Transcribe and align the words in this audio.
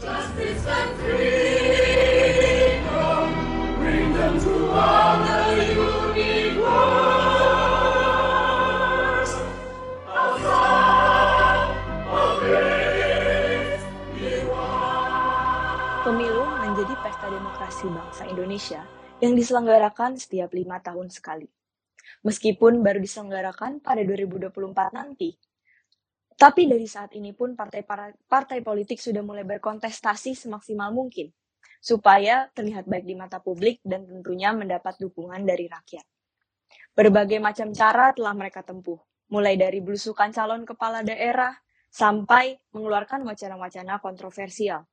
Pemilu 0.00 0.24
menjadi 16.48 16.96
pesta 17.04 17.28
demokrasi 17.28 17.92
bangsa 17.92 18.24
Indonesia 18.24 18.80
yang 19.20 19.36
diselenggarakan 19.36 20.16
setiap 20.16 20.56
lima 20.56 20.80
tahun 20.80 21.12
sekali. 21.12 21.44
Meskipun 22.24 22.80
baru 22.80 23.04
diselenggarakan 23.04 23.84
pada 23.84 24.00
2024 24.00 24.96
nanti, 24.96 25.36
tapi 26.40 26.64
dari 26.64 26.88
saat 26.88 27.12
ini 27.12 27.36
pun 27.36 27.52
partai 27.52 27.84
partai 28.24 28.64
politik 28.64 28.96
sudah 28.96 29.20
mulai 29.20 29.44
berkontestasi 29.44 30.32
semaksimal 30.32 30.88
mungkin 30.88 31.28
supaya 31.84 32.48
terlihat 32.56 32.88
baik 32.88 33.04
di 33.04 33.12
mata 33.12 33.44
publik 33.44 33.84
dan 33.84 34.08
tentunya 34.08 34.56
mendapat 34.56 34.96
dukungan 34.96 35.44
dari 35.44 35.68
rakyat. 35.68 36.04
Berbagai 36.96 37.40
macam 37.44 37.76
cara 37.76 38.16
telah 38.16 38.32
mereka 38.32 38.64
tempuh, 38.64 38.96
mulai 39.28 39.60
dari 39.60 39.84
belusukan 39.84 40.32
calon 40.32 40.64
kepala 40.64 41.04
daerah 41.04 41.52
sampai 41.92 42.56
mengeluarkan 42.72 43.20
wacana-wacana 43.24 44.00
kontroversial. 44.00 44.88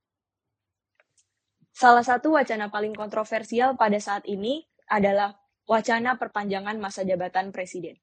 Salah 1.72 2.04
satu 2.04 2.36
wacana 2.36 2.68
paling 2.68 2.92
kontroversial 2.92 3.80
pada 3.80 4.02
saat 4.04 4.28
ini 4.28 4.68
adalah 4.90 5.32
wacana 5.64 6.20
perpanjangan 6.20 6.76
masa 6.76 7.08
jabatan 7.08 7.56
presiden. 7.56 7.96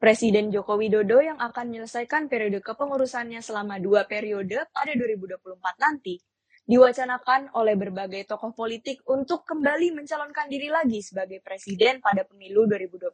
Presiden 0.00 0.48
Joko 0.48 0.80
Widodo 0.80 1.20
yang 1.20 1.36
akan 1.36 1.68
menyelesaikan 1.68 2.32
periode 2.32 2.64
kepengurusannya 2.64 3.44
selama 3.44 3.76
dua 3.76 4.08
periode 4.08 4.64
pada 4.72 4.96
2024 4.96 5.60
nanti, 5.76 6.16
diwacanakan 6.64 7.52
oleh 7.52 7.76
berbagai 7.76 8.24
tokoh 8.24 8.56
politik 8.56 9.04
untuk 9.04 9.44
kembali 9.44 9.92
mencalonkan 9.92 10.48
diri 10.48 10.72
lagi 10.72 11.04
sebagai 11.04 11.44
presiden 11.44 12.00
pada 12.00 12.24
pemilu 12.24 12.64
2024. 12.64 13.12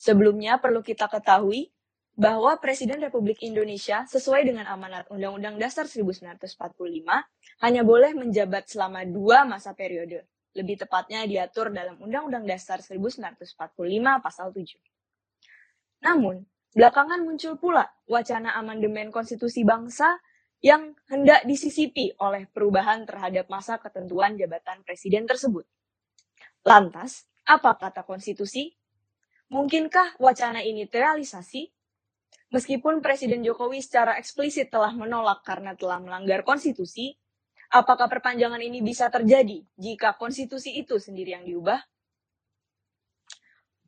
Sebelumnya 0.00 0.56
perlu 0.56 0.80
kita 0.80 1.04
ketahui 1.04 1.68
bahwa 2.16 2.56
Presiden 2.56 3.04
Republik 3.04 3.44
Indonesia 3.44 4.08
sesuai 4.08 4.48
dengan 4.48 4.72
amanat 4.72 5.04
Undang-Undang 5.12 5.60
Dasar 5.60 5.84
1945 5.84 6.48
hanya 7.60 7.82
boleh 7.84 8.16
menjabat 8.16 8.72
selama 8.72 9.04
dua 9.04 9.44
masa 9.44 9.76
periode, 9.76 10.24
lebih 10.52 10.84
tepatnya 10.84 11.24
diatur 11.24 11.72
dalam 11.72 11.96
Undang-Undang 12.00 12.44
Dasar 12.44 12.84
1945 12.84 13.56
pasal 14.20 14.52
7. 14.52 14.76
Namun, 16.04 16.44
belakangan 16.76 17.20
muncul 17.24 17.56
pula 17.56 17.88
wacana 18.08 18.56
amandemen 18.56 19.08
konstitusi 19.08 19.64
bangsa 19.64 20.20
yang 20.62 20.94
hendak 21.10 21.42
disisipi 21.42 22.14
oleh 22.22 22.46
perubahan 22.46 23.02
terhadap 23.02 23.50
masa 23.50 23.82
ketentuan 23.82 24.38
jabatan 24.38 24.84
presiden 24.86 25.26
tersebut. 25.26 25.66
Lantas, 26.62 27.26
apa 27.42 27.74
kata 27.74 28.06
konstitusi? 28.06 28.70
Mungkinkah 29.50 30.16
wacana 30.22 30.62
ini 30.62 30.86
terrealisasi? 30.86 31.68
Meskipun 32.52 33.00
Presiden 33.00 33.40
Jokowi 33.40 33.80
secara 33.80 34.20
eksplisit 34.20 34.68
telah 34.68 34.92
menolak 34.92 35.40
karena 35.40 35.72
telah 35.72 35.98
melanggar 35.98 36.44
konstitusi, 36.44 37.16
Apakah 37.72 38.04
perpanjangan 38.04 38.60
ini 38.60 38.84
bisa 38.84 39.08
terjadi 39.08 39.64
jika 39.80 40.12
konstitusi 40.20 40.76
itu 40.76 41.00
sendiri 41.00 41.32
yang 41.40 41.48
diubah? 41.48 41.80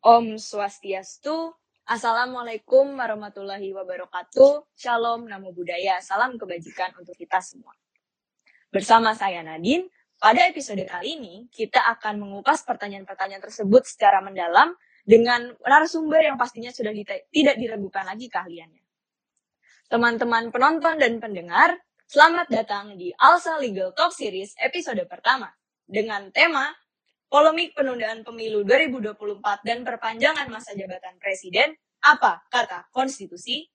Om 0.00 0.40
Swastiastu, 0.40 1.52
Assalamualaikum 1.84 2.96
warahmatullahi 2.96 3.76
wabarakatuh, 3.76 4.72
Shalom, 4.72 5.28
Namo 5.28 5.52
Buddhaya, 5.52 6.00
salam 6.00 6.40
kebajikan 6.40 6.96
untuk 6.96 7.12
kita 7.12 7.44
semua. 7.44 7.76
Bersama 8.72 9.12
saya 9.12 9.44
Nadine, 9.44 9.92
pada 10.16 10.48
episode 10.48 10.80
kali 10.88 11.20
ini 11.20 11.34
kita 11.52 11.84
akan 11.84 12.24
mengupas 12.24 12.64
pertanyaan-pertanyaan 12.64 13.44
tersebut 13.44 13.84
secara 13.84 14.24
mendalam 14.24 14.72
dengan 15.04 15.52
narasumber 15.60 16.24
yang 16.24 16.40
pastinya 16.40 16.72
sudah 16.72 16.96
tidak 17.28 17.56
diragukan 17.60 18.08
lagi 18.08 18.32
keahliannya. 18.32 18.80
Teman-teman 19.92 20.48
penonton 20.48 20.96
dan 20.96 21.20
pendengar, 21.20 21.83
Selamat 22.04 22.44
datang 22.52 23.00
di 23.00 23.16
Alsa 23.16 23.56
Legal 23.56 23.96
Talk 23.96 24.12
Series 24.12 24.52
episode 24.60 25.00
pertama 25.08 25.48
dengan 25.88 26.28
tema 26.28 26.68
Polemik 27.32 27.72
penundaan 27.72 28.20
pemilu 28.20 28.60
2024 28.60 29.40
dan 29.64 29.88
perpanjangan 29.88 30.52
masa 30.52 30.76
jabatan 30.76 31.16
presiden, 31.16 31.72
apa 32.04 32.44
kata 32.52 32.92
konstitusi? 32.92 33.72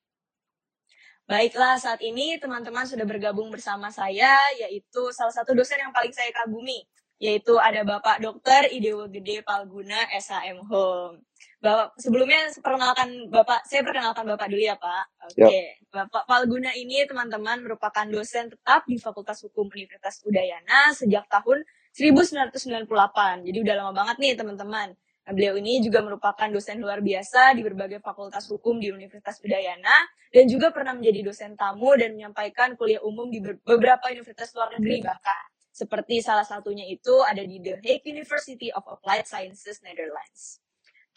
Baiklah, 1.26 1.82
saat 1.82 2.06
ini 2.06 2.38
teman-teman 2.38 2.86
sudah 2.86 3.04
bergabung 3.10 3.50
bersama 3.50 3.90
saya, 3.90 4.38
yaitu 4.62 5.10
salah 5.10 5.34
satu 5.34 5.58
dosen 5.58 5.82
yang 5.82 5.92
paling 5.92 6.14
saya 6.14 6.30
kagumi, 6.30 6.86
yaitu 7.18 7.58
ada 7.58 7.82
Bapak 7.82 8.22
Dr. 8.22 8.70
Idewo 8.70 9.10
Gede 9.10 9.42
Palguna 9.42 10.06
SHM 10.14 10.70
Home. 10.70 11.29
Bapak 11.60 12.00
sebelumnya 12.00 12.48
perkenalkan 12.64 13.28
Bapak, 13.28 13.68
saya 13.68 13.84
perkenalkan 13.84 14.24
Bapak 14.24 14.48
dulu 14.48 14.64
ya 14.64 14.80
Pak. 14.80 15.04
Oke, 15.28 15.44
okay. 15.44 15.66
Bapak 15.92 16.24
Palguna 16.24 16.72
ini 16.72 17.04
teman-teman 17.04 17.60
merupakan 17.60 18.08
dosen 18.08 18.48
tetap 18.48 18.88
di 18.88 18.96
Fakultas 18.96 19.44
Hukum 19.44 19.68
Universitas 19.68 20.24
Udayana 20.24 20.96
sejak 20.96 21.28
tahun 21.28 21.68
1998. 21.92 23.44
Jadi 23.44 23.58
udah 23.60 23.76
lama 23.76 23.92
banget 23.92 24.16
nih 24.24 24.34
teman-teman. 24.40 24.96
Nah, 24.96 25.32
beliau 25.36 25.60
ini 25.60 25.84
juga 25.84 26.00
merupakan 26.00 26.48
dosen 26.48 26.80
luar 26.80 27.04
biasa 27.04 27.52
di 27.54 27.62
berbagai 27.62 28.00
fakultas 28.00 28.48
hukum 28.48 28.80
di 28.80 28.90
Universitas 28.90 29.44
Udayana 29.44 30.08
dan 30.32 30.48
juga 30.48 30.72
pernah 30.72 30.96
menjadi 30.96 31.28
dosen 31.28 31.60
tamu 31.60 31.92
dan 32.00 32.16
menyampaikan 32.16 32.80
kuliah 32.80 33.04
umum 33.04 33.28
di 33.28 33.44
beberapa 33.44 34.08
universitas 34.10 34.56
luar 34.56 34.80
negeri 34.80 35.04
bahkan. 35.04 35.44
Seperti 35.76 36.24
salah 36.24 36.48
satunya 36.48 36.88
itu 36.88 37.20
ada 37.20 37.44
di 37.44 37.60
The 37.60 37.78
Hague 37.84 38.08
University 38.10 38.72
of 38.72 38.88
Applied 38.88 39.28
Sciences, 39.28 39.84
Netherlands. 39.84 40.64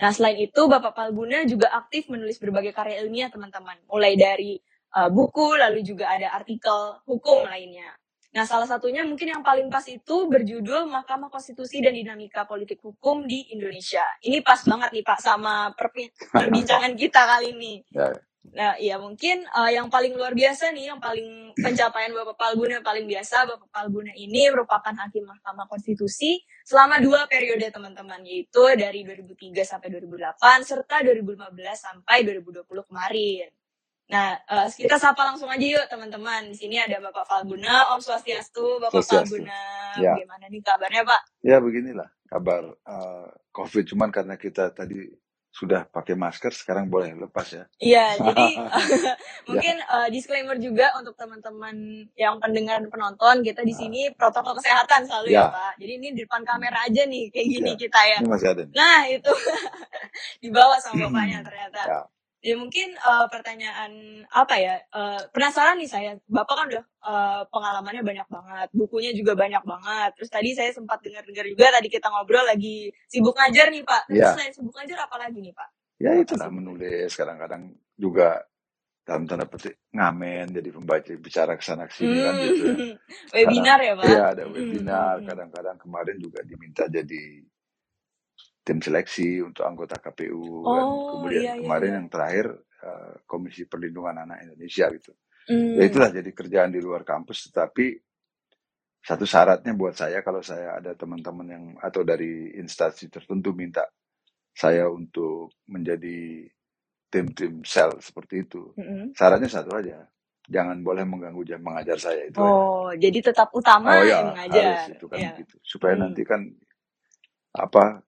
Nah, 0.00 0.10
selain 0.10 0.38
itu, 0.40 0.62
Bapak 0.70 0.96
Palguna 0.96 1.44
juga 1.44 1.68
aktif 1.74 2.08
menulis 2.08 2.40
berbagai 2.40 2.72
karya 2.72 3.04
ilmiah, 3.04 3.28
teman-teman. 3.28 3.76
Mulai 3.90 4.16
dari 4.16 4.56
uh, 4.96 5.12
buku, 5.12 5.58
lalu 5.58 5.84
juga 5.84 6.10
ada 6.10 6.32
artikel 6.32 7.02
hukum 7.04 7.44
lainnya. 7.46 7.92
Nah, 8.32 8.48
salah 8.48 8.64
satunya 8.64 9.04
mungkin 9.04 9.28
yang 9.28 9.44
paling 9.44 9.68
pas 9.68 9.84
itu 9.84 10.24
berjudul 10.24 10.88
Mahkamah 10.88 11.28
Konstitusi 11.28 11.84
dan 11.84 11.92
Dinamika 11.92 12.48
Politik 12.48 12.80
Hukum 12.80 13.28
di 13.28 13.52
Indonesia. 13.52 14.00
Ini 14.24 14.40
pas 14.40 14.64
banget 14.64 14.88
nih 14.88 15.04
Pak 15.04 15.20
sama 15.20 15.68
perbincangan 15.76 16.96
kita 16.96 17.20
kali 17.28 17.52
ini. 17.52 17.84
Nah, 18.50 18.74
ya 18.74 18.98
mungkin 18.98 19.46
uh, 19.54 19.70
yang 19.70 19.86
paling 19.86 20.18
luar 20.18 20.34
biasa 20.34 20.74
nih, 20.74 20.90
yang 20.90 20.98
paling 20.98 21.54
pencapaian 21.54 22.10
Bapak 22.10 22.34
Palguna 22.34 22.82
paling 22.82 23.06
biasa, 23.06 23.46
Bapak 23.46 23.70
Palguna 23.70 24.10
ini 24.18 24.50
merupakan 24.50 24.90
hakim 24.90 25.30
Mahkamah 25.30 25.70
Konstitusi 25.70 26.42
selama 26.66 26.98
dua 26.98 27.30
periode 27.30 27.70
teman-teman, 27.70 28.18
yaitu 28.26 28.66
dari 28.74 29.06
2003 29.06 29.62
sampai 29.62 29.94
2008, 29.94 30.66
serta 30.66 31.06
2015 31.06 31.54
sampai 31.78 32.26
2020 32.26 32.66
kemarin. 32.90 33.48
Nah, 34.10 34.36
uh, 34.50 34.66
kita 34.68 34.98
sapa 34.98 35.22
langsung 35.22 35.48
aja 35.48 35.62
yuk 35.62 35.86
teman-teman. 35.86 36.50
Di 36.50 36.56
sini 36.58 36.76
ada 36.82 36.98
Bapak 36.98 37.24
Falguna, 37.24 37.94
Om 37.94 38.02
Swastiastu, 38.02 38.82
Bapak 38.82 39.00
Swastiastu. 39.00 39.38
Falguna. 39.38 39.62
Ya. 40.02 40.18
Bagaimana 40.18 40.44
nih 40.50 40.60
kabarnya 40.60 41.02
Pak? 41.06 41.20
Ya 41.46 41.56
beginilah 41.62 42.08
kabar 42.26 42.74
uh, 42.84 43.28
COVID, 43.54 43.84
cuman 43.92 44.10
karena 44.12 44.34
kita 44.36 44.74
tadi 44.74 45.08
sudah 45.52 45.84
pakai 45.84 46.16
masker 46.16 46.48
sekarang 46.56 46.88
boleh 46.88 47.12
lepas 47.12 47.44
ya. 47.52 47.64
Iya, 47.76 48.06
jadi 48.32 48.48
mungkin 49.48 49.76
uh, 49.84 50.08
disclaimer 50.08 50.56
juga 50.56 50.96
untuk 50.96 51.12
teman-teman 51.14 52.08
yang 52.16 52.40
pendengar 52.40 52.80
dan 52.80 52.88
penonton 52.88 53.44
kita 53.44 53.60
di 53.60 53.76
sini 53.76 54.08
protokol 54.16 54.56
kesehatan 54.56 55.04
selalu 55.04 55.36
ya. 55.36 55.46
ya 55.46 55.52
Pak. 55.52 55.72
Jadi 55.76 55.92
ini 56.00 56.08
di 56.16 56.20
depan 56.24 56.42
kamera 56.48 56.88
aja 56.88 57.04
nih 57.04 57.28
kayak 57.28 57.46
gini 57.52 57.70
ya. 57.76 57.78
kita 57.78 58.00
ya. 58.00 58.18
Ini 58.24 58.30
masih 58.32 58.48
ada. 58.48 58.64
Nah 58.72 58.98
itu 59.12 59.32
dibawa 60.40 60.76
sama 60.80 60.96
bapaknya 61.12 61.38
ternyata. 61.44 61.80
Ya. 61.84 62.00
Ya 62.42 62.58
mungkin 62.58 62.98
uh, 62.98 63.30
pertanyaan 63.30 64.26
apa 64.34 64.58
ya? 64.58 64.82
Uh, 64.90 65.22
penasaran 65.30 65.78
nih 65.78 65.86
saya. 65.86 66.18
Bapak 66.26 66.54
kan 66.58 66.66
udah 66.74 66.84
uh, 67.06 67.42
pengalamannya 67.54 68.02
banyak 68.02 68.26
banget, 68.26 68.68
bukunya 68.74 69.14
juga 69.14 69.38
banyak 69.38 69.62
banget. 69.62 70.10
Terus 70.18 70.30
tadi 70.30 70.50
saya 70.50 70.74
sempat 70.74 70.98
dengar-dengar 71.06 71.46
juga 71.46 71.70
tadi 71.70 71.86
kita 71.86 72.10
ngobrol 72.10 72.42
lagi 72.42 72.90
sibuk 73.06 73.38
ngajar 73.38 73.70
nih 73.70 73.86
Pak. 73.86 74.02
Terus 74.10 74.26
ya. 74.26 74.34
selain 74.34 74.52
sibuk 74.58 74.74
ngajar 74.74 74.98
apa 75.06 75.16
lagi 75.22 75.38
nih 75.38 75.54
Pak? 75.54 75.68
Ya 76.02 76.10
itu 76.18 76.34
lah 76.34 76.50
menulis, 76.50 77.14
kadang-kadang 77.14 77.78
juga 77.94 78.42
dalam 79.02 79.26
tanda 79.26 79.46
petik 79.50 79.82
ngamen 79.90 80.50
jadi 80.54 80.68
pembaca 80.70 81.10
bicara 81.18 81.58
ke 81.58 81.62
sana 81.62 81.90
sini 81.90 82.22
hmm. 82.22 82.26
kan 82.26 82.34
gitu. 82.38 82.66
Ya. 82.66 82.74
webinar 83.38 83.78
ya 83.82 83.92
Pak? 83.98 84.06
Iya 84.06 84.22
ada 84.34 84.42
webinar. 84.50 85.14
Kadang-kadang 85.26 85.76
kemarin 85.78 86.16
juga 86.18 86.42
diminta 86.46 86.90
jadi 86.90 87.22
tim 88.64 88.78
seleksi 88.82 89.42
untuk 89.42 89.66
anggota 89.66 89.98
KPU 89.98 90.62
oh, 90.62 90.74
dan 90.74 90.86
kemudian 91.10 91.42
iya, 91.42 91.52
iya, 91.58 91.62
kemarin 91.66 91.90
iya. 91.90 91.96
yang 91.98 92.08
terakhir 92.10 92.46
uh, 92.82 93.14
Komisi 93.26 93.66
Perlindungan 93.66 94.16
Anak 94.26 94.46
Indonesia 94.46 94.86
gitu. 94.94 95.12
Mm. 95.50 95.74
Ya 95.78 95.82
itulah 95.90 96.10
jadi 96.14 96.30
kerjaan 96.32 96.70
di 96.74 96.80
luar 96.82 97.02
kampus 97.02 97.50
tetapi 97.50 97.86
satu 99.02 99.26
syaratnya 99.26 99.74
buat 99.74 99.94
saya 99.98 100.22
kalau 100.22 100.42
saya 100.42 100.78
ada 100.78 100.94
teman-teman 100.94 101.46
yang 101.50 101.64
atau 101.82 102.02
dari 102.06 102.54
instansi 102.58 103.10
tertentu 103.10 103.50
minta 103.54 103.82
saya 104.54 104.86
untuk 104.90 105.58
menjadi 105.70 106.46
tim-tim 107.12 107.62
sel 107.66 107.98
seperti 108.00 108.46
itu. 108.46 108.74
Mm 108.78 108.84
-hmm. 108.84 109.04
Syaratnya 109.16 109.50
satu 109.50 109.72
aja. 109.78 109.98
jangan 110.48 110.78
boleh 110.84 111.04
mengganggu 111.06 111.42
jam 111.46 111.62
mengajar 111.62 111.96
saya 111.98 112.26
itu 112.28 112.42
aja. 112.44 112.66
Oh, 112.68 112.90
jadi 112.98 113.18
tetap 113.22 113.48
utama 113.54 113.96
Oh 113.96 114.04
yang 114.04 114.10
ya, 114.10 114.20
mengajar. 114.22 114.64
harus 114.64 114.84
itu 114.90 115.06
kan 115.08 115.20
Iya. 115.20 115.30
begitu. 115.30 115.56
Supaya 115.62 115.94
Hmm. 115.96 116.02
nanti 116.10 116.22
kan 116.26 116.42
apa 117.54 118.02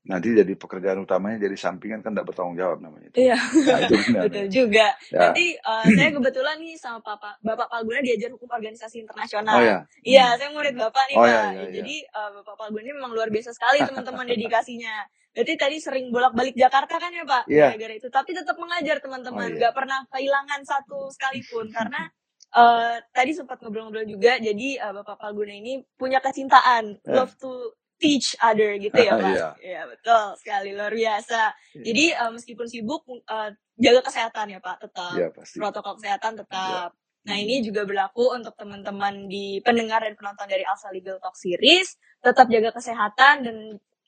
nanti 0.00 0.32
jadi 0.32 0.52
pekerjaan 0.56 0.98
utamanya 0.98 1.44
jadi 1.44 1.52
sampingan 1.54 2.00
kan 2.00 2.16
tidak 2.16 2.32
bertanggung 2.32 2.56
jawab 2.56 2.80
namanya 2.80 3.12
itu. 3.12 3.20
Iya, 3.20 3.36
Nah, 3.36 3.78
itu 3.84 3.94
benar. 4.08 4.22
betul 4.32 4.46
juga. 4.48 4.86
Ya. 5.12 5.20
Nanti 5.28 5.46
eh, 5.54 5.84
saya 5.92 6.10
kebetulan 6.10 6.56
nih 6.56 6.74
sama 6.74 6.98
Papa, 7.00 7.36
Bapak 7.40 7.68
Palguna 7.68 8.00
diajar 8.00 8.32
hukum 8.32 8.48
organisasi 8.48 9.04
internasional. 9.04 9.54
Oh 9.54 9.62
ya. 9.62 9.78
Iya, 10.00 10.26
Hmm. 10.32 10.36
saya 10.40 10.50
murid 10.50 10.74
Bapak 10.74 11.04
nih, 11.06 11.16
Oh, 11.16 11.22
Pak. 11.22 11.28
iya, 11.28 11.40
iya, 11.44 11.60
iya. 11.60 11.72
Jadi 11.76 11.94
eh, 12.02 12.30
Bapak 12.32 12.54
Palguna 12.56 12.82
ini 12.82 12.92
memang 12.96 13.12
luar 13.12 13.28
biasa 13.28 13.52
sekali 13.52 13.78
teman-teman 13.84 14.24
dedikasinya. 14.32 14.94
Berarti 15.30 15.54
tadi 15.54 15.76
sering 15.78 16.10
bolak-balik 16.10 16.58
Jakarta 16.58 16.96
kan 16.96 17.12
ya, 17.12 17.22
Pak? 17.22 17.42
Iya. 17.46 17.66
Gara-gara 17.70 17.94
itu. 17.94 18.08
Tapi 18.08 18.30
tetap 18.32 18.56
mengajar 18.58 18.98
teman-teman, 18.98 19.50
Oh, 19.52 19.60
iya. 19.60 19.70
pernah 19.70 20.02
kehilangan 20.10 20.60
satu 20.64 21.06
sekalipun 21.12 21.70
karena 21.70 22.08
eh, 22.50 22.98
tadi 23.14 23.30
sempat 23.30 23.62
ngobrol-ngobrol 23.62 24.08
juga. 24.08 24.40
Jadi 24.40 24.74
eh, 24.74 24.92
Bapak 24.92 25.22
Palguna 25.22 25.54
ini 25.54 25.78
punya 25.94 26.18
kecintaan, 26.18 26.98
Eh. 26.98 27.14
love 27.14 27.36
to 27.38 27.76
teach 28.00 28.32
other 28.40 28.80
gitu 28.80 28.96
ya, 28.96 29.12
Pak? 29.20 29.30
Iya. 29.30 29.48
Iya, 29.60 29.80
betul 29.86 30.22
sekali 30.40 30.72
luar 30.72 30.90
biasa. 30.90 31.52
Iya. 31.76 31.82
Jadi 31.84 32.04
eh, 32.16 32.30
meskipun 32.32 32.66
sibuk 32.66 33.04
eh, 33.06 33.50
jaga 33.76 34.00
kesehatan 34.02 34.46
ya, 34.50 34.58
Pak, 34.58 34.76
tetap 34.82 35.14
Iya 35.14 35.28
pasti. 35.30 35.56
protokol 35.60 35.94
kesehatan 36.00 36.32
tetap. 36.40 36.90
Nah, 37.20 37.36
Hmm. 37.36 37.44
ini 37.44 37.60
juga 37.60 37.84
berlaku 37.84 38.32
untuk 38.32 38.56
teman-teman 38.56 39.28
di 39.28 39.60
pendengar 39.60 40.00
dan 40.00 40.16
penonton 40.16 40.48
dari 40.48 40.64
Alsa 40.64 40.88
Legal 40.88 41.20
Talk 41.20 41.36
Series. 41.36 41.92
Tetap 42.18 42.48
jaga 42.48 42.72
kesehatan 42.72 43.44
dan 43.44 43.56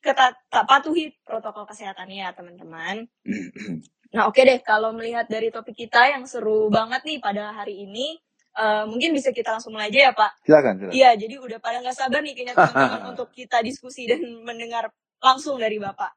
ketat 0.01 0.35
tak 0.49 0.65
patuhi 0.65 1.13
protokol 1.21 1.69
kesehatannya 1.69 2.25
ya, 2.25 2.31
teman-teman. 2.33 3.05
Nah, 4.13 4.29
oke 4.29 4.45
deh, 4.45 4.61
kalau 4.61 4.93
melihat 4.93 5.25
dari 5.25 5.49
topik 5.49 5.73
kita 5.73 6.13
yang 6.13 6.29
seru 6.29 6.69
banget 6.69 7.01
nih 7.01 7.17
pada 7.17 7.49
hari 7.57 7.89
ini, 7.89 8.21
eh, 8.55 8.85
mungkin 8.85 9.11
bisa 9.13 9.31
kita 9.31 9.57
langsung 9.57 9.73
mulai 9.73 9.89
aja 9.89 10.09
ya, 10.09 10.13
Pak. 10.13 10.33
silakan, 10.45 10.73
silakan. 10.79 10.95
Iya, 10.95 11.11
jadi 11.17 11.35
udah 11.41 11.59
pada 11.59 11.79
nggak 11.81 11.97
sabar 11.97 12.21
nih 12.21 12.35
kayaknya 12.37 12.55
teman-teman 12.57 13.03
untuk 13.17 13.29
kita 13.33 13.61
diskusi 13.61 14.05
dan 14.09 14.21
mendengar 14.45 14.89
langsung 15.21 15.57
dari 15.57 15.77
Bapak. 15.79 16.13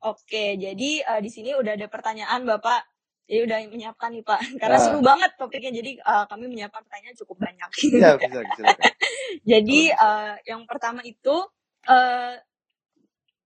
Oke, 0.00 0.54
jadi 0.54 0.90
eh, 1.02 1.20
di 1.20 1.30
sini 1.30 1.54
udah 1.54 1.74
ada 1.74 1.86
pertanyaan 1.86 2.46
Bapak. 2.46 2.86
Jadi 3.28 3.40
udah 3.44 3.58
menyiapkan 3.68 4.08
nih 4.14 4.24
Pak. 4.24 4.40
Karena 4.62 4.76
Ah. 4.76 4.82
seru 4.82 5.00
banget 5.04 5.30
topiknya, 5.36 5.72
jadi 5.74 6.00
eh, 6.00 6.24
kami 6.28 6.44
menyiapkan 6.48 6.80
pertanyaan 6.86 7.16
cukup 7.18 7.36
banyak. 7.42 7.70
Iya, 7.84 8.10
bisa, 8.16 8.40
silakan. 8.56 8.92
jadi 9.52 9.80
bisa. 9.92 10.04
eh, 10.06 10.34
yang 10.48 10.62
pertama 10.64 11.00
itu, 11.04 11.36
eh, 11.84 12.34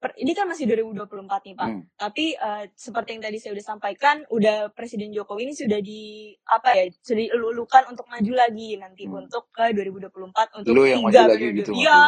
per- 0.03 0.19
ini 0.19 0.35
kan 0.35 0.45
masih 0.45 0.67
2024 0.67 1.07
nih 1.47 1.55
Pak. 1.55 1.69
Hmm. 1.71 1.83
Tapi 1.95 2.35
eh, 2.35 2.65
seperti 2.75 3.15
yang 3.15 3.23
tadi 3.23 3.39
saya 3.39 3.55
udah 3.55 3.65
sampaikan, 3.65 4.17
udah 4.29 4.75
Presiden 4.75 5.15
Jokowi 5.15 5.47
ini 5.47 5.55
sudah 5.55 5.79
di 5.79 6.03
apa 6.43 6.75
ya, 6.75 6.91
sudah 6.99 7.23
dielulukan 7.23 7.83
untuk 7.87 8.11
maju 8.11 8.33
lagi 8.35 8.75
nanti 8.75 9.07
Hmm. 9.07 9.23
untuk 9.23 9.47
ke 9.49 9.71
2024 9.71 10.59
untuk 10.59 10.75
Lu 10.75 10.83
yang 10.83 11.01
maju 11.01 11.15
tiga 11.15 11.23
lagi 11.25 11.39
periode. 11.47 11.59
gitu 11.63 11.71
Iya, 11.73 12.01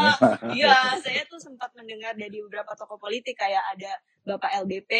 iya. 0.52 0.76
Saya 1.06 1.22
tuh 1.24 1.38
sempat 1.38 1.70
mendengar 1.72 2.12
dari 2.12 2.42
beberapa 2.42 2.74
tokoh 2.74 2.98
politik 2.98 3.38
kayak 3.38 3.62
ada 3.70 3.94
Bapak 4.24 4.50
LBP, 4.60 4.92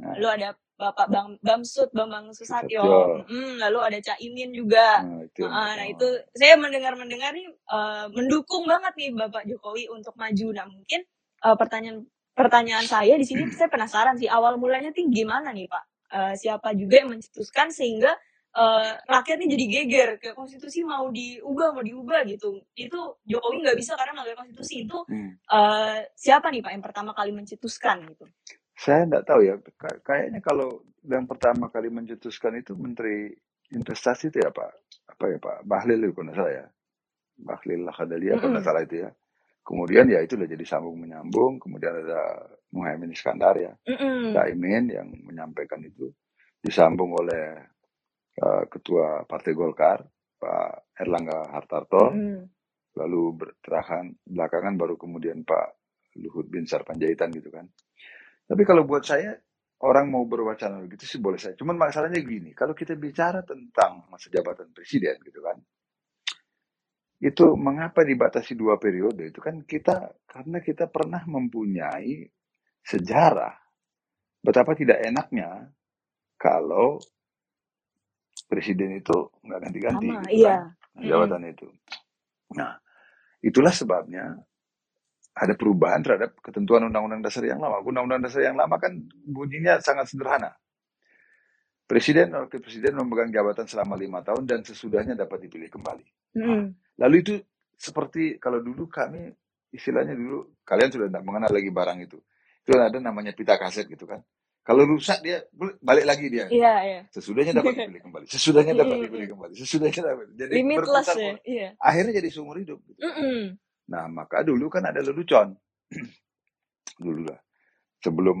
Nah, 0.00 0.16
lalu 0.16 0.28
ada 0.34 0.48
Bapak 0.72 1.06
Bang 1.06 1.38
Bamsud, 1.38 1.92
Bambang 1.92 2.32
Susatyo, 2.32 2.82
Susatyo. 2.82 3.28
Mm, 3.30 3.54
lalu 3.60 3.78
ada 3.78 3.98
Cak 4.02 4.18
Imin 4.18 4.50
juga. 4.50 4.98
Nah, 4.98 5.22
itu. 5.22 5.44
Nah, 5.46 5.78
nah 5.78 5.86
itu 5.86 6.08
saya 6.32 6.56
mendengar-mendengar 6.56 7.30
nih 7.30 7.46
eh, 7.46 8.06
mendukung 8.10 8.66
banget 8.66 8.90
nih 8.96 9.14
Bapak 9.14 9.46
Jokowi 9.46 9.86
untuk 9.88 10.16
maju. 10.16 10.46
Nah 10.50 10.66
mungkin 10.66 11.06
eh, 11.38 11.54
pertanyaan 11.54 12.02
pertanyaan 12.36 12.86
saya 12.88 13.14
di 13.20 13.26
sini 13.28 13.48
saya 13.52 13.68
penasaran 13.72 14.16
sih 14.20 14.28
awal 14.30 14.56
mulanya 14.60 14.90
tuh 14.94 15.04
gimana 15.10 15.52
nih 15.52 15.68
Pak? 15.68 15.84
Eh, 16.12 16.34
siapa 16.40 16.72
juga 16.76 17.02
yang 17.04 17.10
mencetuskan 17.16 17.72
sehingga 17.72 18.12
eh, 18.56 18.92
rakyat 19.08 19.38
ini 19.44 19.48
jadi 19.56 19.66
geger 19.68 20.10
ke 20.22 20.28
konstitusi 20.36 20.84
mau 20.84 21.08
diubah 21.12 21.72
mau 21.76 21.84
diubah 21.84 22.24
gitu. 22.28 22.62
Itu 22.76 23.20
Jokowi 23.28 23.64
nggak 23.64 23.78
bisa 23.80 23.96
karena 23.98 24.12
melanggar 24.20 24.44
konstitusi 24.44 24.86
itu 24.88 24.98
Hmm. 25.08 25.32
eh, 25.52 25.98
siapa 26.16 26.48
nih 26.52 26.62
Pak 26.64 26.72
yang 26.76 26.84
pertama 26.84 27.10
kali 27.16 27.32
mencetuskan 27.34 28.04
gitu? 28.12 28.26
Saya 28.78 29.04
enggak 29.06 29.24
tahu 29.28 29.40
ya. 29.44 29.56
Ka- 29.78 30.00
Kayaknya 30.04 30.40
kalau 30.42 30.82
yang 31.06 31.26
pertama 31.28 31.68
kali 31.72 31.88
mencetuskan 31.92 32.58
itu 32.60 32.74
Menteri 32.78 33.32
Investasi 33.72 34.30
itu 34.32 34.38
ya 34.44 34.50
Pak. 34.52 34.72
Apa 35.16 35.24
ya 35.32 35.38
Pak? 35.40 35.58
Bahlil 35.66 36.00
itu 36.08 36.20
nggak 36.20 36.50
ya. 36.52 36.66
Bahlil 37.40 37.82
Lahadalia 37.88 38.38
kalau 38.38 38.52
nggak 38.56 38.64
Mm-mm. 38.64 38.66
salah 38.66 38.82
itu 38.84 38.96
ya. 39.06 39.10
Kemudian 39.62 40.10
ya 40.10 40.18
itu 40.22 40.34
udah 40.34 40.48
jadi 40.50 40.64
sambung 40.66 40.98
menyambung. 40.98 41.62
Kemudian 41.62 42.02
ada 42.02 42.50
Muhammad 42.74 43.14
Iskandar 43.14 43.54
ya. 43.58 43.72
Caimin 44.34 44.90
yang 44.90 45.08
menyampaikan 45.22 45.78
itu. 45.86 46.10
Disambung 46.62 47.14
oleh 47.14 47.58
eh, 48.38 48.64
Ketua 48.66 49.26
Partai 49.26 49.52
Golkar, 49.54 50.02
Pak 50.38 50.94
Erlangga 50.98 51.50
Hartarto. 51.50 52.10
Mm-mm. 52.10 52.42
Lalu 52.92 53.22
berterakan 53.38 54.12
belakangan 54.26 54.74
baru 54.76 55.00
kemudian 55.00 55.46
Pak 55.48 55.80
Luhut 56.20 56.44
bin 56.50 56.68
Sarpanjaitan 56.68 57.32
gitu 57.32 57.48
kan. 57.48 57.64
Tapi 58.44 58.62
kalau 58.68 58.84
buat 58.84 59.00
saya 59.06 59.32
orang 59.82 60.12
mau 60.12 60.28
berwacana 60.28 60.78
begitu 60.84 61.08
sih 61.08 61.18
boleh 61.18 61.40
saya. 61.40 61.58
Cuman 61.58 61.74
masalahnya 61.74 62.20
gini, 62.22 62.54
kalau 62.54 62.76
kita 62.76 62.94
bicara 62.94 63.42
tentang 63.42 64.06
masa 64.12 64.30
jabatan 64.30 64.70
presiden 64.70 65.18
gitu 65.24 65.40
kan, 65.42 65.58
itu 67.22 67.54
mengapa 67.54 68.02
dibatasi 68.02 68.58
dua 68.58 68.82
periode 68.82 69.30
itu 69.30 69.38
kan 69.38 69.62
kita 69.62 70.10
karena 70.26 70.58
kita 70.58 70.90
pernah 70.90 71.22
mempunyai 71.22 72.26
sejarah 72.82 73.54
betapa 74.42 74.74
tidak 74.74 75.06
enaknya 75.06 75.70
kalau 76.34 76.98
presiden 78.50 78.98
itu 78.98 79.30
nggak 79.46 79.60
ganti-ganti 79.62 80.06
gitu 80.10 80.42
iya. 80.42 80.66
kan 80.66 80.74
jabatan 80.98 81.48
itu. 81.48 81.66
Nah, 82.52 82.76
itulah 83.40 83.72
sebabnya 83.72 84.36
ada 85.32 85.54
perubahan 85.56 86.04
terhadap 86.04 86.36
ketentuan 86.44 86.84
Undang-Undang 86.92 87.24
Dasar 87.24 87.48
yang 87.48 87.62
lama. 87.62 87.80
Undang-Undang 87.80 88.28
Dasar 88.28 88.44
yang 88.44 88.60
lama 88.60 88.76
kan 88.76 88.92
bunyinya 89.24 89.80
sangat 89.80 90.12
sederhana. 90.12 90.52
Presiden 91.88 92.32
dan 92.32 92.48
wakil 92.48 92.60
presiden 92.60 92.96
memegang 92.96 93.32
jabatan 93.32 93.68
selama 93.68 93.96
lima 93.96 94.20
tahun 94.24 94.44
dan 94.48 94.60
sesudahnya 94.64 95.16
dapat 95.16 95.48
dipilih 95.48 95.68
kembali. 95.72 96.04
Mm-mm. 96.36 96.62
Lalu 97.00 97.16
itu 97.20 97.34
seperti 97.76 98.38
kalau 98.38 98.62
dulu 98.62 98.86
kami 98.88 99.32
istilahnya 99.72 100.14
dulu 100.14 100.60
kalian 100.62 100.90
sudah 100.92 101.06
tidak 101.08 101.24
mengenal 101.24 101.50
lagi 101.50 101.70
barang 101.72 101.98
itu. 102.04 102.18
Itu 102.62 102.78
ada 102.78 102.98
namanya 103.02 103.34
pita 103.34 103.58
kaset 103.58 103.88
gitu 103.90 104.06
kan. 104.06 104.22
Kalau 104.62 104.86
rusak 104.86 105.18
dia 105.26 105.42
balik 105.82 106.06
lagi 106.06 106.30
dia. 106.30 106.46
Iya, 106.46 106.74
iya. 106.86 107.00
Sesudahnya 107.10 107.50
dapat 107.58 107.82
dipilih 107.82 108.02
kembali. 108.06 108.24
Sesudahnya 108.30 108.74
dapat 108.78 108.94
Mm-mm. 108.94 109.06
dipilih 109.10 109.28
kembali. 109.34 109.52
Sesudahnya 109.58 110.02
dapat. 110.14 110.26
Jadi 110.38 110.52
Limitless 110.54 111.08
ya. 111.18 111.34
Iya. 111.42 111.68
akhirnya 111.82 112.12
jadi 112.22 112.28
seumur 112.30 112.56
hidup. 112.62 112.78
Gitu. 112.86 112.98
Mm-mm. 113.02 113.58
Nah, 113.90 114.06
maka 114.06 114.46
dulu 114.46 114.70
kan 114.70 114.86
ada 114.86 115.02
lelucon. 115.02 115.58
dulu 117.04 117.26
lah. 117.26 117.40
Sebelum, 118.02 118.38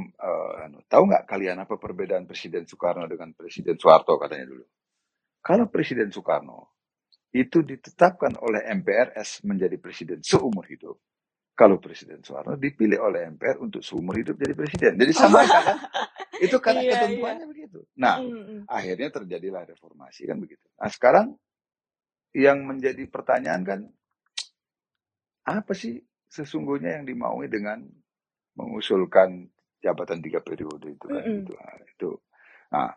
anu, 0.62 0.82
tahu 0.90 1.06
nggak 1.06 1.26
kalian 1.26 1.62
apa 1.62 1.78
perbedaan 1.78 2.26
Presiden 2.26 2.66
Soekarno 2.66 3.06
dengan 3.06 3.30
Presiden 3.34 3.78
Soeharto 3.78 4.18
katanya 4.18 4.46
dulu? 4.50 4.64
Kalau 5.42 5.66
Presiden 5.70 6.10
Soekarno 6.10 6.81
itu 7.32 7.64
ditetapkan 7.64 8.36
oleh 8.40 8.64
MPRS 8.80 9.44
menjadi 9.48 9.76
presiden 9.80 10.20
seumur 10.24 10.64
hidup. 10.68 10.96
Kalau 11.52 11.76
Presiden 11.78 12.24
Soeharto 12.24 12.56
dipilih 12.56 12.98
oleh 12.98 13.28
MPR 13.36 13.60
untuk 13.60 13.84
seumur 13.84 14.16
hidup 14.16 14.40
jadi 14.40 14.56
presiden. 14.56 14.92
Jadi 14.96 15.12
sama 15.12 15.44
kan? 15.44 15.76
Itu 16.44 16.58
karena 16.64 16.82
Iya, 16.82 16.90
iya. 16.90 16.96
ketentuannya 16.96 17.46
begitu. 17.46 17.80
Nah, 18.00 18.24
Mm-mm. 18.24 18.60
akhirnya 18.66 19.08
terjadilah 19.12 19.68
reformasi 19.68 20.26
kan 20.26 20.40
begitu. 20.40 20.64
Nah 20.80 20.90
sekarang 20.90 21.26
yang 22.36 22.64
menjadi 22.64 23.04
pertanyaan 23.10 23.62
kan 23.64 23.80
apa 25.46 25.72
sih 25.74 26.00
sesungguhnya 26.30 27.00
yang 27.00 27.04
dimaui 27.08 27.48
dengan 27.50 27.82
mengusulkan 28.58 29.48
jabatan 29.82 30.20
tiga 30.22 30.40
periode 30.44 30.92
itu 30.94 31.06
kan 31.08 31.24
gitu. 31.26 31.52
Nah, 31.56 31.74
itu. 31.86 32.10
Nah, 32.72 32.90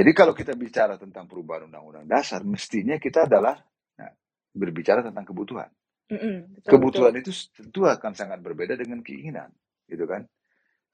jadi 0.00 0.10
kalau 0.16 0.32
kita 0.32 0.56
bicara 0.56 0.96
tentang 0.96 1.28
perubahan 1.28 1.68
undang-undang 1.68 2.08
dasar, 2.08 2.40
mestinya 2.40 2.96
kita 2.96 3.28
adalah 3.28 3.60
nah, 4.00 4.08
berbicara 4.56 5.04
tentang 5.04 5.28
kebutuhan. 5.28 5.68
Mm-mm. 6.08 6.56
Betul, 6.56 6.70
Kebutuhan 6.72 7.12
betul. 7.12 7.22
itu 7.28 7.32
tentu 7.52 7.80
akan 7.84 8.12
sangat 8.16 8.40
berbeda 8.40 8.80
dengan 8.80 9.04
keinginan, 9.04 9.52
gitu 9.84 10.08
kan? 10.08 10.24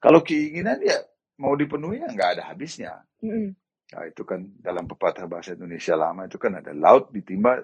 Kalau 0.03 0.27
keinginan 0.27 0.83
ya 0.83 0.99
mau 1.39 1.55
dipenuhi 1.55 2.03
ya 2.03 2.11
nggak 2.11 2.29
ada 2.35 2.43
habisnya. 2.51 2.99
Mm-mm. 3.23 3.55
Nah, 3.95 4.03
itu 4.03 4.27
kan 4.27 4.43
dalam 4.59 4.83
pepatah 4.91 5.23
bahasa 5.31 5.55
Indonesia 5.55 5.95
lama 5.95 6.27
itu 6.27 6.35
kan 6.35 6.59
ada 6.59 6.75
laut 6.75 7.07
ditimba 7.15 7.63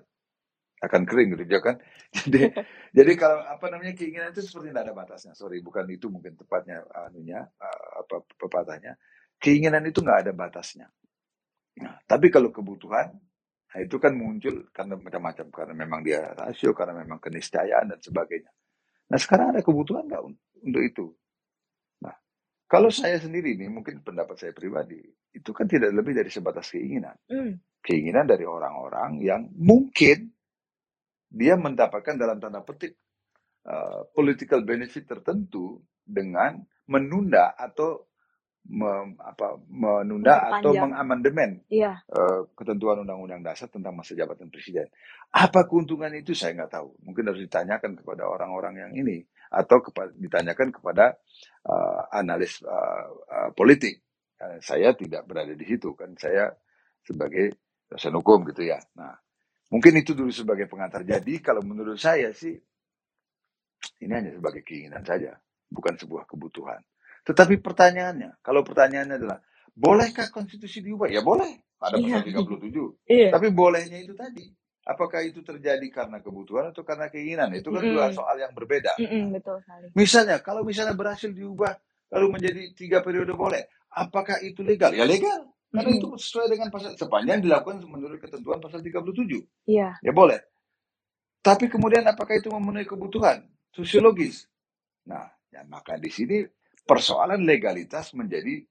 akan 0.80 1.02
kering 1.04 1.36
gitu 1.36 1.44
ya 1.52 1.60
kan. 1.60 1.76
Jadi 2.24 2.40
jadi 2.98 3.12
kalau 3.18 3.42
apa 3.44 3.66
namanya 3.74 3.98
keinginan 3.98 4.32
itu 4.32 4.46
seperti 4.46 4.72
tidak 4.72 4.86
ada 4.88 4.96
batasnya. 4.96 5.34
Sorry, 5.36 5.60
bukan 5.66 5.90
itu 5.92 6.08
mungkin 6.08 6.38
tepatnya 6.40 6.88
anunya 6.94 7.42
apa 8.00 8.22
pepatahnya. 8.38 8.96
Keinginan 9.42 9.84
itu 9.90 10.00
nggak 10.00 10.30
ada 10.30 10.32
batasnya. 10.32 10.88
Nah, 11.82 11.98
tapi 12.06 12.30
kalau 12.30 12.54
kebutuhan 12.54 13.10
nah 13.74 13.82
itu 13.82 13.98
kan 13.98 14.14
muncul 14.14 14.70
karena 14.70 14.94
macam-macam 15.02 15.50
karena 15.50 15.74
memang 15.74 16.06
dia 16.06 16.30
rasio 16.38 16.78
karena 16.78 16.94
memang 17.02 17.18
keniscayaan 17.18 17.90
dan 17.90 17.98
sebagainya. 17.98 18.54
Nah 19.10 19.18
sekarang 19.18 19.58
ada 19.58 19.66
kebutuhan 19.66 20.06
nggak 20.06 20.22
un- 20.22 20.38
untuk 20.62 20.84
itu? 20.86 21.06
Nah 22.06 22.14
Kalau 22.70 22.94
saya 22.94 23.18
sendiri 23.18 23.58
nih, 23.58 23.70
mungkin 23.70 24.06
pendapat 24.06 24.38
saya 24.38 24.54
pribadi, 24.54 25.02
itu 25.34 25.50
kan 25.54 25.66
tidak 25.66 25.94
lebih 25.94 26.14
dari 26.14 26.30
sebatas 26.30 26.70
keinginan. 26.70 27.18
Hmm. 27.30 27.58
Keinginan 27.82 28.26
dari 28.30 28.46
orang-orang 28.46 29.22
yang 29.22 29.50
mungkin 29.58 30.34
dia 31.34 31.58
mendapatkan 31.58 32.14
dalam 32.14 32.38
tanda 32.38 32.62
petik 32.62 32.94
uh, 33.66 34.06
political 34.14 34.62
benefit 34.62 35.10
tertentu 35.10 35.82
dengan 36.06 36.62
menunda 36.90 37.58
atau 37.58 38.06
mem, 38.70 39.18
apa, 39.20 39.60
menunda 39.68 40.40
atau 40.48 40.72
mengamandemen 40.78 41.60
Iya. 41.68 42.00
uh, 42.12 42.48
ketentuan 42.56 43.04
undang-undang 43.04 43.44
dasar 43.44 43.68
tentang 43.68 43.96
masa 43.98 44.16
jabatan 44.16 44.48
presiden. 44.52 44.88
Apa 45.34 45.68
keuntungan 45.68 46.14
itu 46.16 46.32
saya 46.38 46.56
nggak 46.56 46.72
tahu. 46.72 46.90
Mungkin 47.04 47.24
harus 47.28 47.44
ditanyakan 47.44 48.00
kepada 48.00 48.24
orang-orang 48.30 48.76
yang 48.88 48.92
ini 49.06 49.24
atau 49.52 49.84
kepa- 49.84 50.16
ditanyakan 50.16 50.70
kepada 50.72 51.18
uh, 51.68 52.02
analis 52.16 52.62
uh, 52.64 53.08
uh, 53.30 53.50
politik. 53.58 54.00
Uh, 54.40 54.60
saya 54.64 54.96
tidak 54.96 55.28
berada 55.28 55.54
di 55.56 55.66
situ 55.68 55.92
kan. 55.98 56.16
Saya 56.16 56.52
sebagai 57.04 57.56
dosen 57.90 58.16
hukum 58.16 58.48
gitu 58.50 58.64
ya. 58.68 58.80
Nah, 58.98 59.16
mungkin 59.74 60.00
itu 60.00 60.16
dulu 60.16 60.32
sebagai 60.32 60.68
pengantar. 60.72 61.04
Jadi 61.04 61.40
kalau 61.44 61.62
menurut 61.66 62.00
saya 62.00 62.32
sih 62.34 62.56
ini 64.04 64.14
hanya 64.14 64.32
sebagai 64.36 64.64
keinginan 64.64 65.04
saja, 65.04 65.36
bukan 65.72 65.96
sebuah 66.00 66.28
kebutuhan. 66.30 66.80
Tetapi 67.24 67.56
pertanyaannya, 67.64 68.44
kalau 68.44 68.64
pertanyaannya 68.68 69.16
adalah, 69.22 69.40
bolehkah 69.74 70.28
konstitusi 70.34 70.84
diubah? 70.84 71.08
Ya 71.12 71.24
boleh, 71.24 71.52
ada 71.80 71.96
Iya. 72.00 72.20
pasal 72.20 72.28
37. 72.28 72.88
Iya. 73.08 73.30
Tapi 73.32 73.48
bolehnya 73.56 74.00
itu 74.04 74.14
tadi, 74.18 74.46
apakah 74.84 75.24
itu 75.24 75.40
terjadi 75.46 75.88
karena 75.94 76.20
kebutuhan 76.20 76.72
atau 76.76 76.84
karena 76.84 77.08
keinginan? 77.08 77.54
Itu 77.56 77.72
kan 77.72 77.84
dua 77.88 78.12
Mm-mm. 78.12 78.18
soal 78.18 78.36
yang 78.44 78.52
berbeda. 78.52 78.94
Mm-mm, 79.00 79.34
betul 79.40 79.58
sekali. 79.64 79.88
Misalnya, 79.96 80.38
kalau 80.44 80.68
misalnya 80.68 80.96
berhasil 80.98 81.32
diubah, 81.32 81.74
lalu 82.12 82.28
menjadi 82.40 82.62
tiga 82.76 83.00
periode 83.06 83.32
boleh, 83.38 83.64
apakah 83.96 84.44
itu 84.44 84.62
legal? 84.66 84.92
Ya 84.92 85.08
legal. 85.08 85.48
Karena 85.74 85.90
itu 85.98 86.12
sesuai 86.20 86.54
dengan 86.54 86.70
pasal, 86.70 86.94
sepanjang 87.00 87.42
dilakukan 87.42 87.82
menurut 87.88 88.20
ketentuan 88.22 88.60
pasal 88.62 88.84
37. 88.84 89.42
Iya. 89.66 89.96
Ya 90.04 90.12
boleh. 90.14 90.38
Tapi 91.44 91.68
kemudian 91.72 92.04
apakah 92.08 92.40
itu 92.40 92.52
memenuhi 92.52 92.86
kebutuhan 92.88 93.44
sosiologis? 93.74 94.48
Nah, 95.08 95.28
ya 95.52 95.64
maka 95.68 96.00
di 96.00 96.08
sini 96.12 96.44
persoalan 96.84 97.44
legalitas 97.48 98.12
menjadi 98.16 98.64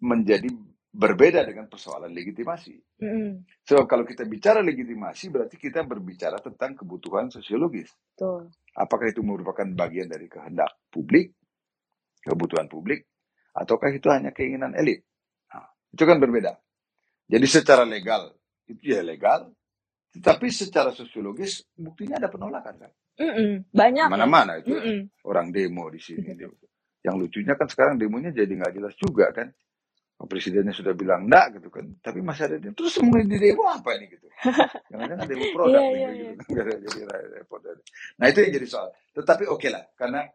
menjadi 0.00 0.48
berbeda 0.96 1.44
dengan 1.44 1.68
persoalan 1.68 2.08
legitimasi. 2.08 2.74
Mm-mm. 3.04 3.44
Sebab 3.68 3.84
kalau 3.84 4.04
kita 4.08 4.24
bicara 4.24 4.64
legitimasi 4.64 5.28
berarti 5.28 5.60
kita 5.60 5.84
berbicara 5.84 6.40
tentang 6.40 6.72
kebutuhan 6.72 7.28
sosiologis. 7.28 7.92
Betul. 8.16 8.48
Apakah 8.72 9.12
itu 9.12 9.20
merupakan 9.20 9.68
bagian 9.76 10.08
dari 10.08 10.24
kehendak 10.28 10.72
publik, 10.88 11.36
kebutuhan 12.24 12.68
publik, 12.68 13.04
ataukah 13.52 13.92
itu 13.92 14.08
hanya 14.08 14.32
keinginan 14.32 14.72
elit? 14.72 15.04
Nah, 15.52 15.68
itu 15.92 16.02
kan 16.08 16.16
berbeda. 16.16 16.56
Jadi 17.28 17.46
secara 17.48 17.84
legal 17.84 18.32
itu 18.64 18.96
ya 18.96 19.04
legal, 19.04 19.52
tetapi 20.16 20.48
secara 20.48 20.96
sosiologis 20.96 21.60
buktinya 21.76 22.16
ada 22.16 22.32
penolakan 22.32 22.88
kan. 22.88 22.92
Mm-mm. 23.20 23.68
Banyak 23.72 24.08
ya. 24.08 24.12
Mana-mana 24.12 24.60
itu 24.60 24.72
Mm-mm. 24.72 25.12
orang 25.28 25.52
demo 25.52 25.92
di 25.92 26.00
sini. 26.00 26.24
Yang 27.06 27.16
lucunya 27.22 27.54
kan 27.54 27.70
sekarang 27.70 27.94
demonya 28.02 28.34
jadi 28.34 28.50
nggak 28.50 28.74
jelas 28.74 28.94
juga 28.98 29.30
kan. 29.30 29.54
Presidennya 30.16 30.72
sudah 30.74 30.96
bilang 30.96 31.30
enggak 31.30 31.60
gitu 31.60 31.70
kan. 31.70 31.86
Tapi 32.02 32.18
masih 32.18 32.50
ada 32.50 32.56
demo. 32.58 32.74
Terus 32.74 32.98
semua 32.98 33.22
di 33.22 33.38
demo 33.38 33.62
apa 33.70 33.94
ini 33.94 34.10
gitu. 34.10 34.26
Jangan-jangan 34.90 35.26
demo 35.30 35.44
produk 35.54 35.82
nih 35.92 36.00
iya, 36.02 36.08
gitu. 36.10 36.50
Ada 36.66 36.74
jadi 36.82 37.00
repot. 37.36 37.60
Nah 38.18 38.26
itu 38.26 38.38
yang 38.42 38.52
jadi 38.58 38.66
soal. 38.66 38.88
Tetapi 39.14 39.44
oke 39.46 39.68
lah. 39.70 39.84
Karena 39.94 40.26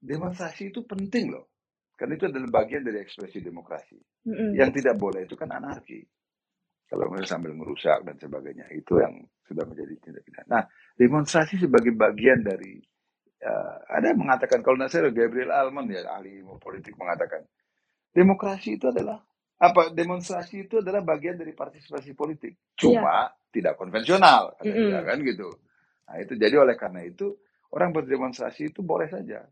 demonstrasi 0.00 0.72
itu 0.72 0.86
penting 0.88 1.36
loh. 1.36 1.52
Karena 1.98 2.16
itu 2.16 2.24
adalah 2.32 2.48
bagian 2.64 2.80
dari 2.80 2.98
ekspresi 3.04 3.44
demokrasi. 3.44 3.98
Mm-mm. 4.24 4.56
Yang 4.56 4.80
tidak 4.80 4.96
boleh 4.96 5.28
itu 5.28 5.36
kan 5.36 5.52
anarki. 5.52 6.00
Kalau 6.88 7.10
sambil 7.26 7.52
merusak 7.52 8.00
dan 8.06 8.16
sebagainya. 8.16 8.70
Itu 8.72 9.02
yang 9.02 9.20
sudah 9.44 9.66
menjadi 9.66 9.94
tindak 10.00 10.22
pidana. 10.22 10.46
Nah 10.48 10.62
demonstrasi 10.94 11.58
sebagai 11.58 11.92
bagian 11.98 12.46
dari 12.46 12.78
eh, 13.42 13.74
ada 13.90 14.06
yang 14.12 14.20
mengatakan 14.22 14.60
kalau 14.64 14.76
salah 14.88 15.12
Gabriel 15.14 15.52
Alman 15.52 15.88
ya 15.90 16.04
ahli 16.12 16.44
politik 16.60 16.96
mengatakan 17.00 17.44
demokrasi 18.14 18.76
itu 18.80 18.90
adalah 18.90 19.22
apa 19.60 19.92
demonstrasi 19.94 20.66
itu 20.68 20.80
adalah 20.82 21.04
bagian 21.04 21.38
dari 21.38 21.54
partisipasi 21.54 22.16
politik 22.18 22.58
cuma 22.76 23.30
tidak 23.54 23.76
konvensional 23.78 24.56
kata 24.58 24.76
Mm-mm. 24.76 24.92
dia 24.92 25.04
kan 25.06 25.20
gitu 25.22 25.48
nah 26.08 26.16
itu 26.20 26.34
jadi 26.36 26.56
oleh 26.60 26.76
karena 26.76 27.06
itu 27.06 27.36
orang 27.72 27.94
berdemonstrasi 27.94 28.72
itu 28.74 28.80
boleh 28.82 29.08
saja 29.10 29.46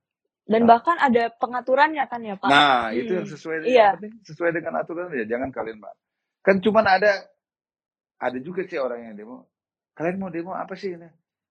Dan 0.48 0.62
Nah. 0.62 0.70
bahkan 0.70 0.96
ada 1.00 1.30
pengaturannya 1.36 2.04
kan 2.10 2.20
ya 2.24 2.36
Pak? 2.36 2.56
nah 2.56 2.90
itu 2.94 3.14
yang 3.16 3.24
Hmm. 3.24 3.30
sesuai 3.30 3.58
Iya. 3.64 3.98
penting 3.98 4.14
sesuai 4.24 4.52
dengan 4.56 4.80
aturan 4.82 5.10
ya 5.14 5.26
jangan 5.28 5.50
kalian 5.52 5.78
mbak 5.82 5.94
kan 6.44 6.56
cuman 6.64 6.86
ada 6.88 7.12
ada 8.20 8.38
juga 8.42 8.64
sih 8.66 8.78
orang 8.80 9.12
yang 9.12 9.16
demo 9.18 9.48
kalian 9.98 10.18
mau 10.20 10.30
demo 10.32 10.52
apa 10.56 10.74
sih 10.78 10.96
ini 10.96 11.08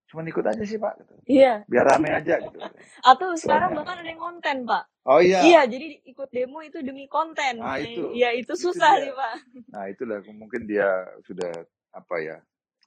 cuman 0.08 0.26
ikut 0.26 0.46
aja 0.46 0.64
sih 0.64 0.76
pak 0.76 0.94
gitu. 1.00 1.14
Iya. 1.28 1.68
biar 1.68 1.86
rame 1.86 2.10
aja 2.12 2.40
gitu 2.40 2.58
Atau 3.12 3.36
sekarang 3.36 3.76
Soalnya- 3.76 3.78
bahkan 3.84 3.96
ada 4.02 4.10
yang 4.10 4.22
konten 4.22 4.58
Pak. 4.64 4.84
oh 5.06 5.20
iya 5.20 5.40
Iya, 5.44 5.62
jadi 5.68 5.86
ikut 6.06 6.30
demo 6.32 6.60
itu 6.60 6.80
demi 6.82 7.08
konten. 7.08 7.60
Ah, 7.60 7.78
itu. 7.78 8.12
Iya, 8.12 8.32
itu 8.34 8.52
Itu 8.52 8.72
susah 8.72 8.92
dia. 8.98 9.04
sih 9.04 9.14
Pak. 9.14 9.34
Nah 9.72 9.84
itulah 9.88 10.20
mungkin 10.32 10.62
dia 10.64 10.88
sudah 11.24 11.52
apa 11.92 12.16
ya 12.20 12.38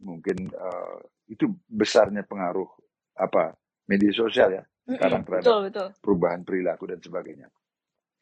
mungkin 0.01 0.49
eh, 0.49 0.97
itu 1.29 1.45
besarnya 1.67 2.25
pengaruh 2.25 2.69
apa 3.17 3.53
media 3.85 4.13
sosial 4.13 4.49
ya 4.51 4.65
sekarang 4.87 5.23
terhadap 5.23 5.45
Betul, 5.45 5.61
betul. 5.69 5.89
perubahan 6.01 6.41
perilaku 6.43 6.89
dan 6.89 6.99
sebagainya. 6.99 7.49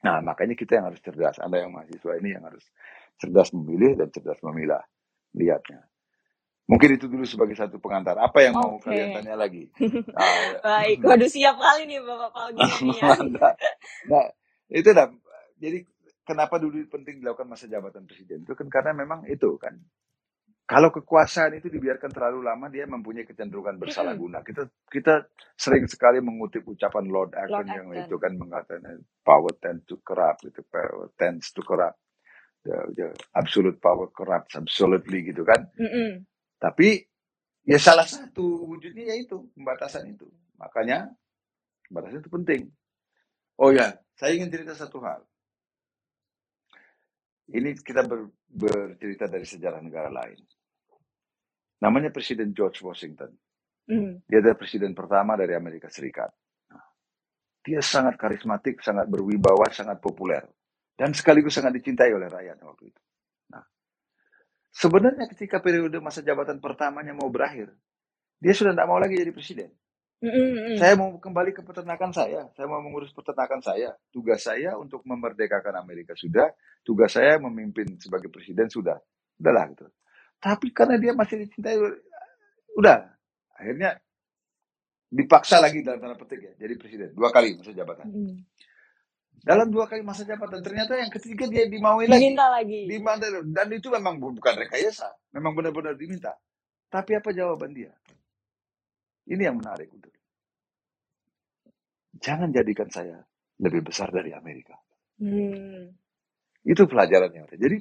Nah 0.05 0.19
makanya 0.21 0.55
kita 0.55 0.78
yang 0.78 0.90
harus 0.90 1.00
cerdas. 1.00 1.38
Anda 1.38 1.62
yang 1.62 1.71
mahasiswa 1.71 2.12
ini 2.19 2.35
yang 2.35 2.45
harus 2.47 2.67
cerdas 3.17 3.50
memilih 3.50 3.95
dan 3.95 4.11
cerdas 4.11 4.38
memilah 4.43 4.83
lihatnya. 5.35 5.83
Mungkin 6.68 7.00
itu 7.00 7.06
dulu 7.08 7.25
sebagai 7.25 7.56
satu 7.56 7.80
pengantar. 7.80 8.20
Apa 8.20 8.44
yang 8.44 8.60
mau 8.60 8.78
Oke. 8.78 8.84
kalian 8.84 9.10
tanya 9.12 9.34
lagi? 9.37 9.68
Ah, 10.16 10.60
Baik, 10.64 11.00
waduh 11.08 11.30
siap 11.30 11.56
kali 11.58 11.87
nih 11.88 12.00
Bapak 12.04 12.30
Palguni 12.37 13.00
ya. 13.00 13.08
Mantap. 13.08 13.56
Nah, 14.10 14.26
itu 14.72 14.90
dah. 14.94 15.08
Jadi 15.60 15.84
kenapa 16.26 16.58
dulu 16.60 16.80
penting 16.90 17.20
dilakukan 17.22 17.48
masa 17.50 17.66
jabatan 17.70 18.04
presiden 18.08 18.44
itu 18.44 18.54
kan 18.56 18.68
karena 18.72 18.92
memang 18.96 19.26
itu 19.28 19.56
kan. 19.60 19.76
Kalau 20.68 20.88
kekuasaan 20.94 21.60
itu 21.60 21.68
dibiarkan 21.68 22.12
terlalu 22.12 22.44
lama 22.46 22.68
dia 22.72 22.88
mempunyai 22.88 23.28
kecenderungan 23.28 23.76
bersalah 23.80 24.16
guna. 24.16 24.40
Kita 24.44 24.68
kita 24.88 25.28
sering 25.56 25.88
sekali 25.88 26.20
mengutip 26.25 26.64
ucapan 26.64 27.08
Lord 27.08 27.32
Acton 27.37 27.68
Lord 27.68 27.70
yang 27.72 27.88
Acton. 27.92 28.08
itu 28.08 28.16
kan 28.20 28.37
mengatakan 28.37 29.04
power 29.25 29.52
tends 29.60 29.84
to 29.88 30.00
corrupt 30.04 30.44
itu 30.44 30.60
power 30.68 31.12
tends 31.20 31.52
to 31.52 31.60
corrupt. 31.64 32.00
The, 32.64 32.76
the 32.96 33.06
absolute 33.37 33.80
power 33.80 34.08
corrupts 34.12 34.56
absolutely 34.56 35.28
gitu 35.32 35.44
kan. 35.48 35.68
Mm-mm. 35.80 36.10
Tapi 36.59 37.03
ya 37.67 37.79
salah 37.79 38.07
satu 38.07 38.67
wujudnya 38.69 39.15
yaitu 39.15 39.47
pembatasan 39.55 40.11
itu. 40.11 40.27
Makanya 40.59 41.11
pembatasan 41.88 42.21
itu 42.23 42.31
penting. 42.31 42.62
Oh 43.59 43.75
ya, 43.75 43.95
saya 44.15 44.38
ingin 44.38 44.50
cerita 44.50 44.75
satu 44.75 45.03
hal. 45.03 45.23
Ini 47.49 47.75
kita 47.81 48.05
ber- 48.05 48.35
bercerita 48.47 49.27
dari 49.27 49.47
sejarah 49.49 49.81
negara 49.81 50.12
lain. 50.12 50.38
Namanya 51.83 52.11
Presiden 52.11 52.53
George 52.53 52.83
Washington. 52.83 53.31
Mm. 53.88 54.21
Dia 54.29 54.45
adalah 54.45 54.59
presiden 54.61 54.93
pertama 54.93 55.33
dari 55.38 55.57
Amerika 55.57 55.88
Serikat. 55.88 56.29
Dia 57.65 57.81
sangat 57.81 58.21
karismatik, 58.21 58.85
sangat 58.85 59.09
berwibawa, 59.09 59.69
sangat 59.73 60.00
populer. 60.00 60.45
Dan 60.93 61.17
sekaligus 61.17 61.57
sangat 61.57 61.77
dicintai 61.81 62.12
oleh 62.12 62.29
rakyat 62.29 62.59
waktu 62.61 62.93
itu. 62.93 63.00
Sebenarnya 64.75 65.26
ketika 65.32 65.58
periode 65.58 65.98
masa 65.98 66.20
jabatan 66.22 66.60
pertamanya 66.62 67.16
mau 67.16 67.28
berakhir, 67.32 67.72
dia 68.38 68.54
sudah 68.54 68.72
tidak 68.76 68.88
mau 68.88 69.00
lagi 69.00 69.18
jadi 69.18 69.32
presiden. 69.34 69.70
Mm-mm. 70.18 70.75
Saya 70.82 70.98
mau 70.98 71.14
kembali 71.14 71.54
ke 71.54 71.62
peternakan 71.62 72.10
saya. 72.10 72.50
Saya 72.58 72.66
mau 72.66 72.82
mengurus 72.82 73.14
peternakan 73.14 73.62
saya. 73.62 73.94
Tugas 74.10 74.42
saya 74.42 74.75
untuk 74.75 75.06
memerdekakan 75.06 75.78
Amerika 75.78 76.18
sudah. 76.18 76.50
Tugas 76.82 77.14
saya 77.14 77.38
memimpin 77.38 77.98
sebagai 78.02 78.26
presiden 78.26 78.66
sudah. 78.66 78.98
Udahlah 79.38 79.70
gitu. 79.70 79.87
Tapi 80.42 80.75
karena 80.75 80.98
dia 80.98 81.14
masih 81.14 81.46
dicintai, 81.46 81.78
udah. 82.75 82.98
Akhirnya 83.58 83.98
dipaksa 85.08 85.56
lagi 85.56 85.80
dalam 85.80 86.04
tanda 86.04 86.20
petik 86.20 86.40
ya 86.44 86.52
jadi 86.60 86.76
presiden 86.76 87.08
dua 87.16 87.32
kali 87.32 87.56
masa 87.56 87.72
jabatan. 87.72 88.06
Mm-mm. 88.12 88.37
Dalam 89.42 89.68
dua 89.73 89.87
kali 89.88 90.02
masa 90.04 90.26
jabatan 90.26 90.61
ternyata 90.61 90.99
yang 90.99 91.11
ketiga 91.12 91.47
dia 91.49 91.66
dimaui 91.71 92.07
lagi. 92.11 92.23
Diminta 92.28 92.47
lagi. 92.52 92.83
Diminta 92.90 93.26
dan 93.54 93.68
itu 93.73 93.88
memang 93.88 94.18
bu- 94.21 94.35
bukan 94.37 94.54
rekayasa, 94.66 95.09
memang 95.35 95.54
benar-benar 95.57 95.95
diminta. 95.97 96.35
Tapi 96.90 97.16
apa 97.16 97.30
jawaban 97.33 97.73
dia? 97.75 97.92
Ini 99.28 99.42
yang 99.50 99.61
menarik 99.61 99.88
untuk 99.92 100.12
jangan 102.18 102.50
jadikan 102.50 102.88
saya 102.90 103.23
lebih 103.62 103.87
besar 103.87 104.11
dari 104.11 104.35
Amerika. 104.35 104.75
Hmm. 105.18 105.95
Itu 106.66 106.85
pelajaran 106.90 107.30
yang 107.33 107.45
ada. 107.49 107.57
Jadi 107.57 107.78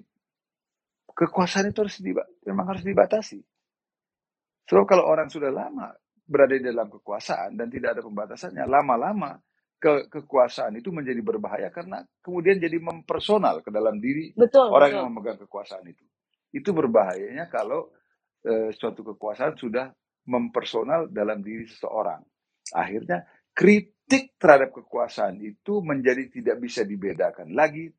kekuasaan 1.12 1.74
itu 1.74 1.80
harus 1.84 1.98
diba- 2.00 2.30
memang 2.46 2.66
harus 2.76 2.84
dibatasi. 2.86 3.40
Sebab 4.68 4.86
kalau 4.86 5.08
orang 5.08 5.32
sudah 5.32 5.50
lama 5.50 5.92
berada 6.28 6.56
di 6.60 6.64
dalam 6.68 6.92
kekuasaan 6.92 7.56
dan 7.56 7.68
tidak 7.72 7.98
ada 7.98 8.02
pembatasannya, 8.04 8.64
lama-lama 8.68 9.40
ke 9.78 10.10
kekuasaan 10.10 10.78
itu 10.82 10.90
menjadi 10.90 11.22
berbahaya 11.22 11.70
karena 11.70 12.02
kemudian 12.26 12.58
jadi 12.58 12.78
mempersonal 12.82 13.62
ke 13.62 13.70
dalam 13.70 14.02
diri 14.02 14.34
Betul, 14.38 14.68
orang 14.74 14.90
betul. 14.90 14.98
yang 14.98 15.06
memegang 15.14 15.40
kekuasaan 15.46 15.86
itu. 15.88 16.06
Itu 16.54 16.74
berbahayanya 16.74 17.48
kalau 17.52 17.94
eh, 18.46 18.74
suatu 18.74 19.06
kekuasaan 19.06 19.56
sudah 19.60 19.90
mempersonal 20.30 21.10
dalam 21.14 21.42
diri 21.46 21.66
seseorang. 21.70 22.22
Akhirnya 22.76 23.24
kritik 23.54 24.38
terhadap 24.42 24.74
kekuasaan 24.76 25.40
itu 25.42 25.82
menjadi 25.86 26.30
tidak 26.34 26.58
bisa 26.62 26.84
dibedakan 26.86 27.54
lagi 27.54 27.90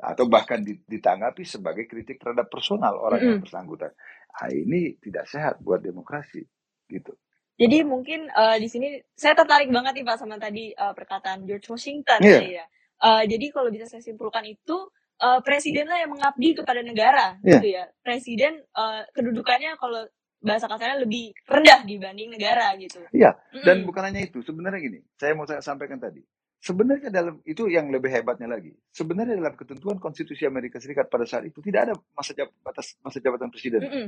atau 0.00 0.28
bahkan 0.28 0.60
ditanggapi 0.64 1.44
sebagai 1.44 1.88
kritik 1.88 2.20
terhadap 2.20 2.48
personal 2.52 2.96
orang 3.00 3.22
yang 3.24 3.38
Mm-mm. 3.38 3.42
bersangkutan. 3.42 3.92
Ah, 4.36 4.52
ini 4.52 4.96
tidak 5.00 5.26
sehat 5.28 5.60
buat 5.64 5.80
demokrasi 5.82 6.44
gitu. 6.88 7.16
Jadi 7.60 7.84
mungkin 7.84 8.24
uh, 8.32 8.56
di 8.56 8.68
sini 8.72 8.96
saya 9.12 9.36
tertarik 9.36 9.68
banget 9.68 10.00
nih 10.00 10.04
Pak 10.08 10.16
sama 10.16 10.40
tadi 10.40 10.72
uh, 10.72 10.96
perkataan 10.96 11.44
George 11.44 11.68
Washington 11.68 12.18
Iya. 12.24 12.64
ya. 12.64 12.64
Uh, 13.00 13.22
jadi 13.28 13.52
kalau 13.52 13.68
bisa 13.68 13.84
saya 13.84 14.00
simpulkan 14.00 14.48
itu 14.48 14.76
uh, 15.20 15.40
presidenlah 15.44 16.00
yang 16.00 16.16
mengabdi 16.16 16.56
kepada 16.56 16.80
negara 16.80 17.36
Iya. 17.44 17.60
gitu 17.60 17.66
ya. 17.68 17.84
Presiden 18.00 18.64
uh, 18.72 19.04
kedudukannya 19.12 19.76
kalau 19.76 20.08
bahasa 20.40 20.64
kasarnya 20.72 21.04
lebih 21.04 21.36
rendah 21.44 21.84
dibanding 21.84 22.32
negara 22.32 22.72
gitu. 22.80 23.04
Iya, 23.12 23.36
dan 23.60 23.84
Mm-mm. 23.84 23.88
bukan 23.92 24.02
hanya 24.08 24.24
itu. 24.24 24.40
Sebenarnya 24.40 24.80
gini, 24.80 24.98
saya 25.20 25.36
mau 25.36 25.44
saya 25.44 25.60
sampaikan 25.60 26.00
tadi. 26.00 26.24
Sebenarnya 26.60 27.08
dalam 27.12 27.40
itu 27.48 27.68
yang 27.72 27.88
lebih 27.92 28.12
hebatnya 28.12 28.48
lagi. 28.48 28.72
Sebenarnya 28.92 29.36
dalam 29.36 29.56
ketentuan 29.56 29.98
konstitusi 30.00 30.44
Amerika 30.48 30.80
Serikat 30.80 31.08
pada 31.12 31.24
saat 31.28 31.44
itu 31.48 31.60
tidak 31.64 31.90
ada 31.90 31.94
masa 32.16 32.32
jab- 32.36 32.54
batas 32.64 32.96
masa 33.04 33.18
jabatan 33.20 33.50
presiden. 33.52 33.84
Mm-mm. 33.84 34.06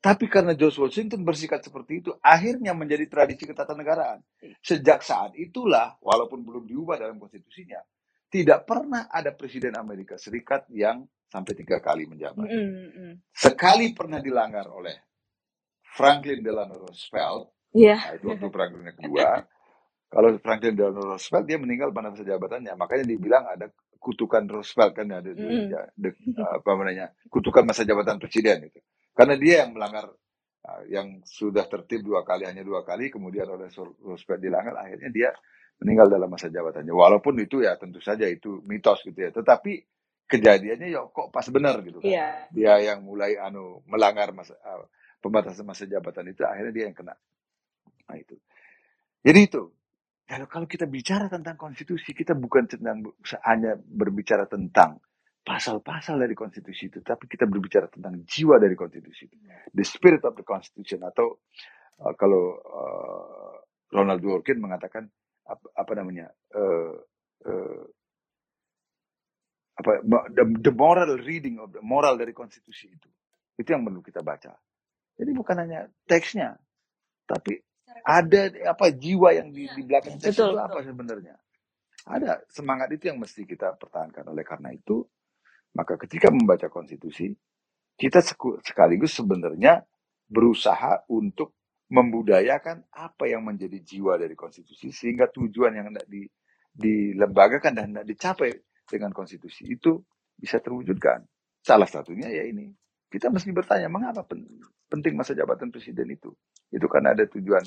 Tapi 0.00 0.30
karena 0.30 0.54
George 0.54 0.78
Washington 0.78 1.26
bersikap 1.26 1.60
seperti 1.60 2.00
itu, 2.06 2.10
akhirnya 2.22 2.72
menjadi 2.72 3.04
tradisi 3.10 3.44
ketatanegaraan. 3.50 4.22
Sejak 4.62 5.02
saat 5.02 5.34
itulah, 5.36 5.98
walaupun 6.00 6.46
belum 6.46 6.64
diubah 6.70 7.02
dalam 7.02 7.18
konstitusinya, 7.18 7.82
tidak 8.30 8.64
pernah 8.68 9.10
ada 9.10 9.34
presiden 9.34 9.74
Amerika 9.76 10.14
Serikat 10.16 10.70
yang 10.70 11.02
sampai 11.28 11.52
tiga 11.58 11.82
kali 11.82 12.06
menjabat. 12.06 12.48
Mm-mm, 12.48 12.66
mm-mm. 12.94 13.12
Sekali 13.34 13.92
pernah 13.96 14.20
dilanggar 14.22 14.68
oleh 14.70 14.96
Franklin 15.96 16.40
Delano 16.44 16.78
Roosevelt, 16.80 17.52
Iya. 17.74 17.98
nah 18.04 18.12
itu 18.16 18.26
waktu 18.30 18.46
perang 18.52 18.70
dunia 18.76 18.94
kedua. 18.96 19.28
Kalau 20.10 20.34
Franklin 20.42 20.74
Delano 20.74 21.14
Roosevelt 21.14 21.46
dia 21.46 21.58
meninggal 21.62 21.94
pada 21.94 22.10
masa 22.10 22.26
jabatannya, 22.26 22.74
makanya 22.74 23.06
dibilang 23.06 23.46
ada 23.46 23.70
kutukan 24.02 24.42
Roosevelt 24.50 24.92
kan 24.98 25.06
ada 25.12 25.30
di- 25.30 25.38
Mm-mm. 25.46 25.70
ya, 25.70 25.86
de- 25.94 26.18
apa 26.42 26.68
namanya 26.74 27.14
kutukan 27.30 27.62
masa 27.68 27.86
jabatan 27.86 28.18
presiden 28.18 28.66
itu. 28.72 28.80
Karena 29.14 29.38
dia 29.38 29.66
yang 29.66 29.76
melanggar 29.78 30.10
uh, 30.66 30.82
yang 30.90 31.22
sudah 31.28 31.68
tertib 31.70 32.02
dua 32.02 32.26
kali 32.26 32.48
hanya 32.48 32.66
dua 32.66 32.82
kali, 32.82 33.12
kemudian 33.14 33.46
oleh 33.52 33.70
Roosevelt 34.02 34.42
dilanggar, 34.42 34.82
akhirnya 34.82 35.10
dia 35.14 35.30
meninggal 35.78 36.10
dalam 36.10 36.28
masa 36.32 36.50
jabatannya. 36.50 36.90
Walaupun 36.96 37.38
itu 37.38 37.62
ya 37.62 37.78
tentu 37.78 38.02
saja 38.02 38.26
itu 38.26 38.64
mitos 38.66 39.06
gitu 39.06 39.18
ya, 39.20 39.30
tetapi 39.30 39.78
kejadiannya 40.26 40.88
ya 40.90 41.06
kok 41.12 41.30
pas 41.30 41.46
benar 41.54 41.84
gitu 41.86 42.02
kan. 42.02 42.10
Iya. 42.10 42.28
Dia 42.50 42.74
yang 42.82 43.06
mulai 43.06 43.38
anu 43.38 43.86
melanggar 43.86 44.34
masa 44.34 44.58
uh, 44.66 44.90
pembatasan 45.22 45.68
masa 45.68 45.86
jabatan 45.86 46.34
itu, 46.34 46.42
akhirnya 46.42 46.72
dia 46.74 46.84
yang 46.90 46.98
kena. 46.98 47.14
Nah 48.10 48.16
itu. 48.18 48.36
Jadi 49.24 49.40
itu. 49.46 49.64
Kalau 50.30 50.46
kalau 50.46 50.66
kita 50.70 50.86
bicara 50.86 51.26
tentang 51.26 51.58
konstitusi, 51.58 52.14
kita 52.14 52.38
bukan 52.38 52.70
tentang 52.70 53.02
hanya 53.50 53.74
berbicara 53.74 54.46
tentang 54.46 55.02
pasal-pasal 55.42 56.22
dari 56.22 56.38
konstitusi 56.38 56.86
itu, 56.86 57.02
tapi 57.02 57.26
kita 57.26 57.50
berbicara 57.50 57.90
tentang 57.90 58.22
jiwa 58.22 58.62
dari 58.62 58.78
konstitusi 58.78 59.26
itu. 59.26 59.34
The 59.74 59.82
spirit 59.82 60.22
of 60.22 60.38
the 60.38 60.46
constitution 60.46 61.02
atau 61.02 61.42
uh, 61.98 62.14
kalau 62.14 62.62
uh, 62.62 63.58
Ronald 63.90 64.22
Dworkin 64.22 64.62
mengatakan 64.62 65.10
apa, 65.50 65.66
apa 65.74 65.92
namanya 65.98 66.30
uh, 66.54 66.94
uh, 67.50 67.82
apa 69.82 69.90
the, 70.30 70.44
the 70.62 70.70
moral 70.70 71.18
reading 71.26 71.58
of 71.58 71.74
the 71.74 71.82
moral 71.82 72.14
dari 72.14 72.30
konstitusi 72.30 72.86
itu 72.86 73.10
itu 73.58 73.66
yang 73.66 73.82
perlu 73.82 73.98
kita 73.98 74.22
baca. 74.22 74.54
Jadi 75.18 75.30
bukan 75.34 75.56
hanya 75.58 75.90
teksnya, 76.06 76.54
tapi 77.26 77.58
ada 78.04 78.42
apa 78.72 78.92
jiwa 78.94 79.34
yang 79.36 79.50
di, 79.54 79.68
di 79.70 79.82
belakang 79.86 80.18
teks 80.20 80.40
Betul, 80.40 80.50
itu 80.50 80.58
apa 80.60 80.80
sebenarnya? 80.84 81.36
Ada 82.08 82.42
semangat 82.50 82.90
itu 82.94 83.08
yang 83.12 83.20
mesti 83.20 83.46
kita 83.46 83.76
pertahankan. 83.78 84.26
Oleh 84.32 84.44
karena 84.44 84.72
itu, 84.74 85.04
maka 85.76 85.96
ketika 86.00 86.32
membaca 86.32 86.68
konstitusi, 86.72 87.30
kita 87.98 88.20
sekaligus 88.64 89.14
sebenarnya 89.14 89.84
berusaha 90.26 91.06
untuk 91.12 91.54
membudayakan 91.92 92.86
apa 92.90 93.30
yang 93.30 93.46
menjadi 93.46 93.78
jiwa 93.82 94.18
dari 94.18 94.34
konstitusi 94.34 94.90
sehingga 94.90 95.30
tujuan 95.30 95.74
yang 95.78 95.86
hendak 95.94 96.06
di, 96.10 96.26
dilembagakan 96.74 97.72
dan 97.76 97.84
hendak 97.94 98.06
dicapai 98.08 98.50
dengan 98.90 99.14
konstitusi 99.14 99.70
itu 99.70 100.02
bisa 100.34 100.58
terwujudkan. 100.58 101.22
Salah 101.62 101.86
satunya 101.86 102.28
ya 102.32 102.44
ini. 102.48 102.72
Kita 103.10 103.30
mesti 103.30 103.54
bertanya 103.54 103.86
mengapa 103.86 104.26
pen- 104.26 104.48
penting 104.90 105.14
masa 105.14 105.38
jabatan 105.38 105.70
presiden 105.70 106.10
itu? 106.10 106.34
Itu 106.74 106.90
kan 106.90 107.06
ada 107.06 107.22
tujuan 107.30 107.62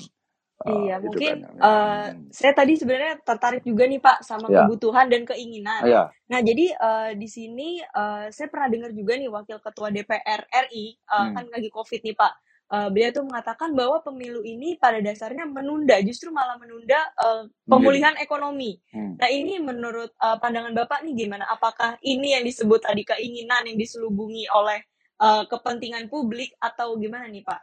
Iya, 0.64 1.02
itu 1.02 1.04
mungkin 1.10 1.34
kan. 1.44 1.60
eh, 1.60 2.06
Hmm. 2.14 2.30
saya 2.30 2.52
tadi 2.54 2.72
sebenarnya 2.80 3.14
tertarik 3.26 3.62
juga 3.66 3.84
nih 3.84 4.00
Pak 4.00 4.22
sama 4.24 4.48
Ya, 4.48 4.64
kebutuhan 4.64 5.06
dan 5.12 5.22
keinginan. 5.26 5.82
ya, 5.84 6.02
Nah, 6.30 6.40
jadi 6.40 6.66
eh, 6.72 7.10
di 7.20 7.28
sini 7.28 7.82
eh, 7.82 8.24
saya 8.32 8.48
pernah 8.48 8.68
dengar 8.72 8.90
juga 8.94 9.12
nih 9.18 9.28
Wakil 9.28 9.58
Ketua 9.60 9.88
DPR 9.92 10.40
RI, 10.48 10.96
eh, 10.96 11.26
hmm. 11.28 11.34
kan 11.36 11.44
lagi 11.52 11.68
COVID 11.68 12.00
nih 12.00 12.16
Pak. 12.16 12.32
Eh, 12.72 12.88
beliau 12.94 13.10
tuh 13.12 13.24
mengatakan 13.28 13.76
bahwa 13.76 14.00
pemilu 14.00 14.40
ini 14.40 14.80
pada 14.80 14.96
dasarnya 15.04 15.44
menunda, 15.44 16.00
justru 16.00 16.32
malah 16.32 16.56
menunda 16.56 16.96
eh, 17.18 17.42
Menjadi. 17.68 17.68
pemulihan 17.68 18.14
ekonomi. 18.16 18.80
Hmm. 18.94 19.20
Nah, 19.20 19.28
ini 19.28 19.60
menurut 19.60 20.16
eh, 20.16 20.36
pandangan 20.40 20.72
Bapak 20.72 21.04
nih 21.04 21.14
gimana? 21.26 21.44
Apakah 21.50 21.98
ini 22.00 22.32
yang 22.38 22.44
disebut 22.46 22.80
tadi 22.80 23.04
keinginan 23.04 23.68
yang 23.68 23.76
diselubungi 23.76 24.48
oleh 24.48 24.80
eh, 25.20 25.42
kepentingan 25.50 26.08
publik 26.08 26.56
atau 26.58 26.96
gimana 26.96 27.28
nih 27.28 27.44
Pak? 27.44 27.60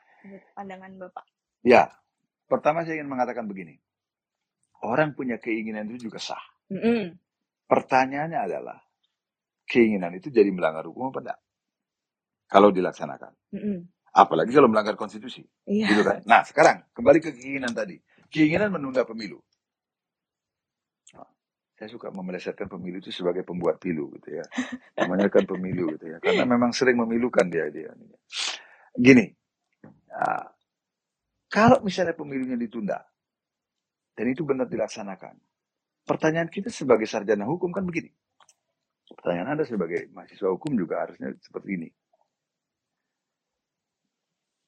Pandangan 0.53 0.91
Bapak? 1.01 1.25
Ya, 1.63 1.89
pertama 2.51 2.83
saya 2.83 2.99
ingin 2.99 3.07
mengatakan 3.07 3.47
begini. 3.47 3.79
Orang 4.83 5.15
punya 5.15 5.39
keinginan 5.39 5.87
itu 5.87 6.11
juga 6.11 6.19
sah. 6.19 6.41
Mm-mm. 6.67 7.15
Pertanyaannya 7.69 8.39
adalah, 8.43 8.83
keinginan 9.63 10.11
itu 10.19 10.27
jadi 10.27 10.51
melanggar 10.51 10.83
hukum 10.83 11.15
apa 11.15 11.19
enggak? 11.23 11.39
Kalau 12.51 12.75
dilaksanakan. 12.75 13.31
Mm-mm. 13.55 13.77
Apalagi 14.11 14.51
kalau 14.51 14.67
melanggar 14.67 14.99
konstitusi. 14.99 15.47
Iya. 15.63 15.87
Gitu 15.87 16.03
kan? 16.03 16.19
Nah, 16.27 16.43
sekarang 16.43 16.83
kembali 16.91 17.23
ke 17.23 17.31
keinginan 17.31 17.71
tadi. 17.71 17.95
Keinginan 18.27 18.75
menunda 18.75 19.07
pemilu. 19.07 19.39
Nah, 21.15 21.29
saya 21.79 21.87
suka 21.87 22.11
memelesetkan 22.11 22.67
pemilu 22.67 22.99
itu 22.99 23.13
sebagai 23.15 23.47
pembuat 23.47 23.79
pilu 23.79 24.11
gitu 24.19 24.35
ya. 24.35 24.45
Namanya 24.99 25.31
kan 25.31 25.47
pemilu 25.47 25.95
gitu 25.95 26.11
ya. 26.11 26.17
Karena 26.19 26.43
memang 26.43 26.75
sering 26.75 26.99
memilukan 26.99 27.47
dia 27.47 27.71
dia. 27.71 27.95
Gini, 28.91 29.31
ah, 30.11 30.51
kalau 31.51 31.83
misalnya 31.83 32.15
pemilunya 32.15 32.55
ditunda 32.55 33.03
dan 34.15 34.25
itu 34.31 34.47
benar 34.47 34.71
dilaksanakan, 34.71 35.35
pertanyaan 36.07 36.47
kita 36.47 36.71
sebagai 36.71 37.03
sarjana 37.05 37.43
hukum 37.43 37.75
kan 37.75 37.83
begini. 37.83 38.07
Pertanyaan 39.11 39.59
Anda 39.59 39.67
sebagai 39.67 40.07
mahasiswa 40.15 40.47
hukum 40.55 40.79
juga 40.79 41.03
harusnya 41.03 41.35
seperti 41.43 41.69
ini. 41.75 41.89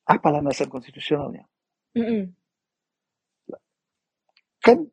Apa 0.03 0.27
landasan 0.35 0.67
konstitusionalnya? 0.67 1.47
Mm-mm. 1.95 2.35
Kan 4.59 4.83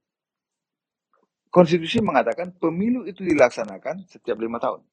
konstitusi 1.51 1.99
mengatakan 1.99 2.55
pemilu 2.55 3.03
itu 3.11 3.27
dilaksanakan 3.27 4.07
setiap 4.07 4.39
lima 4.39 4.63
tahun. 4.63 4.87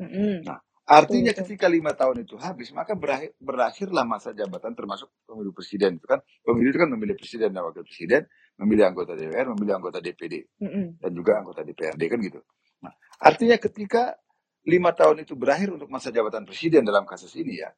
Mm-mm. 0.00 0.48
Nah, 0.48 0.64
artinya 0.90 1.30
betul. 1.30 1.46
ketika 1.46 1.70
lima 1.70 1.94
tahun 1.94 2.26
itu 2.26 2.34
habis, 2.34 2.74
maka 2.74 2.98
berakhir, 2.98 3.38
berakhirlah 3.38 4.02
masa 4.02 4.34
jabatan 4.34 4.74
termasuk 4.74 5.06
pemilu 5.22 5.54
presiden. 5.54 6.02
Itu 6.02 6.10
kan 6.10 6.18
pemilu 6.42 6.74
itu 6.74 6.80
kan 6.82 6.90
memilih 6.90 7.14
presiden 7.14 7.54
dan 7.54 7.62
wakil 7.62 7.86
presiden, 7.86 8.26
memilih 8.58 8.90
anggota 8.90 9.14
DPR, 9.14 9.46
memilih 9.54 9.78
anggota 9.78 10.02
DPD, 10.02 10.34
Mm-mm. 10.58 10.98
dan 10.98 11.10
juga 11.14 11.38
anggota 11.38 11.62
DPRD 11.62 12.02
kan 12.10 12.18
gitu. 12.18 12.40
Nah, 12.82 12.92
artinya 13.22 13.54
ketika 13.62 14.18
lima 14.66 14.90
tahun 14.90 15.22
itu 15.22 15.38
berakhir 15.38 15.70
untuk 15.70 15.86
masa 15.86 16.10
jabatan 16.10 16.42
presiden 16.42 16.82
dalam 16.82 17.06
kasus 17.06 17.30
ini 17.38 17.62
ya, 17.62 17.70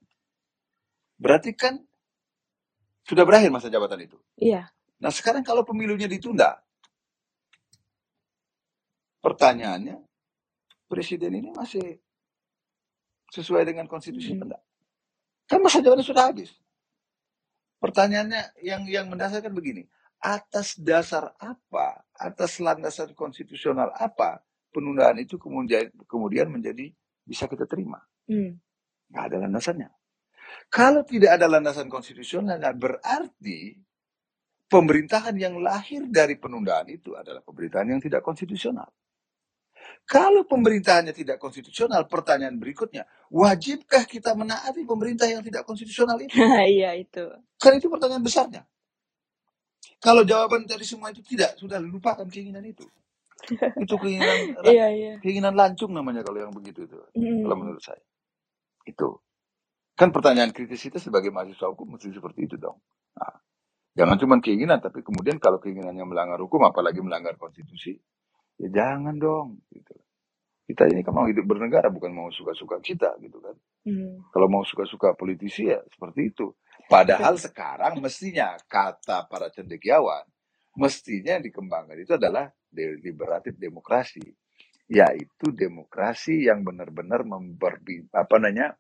berarti 1.21 1.53
kan 1.53 1.77
sudah 3.05 3.29
berakhir 3.29 3.53
masa 3.53 3.69
jabatan 3.69 4.09
itu. 4.09 4.19
Iya. 4.41 4.73
Nah 5.03 5.11
sekarang 5.13 5.45
kalau 5.45 5.67
pemilunya 5.67 6.07
ditunda, 6.07 6.63
pertanyaannya, 9.21 9.99
presiden 10.87 11.35
ini 11.35 11.51
masih 11.51 11.99
sesuai 13.33 13.65
dengan 13.65 13.89
konstitusi 13.89 14.37
apa 14.37 14.45
enggak? 14.45 14.63
Kan 15.49 15.59
masa 15.65 15.81
jabatan 15.81 16.05
sudah 16.05 16.29
habis. 16.29 16.53
Pertanyaannya 17.81 18.61
yang 18.63 18.85
yang 18.87 19.07
mendasarkan 19.09 19.51
begini, 19.51 19.89
atas 20.23 20.79
dasar 20.79 21.35
apa, 21.41 22.05
atas 22.15 22.61
landasan 22.63 23.17
konstitusional 23.17 23.91
apa 23.97 24.45
penundaan 24.71 25.19
itu 25.19 25.41
kemudian 25.41 25.91
kemudian 26.07 26.53
menjadi 26.53 26.93
bisa 27.25 27.49
kita 27.49 27.67
terima? 27.67 27.99
Mm. 28.29 28.61
Nggak 29.11 29.25
ada 29.33 29.37
landasannya. 29.49 29.91
Kalau 30.69 31.03
tidak 31.03 31.41
ada 31.41 31.49
landasan 31.49 31.89
konstitusional, 31.89 32.61
nah 32.61 32.77
berarti 32.77 33.81
pemerintahan 34.69 35.37
yang 35.37 35.59
lahir 35.61 36.05
dari 36.09 36.37
penundaan 36.37 36.89
itu 36.93 37.17
adalah 37.17 37.41
pemerintahan 37.45 37.97
yang 37.97 38.01
tidak 38.01 38.21
konstitusional. 38.21 38.89
Kalau 40.07 40.45
pemerintahannya 40.47 41.17
tidak 41.17 41.41
konstitusional, 41.41 42.07
pertanyaan 42.07 42.61
berikutnya, 42.61 43.09
wajibkah 43.33 44.05
kita 44.05 44.37
menaati 44.37 44.85
pemerintah 44.85 45.27
yang 45.31 45.43
tidak 45.43 45.65
konstitusional 45.65 46.21
itu? 46.21 46.45
Iya 46.77 46.95
itu. 46.99 47.27
Kan 47.61 47.79
itu 47.79 47.89
pertanyaan 47.93 48.25
besarnya. 48.25 48.63
Kalau 50.03 50.23
jawaban 50.27 50.67
dari 50.69 50.85
semua 50.87 51.11
itu 51.15 51.23
tidak, 51.25 51.57
sudah 51.59 51.79
lupakan 51.83 52.27
keinginan 52.29 52.65
itu. 52.67 52.87
Itu 53.79 53.99
keinginan 53.99 54.55
Iya 54.65 54.87
iya. 54.95 55.15
keinginan 55.23 55.55
lancung 55.59 55.93
namanya 55.95 56.23
kalau 56.27 56.41
yang 56.43 56.55
begitu 56.55 56.87
itu. 56.89 56.99
Kalau 57.43 57.55
Mm. 57.55 57.61
menurut 57.61 57.83
saya. 57.83 58.03
Itu. 58.89 59.21
Kan 59.95 60.11
pertanyaan 60.11 60.51
kritis 60.51 60.83
itu 60.89 60.99
sebagai 60.99 61.31
mahasiswa 61.31 61.71
hukum 61.71 61.95
mesti 61.97 62.11
seperti 62.11 62.51
itu 62.51 62.57
dong. 62.59 62.83
Nah, 63.15 63.37
jangan 63.97 64.17
cuma 64.21 64.37
keinginan, 64.43 64.81
tapi 64.83 65.03
kemudian 65.07 65.39
kalau 65.43 65.59
keinginannya 65.63 66.05
melanggar 66.07 66.41
hukum, 66.43 66.65
apalagi 66.69 67.01
melanggar 67.05 67.37
konstitusi, 67.39 67.97
ya 68.63 68.69
jangan 68.71 69.19
dong. 69.19 69.59
Gitu. 69.69 69.93
Kita 70.63 70.87
ini 70.89 71.03
kan 71.03 71.13
mau 71.13 71.27
hidup 71.27 71.45
bernegara, 71.45 71.91
bukan 71.91 72.15
mau 72.15 72.31
suka-suka 72.31 72.79
kita 72.79 73.19
gitu 73.19 73.43
kan. 73.43 73.57
Mm. 73.85 74.31
Kalau 74.31 74.47
mau 74.47 74.63
suka-suka 74.63 75.19
politisi 75.19 75.69
ya 75.69 75.83
seperti 75.91 76.31
itu. 76.31 76.55
Padahal 76.87 77.37
sekarang 77.37 77.99
mestinya 77.99 78.55
kata 78.71 79.27
para 79.27 79.51
cendekiawan, 79.51 80.25
mestinya 80.79 81.39
yang 81.39 81.45
dikembangkan 81.45 81.99
itu 81.99 82.15
adalah 82.17 82.49
deliberatif 82.73 83.59
demokrasi, 83.59 84.25
yaitu 84.89 85.53
demokrasi 85.53 86.49
yang 86.49 86.65
benar-benar 86.65 87.27
memperbi 87.27 88.09
apa 88.13 88.37
namanya 88.41 88.77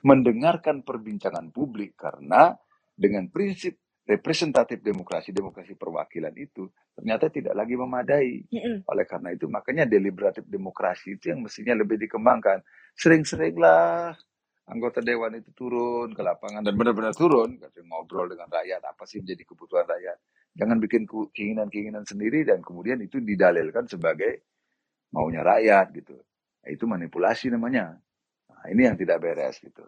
mendengarkan 0.00 0.80
perbincangan 0.80 1.52
publik 1.52 1.92
karena 1.96 2.56
dengan 2.96 3.28
prinsip 3.28 3.83
representatif 4.04 4.84
demokrasi, 4.84 5.32
demokrasi 5.32 5.72
perwakilan 5.80 6.32
itu 6.36 6.68
ternyata 6.92 7.32
tidak 7.32 7.56
lagi 7.56 7.74
memadai. 7.74 8.44
Mm-mm. 8.52 8.84
Oleh 8.84 9.04
karena 9.08 9.32
itu 9.32 9.48
makanya 9.48 9.88
deliberatif 9.88 10.44
demokrasi 10.44 11.16
itu 11.16 11.32
yang 11.32 11.40
mestinya 11.40 11.72
lebih 11.72 11.96
dikembangkan. 11.96 12.60
Sering-seringlah 12.94 14.12
anggota 14.68 15.00
dewan 15.00 15.40
itu 15.40 15.52
turun 15.56 16.12
ke 16.12 16.20
lapangan 16.20 16.64
dan 16.64 16.76
benar-benar 16.76 17.16
turun, 17.16 17.60
ngobrol 17.84 18.28
dengan 18.28 18.48
rakyat 18.48 18.80
apa 18.84 19.04
sih 19.08 19.24
menjadi 19.24 19.42
kebutuhan 19.44 19.88
rakyat. 19.88 20.18
Jangan 20.54 20.76
bikin 20.78 21.02
keinginan-keinginan 21.08 22.04
sendiri 22.06 22.46
dan 22.46 22.62
kemudian 22.62 23.00
itu 23.02 23.18
didalilkan 23.18 23.90
sebagai 23.90 24.46
maunya 25.10 25.42
rakyat 25.42 25.90
gitu. 25.96 26.14
Nah, 26.64 26.68
itu 26.70 26.84
manipulasi 26.86 27.50
namanya. 27.50 27.98
Nah, 28.48 28.64
ini 28.70 28.86
yang 28.86 28.96
tidak 28.96 29.20
beres 29.20 29.58
gitu. 29.60 29.82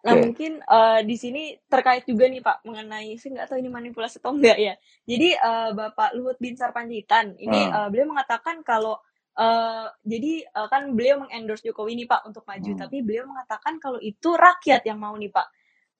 Nah 0.00 0.14
Oke. 0.16 0.22
mungkin 0.22 0.52
eh, 0.64 1.00
di 1.04 1.16
sini 1.20 1.42
terkait 1.68 2.04
juga 2.08 2.24
nih 2.28 2.40
Pak 2.40 2.64
mengenai 2.64 3.16
saya 3.20 3.30
nggak 3.36 3.48
tahu 3.52 3.58
ini 3.60 3.70
manipulasi 3.72 4.16
atau 4.24 4.32
enggak 4.32 4.58
ya. 4.58 4.74
Jadi 5.08 5.28
eh, 5.36 5.70
Bapak 5.76 6.16
Luhut 6.16 6.36
Binsar 6.40 6.72
Panjaitan 6.72 7.36
ini 7.36 7.68
Hmm. 7.68 7.72
eh, 7.72 7.88
beliau 7.92 8.08
mengatakan 8.08 8.64
kalau 8.64 8.96
eh, 9.36 9.86
jadi 10.04 10.32
eh, 10.48 10.68
kan 10.72 10.82
beliau 10.96 11.20
mengendorse 11.24 11.64
Jokowi 11.68 12.00
nih 12.00 12.08
Pak 12.08 12.22
untuk 12.28 12.44
maju, 12.48 12.70
Hmm. 12.72 12.80
tapi 12.80 12.96
beliau 13.04 13.24
mengatakan 13.28 13.76
kalau 13.82 14.00
itu 14.00 14.30
rakyat 14.36 14.82
yang 14.88 14.98
mau 15.00 15.12
nih 15.16 15.30
Pak. 15.32 15.46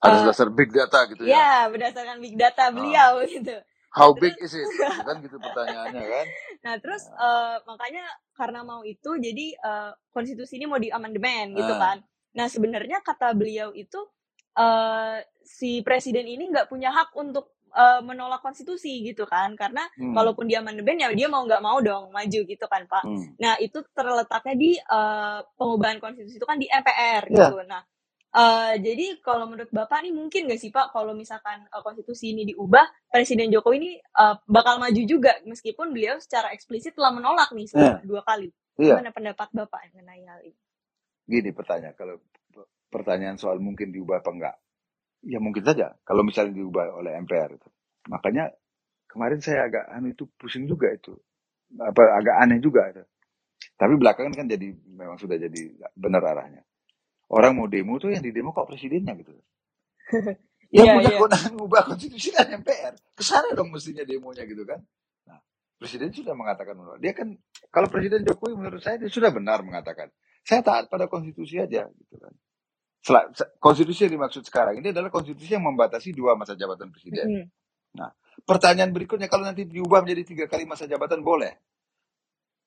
Atas 0.01 0.21
Eh, 0.21 0.25
dasar 0.25 0.49
big 0.49 0.73
data 0.73 0.99
gitu 1.13 1.25
ya. 1.29 1.37
ya 1.37 1.69
berdasarkan 1.73 2.19
big 2.25 2.37
data 2.41 2.73
Ah. 2.73 2.73
beliau 2.73 3.13
gitu. 3.29 3.57
How 3.93 4.11
Nah 4.15 4.21
big 4.23 4.35
is 4.41 4.55
it? 4.55 4.71
Gitu 4.87 5.01
kan 5.05 5.17
gitu 5.25 5.37
pertanyaannya 5.41 6.05
kan. 6.07 6.27
Nah, 6.65 6.77
terus 6.83 7.09
eh, 7.17 7.57
makanya 7.69 8.05
karena 8.37 8.61
mau 8.65 8.83
itu, 8.85 9.11
jadi 9.21 9.47
eh, 9.57 9.93
konstitusi 10.13 10.57
ini 10.61 10.67
mau 10.69 10.81
diamandemen 10.81 11.57
gitu 11.57 11.75
kan. 11.77 12.01
Nah, 12.37 12.47
sebenarnya 12.47 13.03
kata 13.03 13.35
beliau 13.35 13.75
itu 13.75 13.99
eh, 14.55 15.19
si 15.43 15.83
presiden 15.83 16.27
ini 16.27 16.51
nggak 16.51 16.71
punya 16.71 16.95
hak 16.95 17.15
untuk 17.19 17.59
eh, 17.75 18.01
menolak 18.03 18.43
konstitusi 18.43 19.03
gitu 19.03 19.27
kan, 19.27 19.55
karena 19.59 19.83
hmm, 19.99 20.15
kalaupun 20.15 20.47
diamandemen 20.47 21.03
ya 21.03 21.09
dia 21.11 21.27
mau 21.27 21.43
nggak 21.43 21.63
mau 21.63 21.79
dong 21.83 22.15
maju 22.15 22.41
gitu 22.47 22.67
kan 22.71 22.87
Pak. 22.87 23.03
hmm. 23.07 23.25
Nah, 23.43 23.59
itu 23.59 23.83
terletaknya 23.95 24.55
di 24.55 24.71
eh, 24.79 25.39
pengubahan 25.59 25.99
konstitusi 25.99 26.39
itu 26.39 26.47
kan 26.47 26.59
di 26.59 26.67
MPR 26.71 27.23
Ya, 27.31 27.51
gitu. 27.51 27.59
Nah, 27.67 27.83
eh, 28.31 28.75
jadi 28.79 29.07
kalau 29.27 29.51
menurut 29.51 29.71
Bapak 29.75 30.07
nih 30.07 30.15
mungkin 30.15 30.47
nggak 30.47 30.61
sih 30.63 30.71
Pak 30.71 30.95
kalau 30.95 31.15
misalkan 31.19 31.67
eh, 31.67 31.83
konstitusi 31.83 32.31
ini 32.31 32.47
diubah, 32.47 33.11
Presiden 33.11 33.51
Jokowi 33.51 33.77
ini 33.83 33.91
eh, 33.99 34.35
bakal 34.47 34.79
maju 34.79 35.03
juga 35.03 35.35
meskipun 35.47 35.91
beliau 35.91 36.19
secara 36.23 36.55
eksplisit 36.55 36.95
telah 36.95 37.11
menolak 37.11 37.51
nih 37.51 37.67
sudah 37.67 37.99
dua 38.07 38.23
kali. 38.23 38.51
iya. 38.79 38.95
Gimana 38.95 39.11
pendapat 39.11 39.51
Bapak 39.51 39.91
mengenai 39.95 40.23
hal 40.31 40.43
ini? 40.47 40.70
Gini 41.31 41.51
pertanyaan 41.55 41.95
kalau 41.95 42.19
pertanyaan 42.91 43.39
soal 43.39 43.63
mungkin 43.63 43.95
diubah 43.95 44.21
apa 44.27 44.31
enggak? 44.35 44.57
Ya 45.25 45.39
mungkin 45.39 45.63
saja 45.63 45.95
kalau 46.03 46.27
misalnya 46.27 46.59
diubah 46.59 46.91
oleh 46.99 47.15
MPR 47.23 47.55
itu. 47.55 47.71
Makanya 48.11 48.51
kemarin 49.07 49.39
saya 49.39 49.71
agak 49.71 49.87
anu 49.95 50.11
itu 50.11 50.27
pusing 50.35 50.67
juga 50.67 50.91
itu. 50.91 51.15
Apa 51.79 52.19
agak 52.19 52.37
aneh 52.43 52.59
juga 52.59 52.91
itu. 52.91 53.05
Tapi 53.79 53.95
belakangan 53.99 54.35
kan 54.35 54.47
jadi 54.51 54.75
memang 54.91 55.17
sudah 55.21 55.39
jadi 55.39 55.61
benar 55.97 56.23
arahnya. 56.27 56.63
Orang 57.31 57.59
mau 57.59 57.69
demo 57.71 57.99
tuh 58.03 58.11
yang 58.15 58.23
di 58.25 58.35
demo 58.35 58.51
kok 58.55 58.69
presidennya 58.71 59.15
gitu. 59.19 59.35
Yang 60.75 60.87
Iya, 60.87 60.93
punya 60.95 61.11
iya. 61.11 61.19
kewenangan 61.19 61.53
mengubah 61.59 61.83
konstitusi 61.89 62.31
kan 62.31 62.47
MPR. 62.47 62.95
Ke 63.17 63.23
sana 63.27 63.51
dong 63.59 63.75
mestinya 63.75 64.07
demonya 64.07 64.47
gitu 64.47 64.63
kan. 64.63 64.79
Nah, 65.27 65.41
presiden 65.81 66.15
sudah 66.15 66.35
mengatakan. 66.39 66.79
Dia 67.03 67.13
kan 67.17 67.35
kalau 67.75 67.91
presiden 67.91 68.23
Jokowi 68.23 68.55
menurut 68.55 68.83
saya 68.85 69.01
dia 69.03 69.11
sudah 69.11 69.35
benar 69.35 69.67
mengatakan 69.67 70.11
saya 70.45 70.61
taat 70.65 70.87
pada 70.91 71.07
konstitusi 71.11 71.61
aja 71.61 71.89
gitu 71.91 72.17
kan. 72.21 72.35
Konstitusi 73.59 74.07
yang 74.09 74.15
dimaksud 74.21 74.45
sekarang 74.45 74.79
ini 74.81 74.93
adalah 74.93 75.09
konstitusi 75.09 75.57
yang 75.57 75.65
membatasi 75.65 76.13
dua 76.13 76.37
masa 76.37 76.55
jabatan 76.59 76.93
presiden. 76.93 77.27
Mm-mm. 77.27 77.47
Nah, 77.97 78.11
pertanyaan 78.45 78.93
berikutnya 78.95 79.27
kalau 79.33 79.49
nanti 79.49 79.65
diubah 79.67 80.05
menjadi 80.05 80.23
tiga 80.27 80.45
kali 80.51 80.65
masa 80.69 80.87
jabatan 80.87 81.25
boleh. 81.25 81.53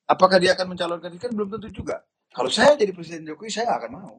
Apakah 0.10 0.38
dia 0.42 0.54
akan 0.58 0.76
mencalonkan 0.76 1.10
diri? 1.14 1.22
Kan 1.22 1.34
belum 1.34 1.50
tentu 1.58 1.70
juga. 1.72 2.04
Kalau 2.34 2.50
saya 2.52 2.76
jadi 2.76 2.92
presiden 2.92 3.26
Jokowi 3.30 3.50
saya 3.54 3.78
akan 3.80 3.92
mau. 3.94 4.14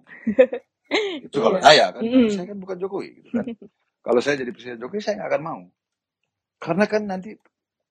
Itu 1.27 1.39
kalau 1.43 1.59
Iya. 1.61 1.65
saya 1.65 1.87
kan, 1.93 2.07
tapi 2.09 2.09
Mm-mm. 2.09 2.31
saya 2.31 2.47
kan 2.51 2.59
bukan 2.61 2.77
Jokowi 2.81 3.09
gitu 3.23 3.31
kan. 3.35 3.47
Kalau 4.05 4.21
saya 4.25 4.37
jadi 4.41 4.53
presiden 4.55 4.79
Jokowi 4.81 5.03
saya 5.05 5.15
nggak 5.23 5.31
akan 5.35 5.43
mau. 5.45 5.63
Karena 6.63 6.85
kan 6.89 7.03
nanti 7.07 7.31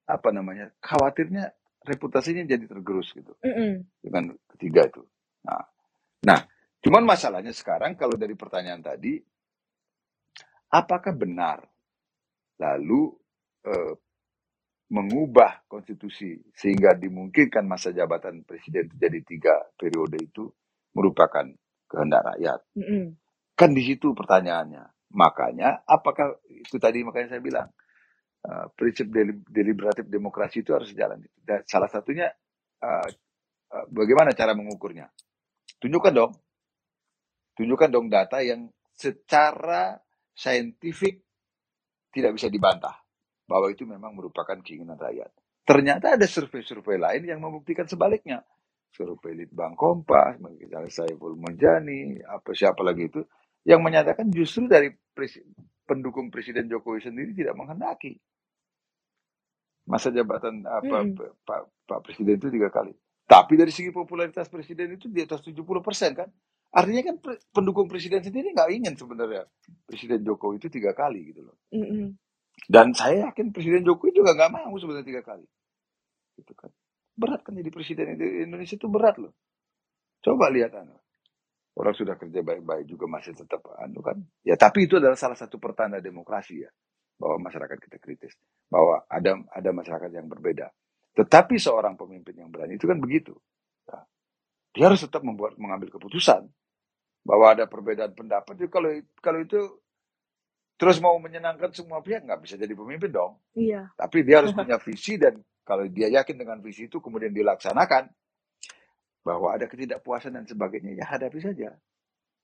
apa 0.09 0.29
namanya 0.35 0.71
khawatirnya 0.83 1.53
reputasinya 1.87 2.43
jadi 2.47 2.65
tergerus 2.67 3.13
gitu 3.15 3.33
Mm-mm. 3.45 3.85
dengan 4.03 4.35
ketiga 4.57 4.87
itu. 4.89 5.03
Nah, 5.45 5.63
nah, 6.25 6.41
cuman 6.83 7.03
masalahnya 7.07 7.53
sekarang 7.55 7.95
kalau 7.99 8.15
dari 8.19 8.35
pertanyaan 8.37 8.81
tadi, 8.83 9.19
apakah 10.73 11.13
benar 11.15 11.63
lalu 12.61 13.11
eh, 13.67 13.95
mengubah 14.93 15.65
konstitusi 15.67 16.37
sehingga 16.55 16.95
dimungkinkan 16.95 17.65
masa 17.67 17.91
jabatan 17.91 18.45
presiden 18.47 18.87
jadi 18.95 19.19
tiga 19.25 19.55
periode 19.75 20.19
itu 20.21 20.47
merupakan 20.95 21.45
kehendak 21.89 22.23
rakyat? 22.35 22.61
Mm-mm. 22.77 23.15
Kan 23.57 23.71
di 23.77 23.83
situ 23.85 24.13
pertanyaannya. 24.17 24.83
Makanya, 25.15 25.85
apakah 25.87 26.37
itu 26.49 26.77
tadi 26.81 27.05
makanya 27.05 27.37
saya 27.37 27.43
bilang 27.43 27.69
eh, 28.45 28.67
prinsip 28.77 29.09
deli- 29.13 29.45
deliberatif 29.47 30.07
demokrasi 30.09 30.63
itu 30.65 30.71
harus 30.75 30.91
jalan. 30.95 31.21
Dan 31.39 31.63
salah 31.67 31.89
satunya 31.91 32.29
eh, 32.83 33.09
bagaimana 33.91 34.33
cara 34.37 34.53
mengukurnya? 34.57 35.07
Tunjukkan 35.83 36.13
dong, 36.15 36.33
tunjukkan 37.59 37.89
dong 37.91 38.07
data 38.11 38.39
yang 38.43 38.69
secara 38.95 39.97
saintifik 40.33 41.21
tidak 42.13 42.37
bisa 42.37 42.47
dibantah 42.49 42.97
bahwa 43.47 43.69
itu 43.71 43.85
memang 43.87 44.15
merupakan 44.17 44.57
keinginan 44.61 44.97
rakyat. 44.97 45.29
Ternyata 45.65 46.17
ada 46.17 46.25
survei-survei 46.27 46.97
lain 46.97 47.23
yang 47.29 47.39
membuktikan 47.43 47.85
sebaliknya. 47.87 48.41
Survei 48.93 49.37
Litbang 49.37 49.77
Kompas, 49.77 50.41
misalnya 50.41 50.89
Saiful 50.91 51.37
Mujani, 51.37 52.19
apa 52.25 52.51
siapa 52.57 52.81
lagi 52.83 53.07
itu, 53.11 53.21
yang 53.67 53.79
menyatakan 53.85 54.27
justru 54.33 54.65
dari 54.67 54.91
presi- 55.15 55.45
pendukung 55.87 56.33
Presiden 56.33 56.67
Jokowi 56.67 57.03
sendiri 57.05 57.31
tidak 57.37 57.55
menghendaki 57.55 58.17
masa 59.89 60.09
jabatan 60.15 60.63
apa 60.67 61.05
Mm-mm. 61.05 61.21
Pak, 61.43 61.61
Pak 61.89 61.99
Presiden 62.07 62.39
itu 62.39 62.49
tiga 62.53 62.71
kali. 62.71 62.93
Tapi 63.27 63.53
dari 63.57 63.71
segi 63.73 63.89
popularitas 63.89 64.47
Presiden 64.51 64.93
itu 64.95 65.09
di 65.09 65.23
atas 65.25 65.41
70 65.41 65.63
persen 65.81 66.13
kan. 66.13 66.29
Artinya 66.73 67.01
kan 67.13 67.15
pre- 67.21 67.41
pendukung 67.53 67.87
Presiden 67.89 68.21
sendiri 68.21 68.53
nggak 68.53 68.71
ingin 68.73 68.93
sebenarnya 68.97 69.45
Presiden 69.87 70.21
Jokowi 70.25 70.61
itu 70.61 70.69
tiga 70.69 70.93
kali 70.93 71.33
gitu 71.33 71.47
loh. 71.47 71.57
Mm-mm. 71.73 72.15
Dan 72.69 72.93
saya 72.93 73.29
yakin 73.31 73.51
Presiden 73.55 73.83
Jokowi 73.87 74.15
juga 74.15 74.35
nggak 74.37 74.51
mau 74.53 74.73
sebenarnya 74.77 75.07
tiga 75.07 75.23
kali. 75.25 75.47
Gitu 76.37 76.53
kan. 76.57 76.71
Berat 77.15 77.41
kan 77.45 77.53
jadi 77.57 77.71
Presiden 77.73 78.17
di 78.17 78.45
Indonesia 78.45 78.75
itu 78.77 78.87
berat 78.89 79.17
loh. 79.21 79.33
Coba 80.23 80.49
lihat 80.51 80.75
anu. 80.75 80.97
Orang 81.73 81.95
sudah 81.97 82.19
kerja 82.19 82.41
baik-baik 82.45 82.85
juga 82.89 83.05
masih 83.09 83.33
tetap 83.33 83.63
anu 83.81 84.01
kan. 84.05 84.19
Ya 84.45 84.59
tapi 84.59 84.85
itu 84.85 84.99
adalah 84.99 85.17
salah 85.17 85.37
satu 85.39 85.57
pertanda 85.57 86.01
demokrasi 86.03 86.65
ya. 86.65 86.71
Bahwa 87.17 87.49
masyarakat 87.49 87.77
kita 87.79 87.97
kritis. 88.01 88.35
Bahwa 88.69 89.05
ada 89.09 89.39
ada 89.53 89.69
masyarakat 89.73 90.11
yang 90.13 90.27
berbeda. 90.29 90.69
Tetapi 91.13 91.55
seorang 91.61 91.93
pemimpin 91.93 92.33
yang 92.33 92.49
berani 92.49 92.75
itu 92.75 92.89
kan 92.89 92.97
begitu. 92.97 93.37
Ya. 93.85 93.99
Dia 94.73 94.83
harus 94.89 95.05
tetap 95.05 95.21
membuat 95.21 95.55
mengambil 95.61 95.93
keputusan 95.93 96.49
bahwa 97.23 97.45
ada 97.53 97.69
perbedaan 97.69 98.11
pendapat. 98.17 98.53
Jadi 98.57 98.69
kalau 98.73 98.89
kalau 99.21 99.39
itu 99.45 99.59
terus 100.75 100.97
mau 100.99 101.15
menyenangkan 101.21 101.71
semua 101.71 102.01
pihak 102.01 102.25
nggak 102.25 102.41
bisa 102.41 102.57
jadi 102.57 102.73
pemimpin 102.73 103.13
dong. 103.13 103.37
Iya. 103.53 103.93
Tapi 103.93 104.25
dia 104.25 104.41
harus 104.41 104.51
punya 104.51 104.81
visi 104.81 105.15
dan 105.21 105.37
kalau 105.63 105.87
dia 105.87 106.11
yakin 106.11 106.35
dengan 106.35 106.59
visi 106.59 106.89
itu 106.89 106.99
kemudian 106.99 107.31
dilaksanakan 107.31 108.09
bahwa 109.23 109.55
ada 109.55 109.69
ketidakpuasan 109.71 110.35
dan 110.35 110.43
sebagainya 110.49 110.99
ya 110.99 111.05
hadapi 111.07 111.39
saja. 111.39 111.71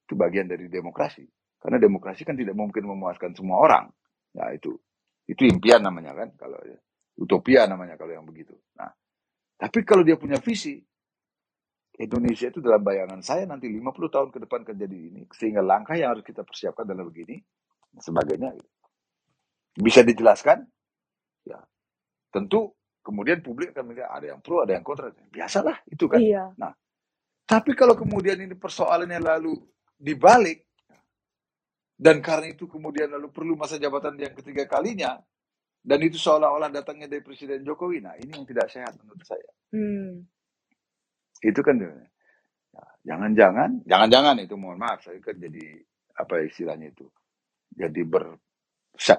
Itu 0.08 0.16
bagian 0.16 0.48
dari 0.48 0.72
demokrasi. 0.72 1.28
Karena 1.60 1.76
demokrasi 1.76 2.24
kan 2.24 2.40
tidak 2.40 2.56
mungkin 2.56 2.88
memuaskan 2.88 3.36
semua 3.36 3.60
orang. 3.60 3.92
Ya 4.32 4.54
itu 4.56 4.78
itu 5.30 5.46
impian 5.46 5.84
namanya 5.86 6.16
kan 6.16 6.30
kalau 6.38 6.58
utopia 7.20 7.68
namanya 7.68 8.00
kalau 8.00 8.16
yang 8.16 8.26
begitu. 8.26 8.56
Nah, 8.80 8.90
tapi 9.60 9.84
kalau 9.84 10.08
dia 10.08 10.16
punya 10.16 10.40
visi 10.40 10.80
Indonesia 12.00 12.48
itu 12.48 12.64
dalam 12.64 12.80
bayangan 12.80 13.20
saya 13.20 13.44
nanti 13.44 13.68
50 13.68 13.84
tahun 14.08 14.30
ke 14.32 14.40
depan 14.48 14.64
akan 14.64 14.78
jadi 14.80 14.98
ini 15.12 15.22
sehingga 15.36 15.60
langkah 15.60 16.00
yang 16.00 16.16
harus 16.16 16.24
kita 16.24 16.48
persiapkan 16.48 16.88
adalah 16.88 17.12
begini 17.12 17.36
sebagainya. 18.00 18.56
Bisa 19.76 20.00
dijelaskan? 20.08 20.64
Ya. 21.44 21.60
Tentu 22.32 22.72
kemudian 23.04 23.44
publik 23.44 23.76
akan 23.76 23.84
melihat 23.92 24.16
ada 24.16 24.26
yang 24.32 24.40
pro 24.40 24.64
ada 24.64 24.80
yang 24.80 24.86
kontra. 24.88 25.12
Biasalah 25.12 25.84
itu 25.92 26.08
kan. 26.08 26.24
Iya. 26.24 26.56
nah 26.56 26.72
tapi 27.50 27.74
kalau 27.74 27.98
kemudian 27.98 28.38
ini 28.38 28.54
persoalannya 28.54 29.18
lalu 29.18 29.58
dibalik 29.98 30.70
dan 31.98 32.22
karena 32.22 32.54
itu 32.54 32.70
kemudian 32.70 33.10
lalu 33.10 33.34
perlu 33.34 33.58
masa 33.58 33.82
jabatan 33.82 34.16
yang 34.22 34.38
ketiga 34.38 34.70
kalinya 34.70 35.18
dan 35.90 36.06
itu 36.06 36.22
seolah-olah 36.22 36.70
datangnya 36.70 37.10
dari 37.10 37.26
Presiden 37.26 37.66
Jokowi. 37.66 38.06
Nah 38.06 38.14
ini 38.22 38.30
yang 38.38 38.46
tidak 38.46 38.70
sehat 38.70 38.94
menurut 39.02 39.26
saya. 39.26 39.50
Hmm. 39.74 40.26
itu 41.40 41.62
kan 41.62 41.78
ya, 41.80 41.94
jangan-jangan 43.06 43.86
jangan-jangan 43.88 44.36
itu 44.44 44.60
mohon 44.60 44.76
maaf 44.82 45.00
saya 45.06 45.22
kan 45.24 45.40
jadi 45.40 45.62
apa 46.20 46.42
istilahnya 46.44 46.92
itu 46.92 47.08
jadi 47.78 48.02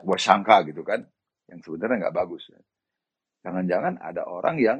bersangka 0.05 0.69
gitu 0.69 0.85
kan 0.85 1.01
yang 1.49 1.59
sebenarnya 1.65 2.07
nggak 2.07 2.17
bagus. 2.23 2.55
Jangan-jangan 3.41 3.99
ada 3.99 4.29
orang 4.29 4.57
yang 4.61 4.79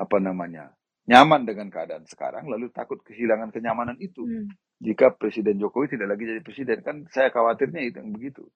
apa 0.00 0.16
namanya 0.18 0.72
nyaman 1.04 1.44
dengan 1.44 1.68
keadaan 1.68 2.08
sekarang 2.08 2.48
lalu 2.48 2.72
takut 2.74 2.98
kehilangan 3.06 3.54
kenyamanan 3.54 4.00
itu. 4.02 4.24
Hmm. 4.26 4.50
jika 4.80 5.12
Presiden 5.12 5.60
Jokowi 5.60 5.92
tidak 5.92 6.16
lagi 6.16 6.24
jadi 6.24 6.40
presiden 6.40 6.80
kan 6.80 7.04
saya 7.12 7.28
khawatirnya 7.28 7.84
itu 7.84 8.00
yang 8.00 8.16
begitu 8.16 8.48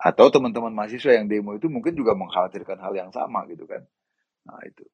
atau 0.00 0.32
teman-teman 0.32 0.72
mahasiswa 0.72 1.12
yang 1.12 1.28
demo 1.28 1.52
itu 1.52 1.68
mungkin 1.68 1.92
juga 1.92 2.16
mengkhawatirkan 2.16 2.80
hal 2.80 2.96
yang 2.96 3.10
sama 3.12 3.44
gitu 3.52 3.68
kan. 3.68 3.84
Nah 4.48 4.64
itu. 4.64 4.84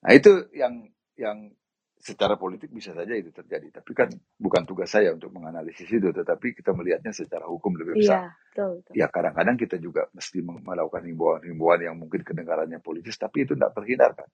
Nah 0.00 0.10
itu 0.16 0.32
yang 0.56 0.88
yang 1.20 1.52
secara 2.00 2.40
politik 2.40 2.72
bisa 2.72 2.96
saja 2.96 3.12
itu 3.12 3.28
terjadi. 3.28 3.84
Tapi 3.84 3.92
kan 3.92 4.08
bukan 4.40 4.64
tugas 4.64 4.88
saya 4.88 5.12
untuk 5.12 5.28
menganalisis 5.36 5.84
itu 5.84 6.08
tetapi 6.08 6.56
kita 6.56 6.72
melihatnya 6.72 7.12
secara 7.12 7.44
hukum 7.44 7.76
lebih 7.76 8.00
besar. 8.00 8.16
Iya, 8.16 8.28
betul, 8.32 8.70
betul. 8.80 8.92
ya 8.96 9.06
kadang-kadang 9.12 9.56
kita 9.60 9.76
juga 9.76 10.08
mesti 10.16 10.40
melakukan 10.40 11.04
himbauan-himbauan 11.04 11.80
yang 11.84 11.96
mungkin 12.00 12.24
kedengarannya 12.24 12.80
politis 12.80 13.20
tapi 13.20 13.44
itu 13.44 13.52
tidak 13.52 13.76
terhindarkan. 13.76 14.28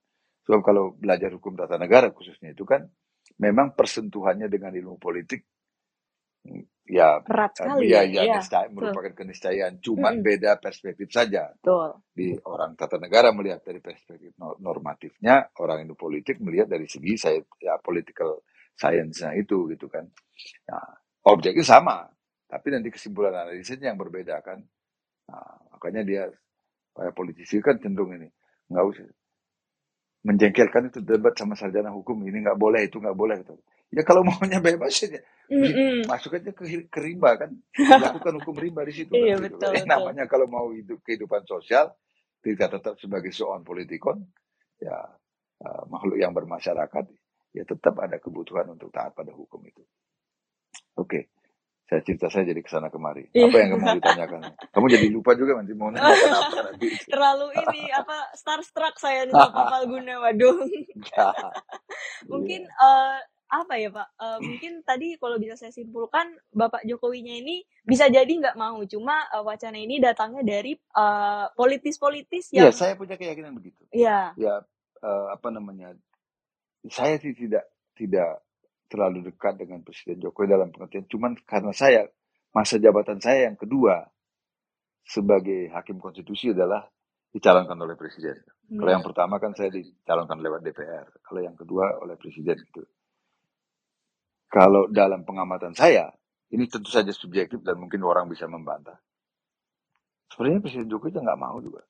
Sebab 0.47 0.61
kalau 0.62 0.95
belajar 0.95 1.35
hukum 1.35 1.59
tata 1.59 1.75
negara 1.75 2.14
khususnya 2.14 2.55
itu 2.55 2.62
kan 2.62 2.87
memang 3.42 3.75
persentuhannya 3.75 4.47
dengan 4.47 4.71
ilmu 4.71 5.03
politik 5.03 5.42
ya 6.88 7.20
Berat 7.27 7.53
eh, 7.61 7.72
sekali 7.77 7.90
ya, 7.90 8.03
ya. 8.07 8.25
ya 8.27 8.27
niscaya- 8.31 8.70
merupakan 8.72 9.12
keniscayaan 9.14 9.83
cuman 9.83 10.18
Mm-mm. 10.18 10.25
beda 10.25 10.59
perspektif 10.62 11.11
saja 11.12 11.51
Betul. 11.62 11.90
di 12.14 12.37
orang 12.46 12.77
tata 12.77 13.01
negara 13.01 13.33
melihat 13.33 13.64
dari 13.64 13.81
perspektif 13.81 14.37
no- 14.38 14.59
normatifnya 14.61 15.51
orang 15.62 15.87
Indo 15.88 15.96
politik 15.99 16.38
melihat 16.44 16.68
dari 16.70 16.87
segi 16.90 17.14
saya 17.16 17.40
ya 17.62 17.81
political 17.83 18.44
science-nya 18.77 19.35
itu 19.38 19.70
gitu 19.72 19.88
kan 19.88 20.07
nah, 20.70 20.88
objeknya 21.31 21.64
sama 21.66 22.07
tapi 22.49 22.68
nanti 22.75 22.90
kesimpulan 22.94 23.35
analisisnya 23.35 23.92
yang 23.94 24.01
berbeda 24.01 24.40
kan 24.44 24.61
nah, 25.31 25.57
makanya 25.77 26.03
dia 26.07 26.22
kayak 26.96 27.14
politisi 27.16 27.61
kan 27.64 27.79
cenderung 27.83 28.14
ini 28.16 28.29
nggak 28.70 28.85
usah 28.87 29.07
menjengkelkan 30.25 30.92
itu 30.92 31.01
debat 31.01 31.33
sama 31.38 31.57
sarjana 31.57 31.90
hukum 31.94 32.20
ini 32.29 32.44
nggak 32.44 32.59
boleh 32.61 32.85
itu 32.87 33.01
nggak 33.01 33.16
boleh 33.16 33.37
gitu. 33.42 33.57
Ya 33.94 34.03
kalau 34.07 34.22
maunya 34.27 34.61
bebas 34.62 34.96
aja 35.07 35.20
Mm-mm. 35.51 36.07
masuk 36.07 36.38
aja 36.38 36.51
ke, 36.55 36.88
ke 36.90 37.01
rimba 37.03 37.37
kan 37.38 37.51
lakukan 37.96 38.38
hukum 38.42 38.57
rimba 38.59 38.83
di 38.87 38.94
situ 38.94 39.16
kan 39.22 39.29
Iya, 39.29 39.37
gitu. 39.37 39.59
betul, 39.59 39.70
Eh, 39.72 39.85
betul. 39.85 39.88
namanya 39.88 40.27
kalau 40.31 40.46
mau 40.51 40.70
hidup 40.75 41.01
kehidupan 41.07 41.44
sosial 41.46 41.94
tidak 42.44 42.79
tetap 42.79 42.94
sebagai 43.01 43.33
seorang 43.35 43.62
politikon 43.66 44.22
ya 44.83 44.99
eh, 45.62 45.83
makhluk 45.90 46.18
yang 46.20 46.33
bermasyarakat 46.37 47.05
ya 47.57 47.64
tetap 47.64 47.94
ada 48.03 48.18
kebutuhan 48.22 48.68
untuk 48.75 48.90
taat 48.92 49.14
pada 49.16 49.33
hukum 49.35 49.62
itu 49.66 49.83
oke 50.99 51.20
saya 51.87 52.01
cerita 52.03 52.29
saya 52.33 52.49
jadi 52.51 52.61
ke 52.64 52.70
sana 52.70 52.88
kemari 52.90 53.31
Iya. 53.35 53.46
apa 53.46 53.57
yang 53.62 53.79
kamu 53.79 53.87
ditanyakan 54.03 54.42
kamu 54.75 54.87
jadi 54.92 55.07
lupa 55.12 55.33
juga 55.38 55.59
nanti 55.61 55.75
mau 55.77 55.90
nanyakan 55.92 56.33
apa 56.42 56.57
nanti 56.72 56.88
Terlalu 57.11 57.49
ini 57.68 57.83
apa 57.94 58.35
starstruck 58.35 58.99
saya 58.99 59.25
nih 59.31 59.35
Pak 59.38 59.66
Falguna, 59.70 60.18
waduh. 60.20 60.59
Ya. 61.16 61.31
Mungkin 62.29 62.62
Iya. 62.62 62.68
eh, 62.68 63.18
apa 63.46 63.78
ya 63.78 63.88
Pak? 63.94 64.09
Eh, 64.18 64.38
mungkin 64.42 64.72
tadi 64.82 65.14
kalau 65.16 65.38
bisa 65.38 65.54
saya 65.54 65.70
simpulkan 65.70 66.35
Bapak 66.50 66.82
Jokowinya 66.82 67.35
ini 67.35 67.62
bisa 67.87 68.11
jadi 68.11 68.28
nggak 68.28 68.59
mau, 68.59 68.82
cuma 68.87 69.26
eh, 69.30 69.42
wacana 69.42 69.78
ini 69.78 70.02
datangnya 70.02 70.42
dari 70.42 70.74
eh, 70.74 71.46
politis-politis 71.54 72.50
Iya, 72.50 72.70
yang, 72.70 72.74
saya 72.74 72.98
punya 72.98 73.14
keyakinan 73.14 73.54
begitu 73.54 73.87
ya, 73.94 74.35
ya 74.35 74.62
eh, 75.02 75.26
apa 75.30 75.48
namanya 75.54 75.94
saya 76.90 77.18
sih 77.22 77.35
tidak 77.35 77.66
tidak 77.94 78.42
terlalu 78.87 79.30
dekat 79.30 79.59
dengan 79.59 79.82
Presiden 79.82 80.22
Jokowi 80.22 80.46
dalam 80.50 80.70
pengertian 80.70 81.06
cuman 81.11 81.38
karena 81.42 81.74
saya 81.74 82.06
masa 82.54 82.78
jabatan 82.78 83.18
saya 83.18 83.50
yang 83.50 83.59
kedua 83.59 84.06
sebagai 85.06 85.70
hakim 85.70 86.02
konstitusi 86.02 86.50
adalah 86.50 86.82
dicalonkan 87.30 87.76
oleh 87.76 87.94
presiden. 88.00 88.40
Kalau 88.66 88.90
yang 88.90 89.04
pertama 89.04 89.37
kan 89.37 89.52
saya 89.52 89.68
dicalonkan 89.68 90.40
lewat 90.40 90.64
DPR, 90.64 91.06
kalau 91.20 91.40
yang 91.44 91.52
kedua 91.52 92.00
oleh 92.00 92.16
presiden 92.16 92.56
gitu. 92.59 92.82
Kalau 94.46 94.87
dalam 94.88 95.26
pengamatan 95.26 95.74
saya, 95.74 96.11
ini 96.54 96.64
tentu 96.70 96.88
saja 96.90 97.11
subjektif 97.11 97.61
dan 97.66 97.76
mungkin 97.82 98.00
orang 98.06 98.30
bisa 98.30 98.46
membantah. 98.46 98.96
Sebenarnya 100.30 100.61
Presiden 100.62 100.88
Jokowi 100.90 101.11
itu 101.14 101.20
nggak 101.22 101.40
mau 101.40 101.59
juga. 101.62 101.82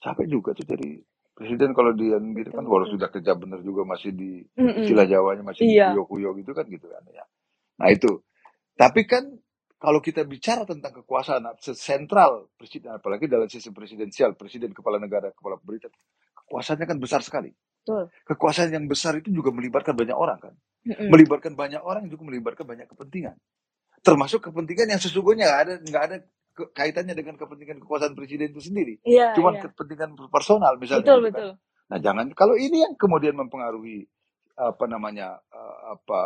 Capek 0.00 0.26
juga 0.28 0.50
tuh 0.52 0.66
jadi 0.68 1.00
presiden 1.36 1.72
kalau 1.76 1.92
dia 1.92 2.16
gitu 2.20 2.48
kan, 2.52 2.64
walau 2.64 2.88
sudah 2.88 3.08
kerja 3.12 3.36
bener 3.36 3.60
juga 3.60 3.84
masih 3.84 4.12
di 4.12 4.40
istilah 4.56 5.04
Jawanya 5.08 5.44
masih 5.44 5.64
Iya. 5.68 5.92
dikuyok-kuyok 5.92 6.32
gitu 6.44 6.52
kan 6.56 6.64
gitu 6.68 6.86
kan 6.88 7.02
ya. 7.12 7.24
Nah 7.80 7.88
itu. 7.92 8.24
Tapi 8.76 9.04
kan 9.08 9.24
kalau 9.76 10.00
kita 10.00 10.24
bicara 10.24 10.64
tentang 10.64 11.00
kekuasaan 11.04 11.44
sentral 11.76 12.48
presiden 12.56 12.96
apalagi 12.96 13.28
dalam 13.28 13.48
sistem 13.48 13.76
presidensial, 13.76 14.32
presiden 14.36 14.72
kepala 14.72 14.96
negara, 15.00 15.32
kepala 15.32 15.60
pemerintah, 15.60 15.92
kekuasaannya 16.44 16.86
kan 16.88 16.98
besar 17.00 17.20
sekali. 17.24 17.52
Betul. 17.86 18.10
Kekuasaan 18.26 18.74
yang 18.74 18.86
besar 18.90 19.18
itu 19.22 19.30
juga 19.30 19.54
melibatkan 19.54 19.94
banyak 19.94 20.16
orang 20.16 20.38
kan. 20.42 20.54
Mm-mm. 20.86 21.12
Melibatkan 21.12 21.54
banyak 21.54 21.82
orang 21.82 22.10
juga 22.10 22.24
melibatkan 22.26 22.66
banyak 22.66 22.88
kepentingan. 22.90 23.36
Termasuk 24.02 24.40
kepentingan 24.50 24.88
yang 24.96 25.00
sesungguhnya 25.02 25.46
nggak 25.50 25.62
ada 25.62 25.74
nggak 25.84 26.04
ada 26.08 26.16
ke- 26.56 26.72
kaitannya 26.74 27.14
dengan 27.16 27.36
kepentingan 27.38 27.78
kekuasaan 27.84 28.14
presiden 28.18 28.50
itu 28.54 28.62
sendiri. 28.64 28.96
Iya, 29.06 29.28
Cuman 29.36 29.56
iya. 29.56 29.62
kepentingan 29.62 30.16
personal 30.32 30.76
misalnya 30.80 31.08
Betul, 31.08 31.18
gitu 31.18 31.30
kan. 31.30 31.44
betul. 31.44 31.50
Nah, 31.92 31.98
jangan 32.02 32.26
kalau 32.34 32.56
ini 32.58 32.82
yang 32.86 32.94
kemudian 32.98 33.36
mempengaruhi 33.38 34.06
apa 34.58 34.84
namanya 34.88 35.38
eh, 35.52 35.78
apa 35.96 36.22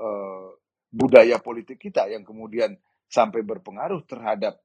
eh, 0.00 0.46
budaya 0.92 1.38
politik 1.42 1.78
kita 1.82 2.08
yang 2.12 2.24
kemudian 2.24 2.76
sampai 3.10 3.42
berpengaruh 3.44 4.04
terhadap 4.08 4.60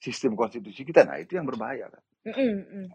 sistem 0.00 0.34
konstitusi 0.38 0.84
kita. 0.86 1.04
Nah, 1.08 1.20
itu 1.20 1.36
yang 1.38 1.46
berbahaya 1.48 1.90
kan. 1.92 2.02
Mm-mm, 2.26 2.54
mm. 2.68 2.88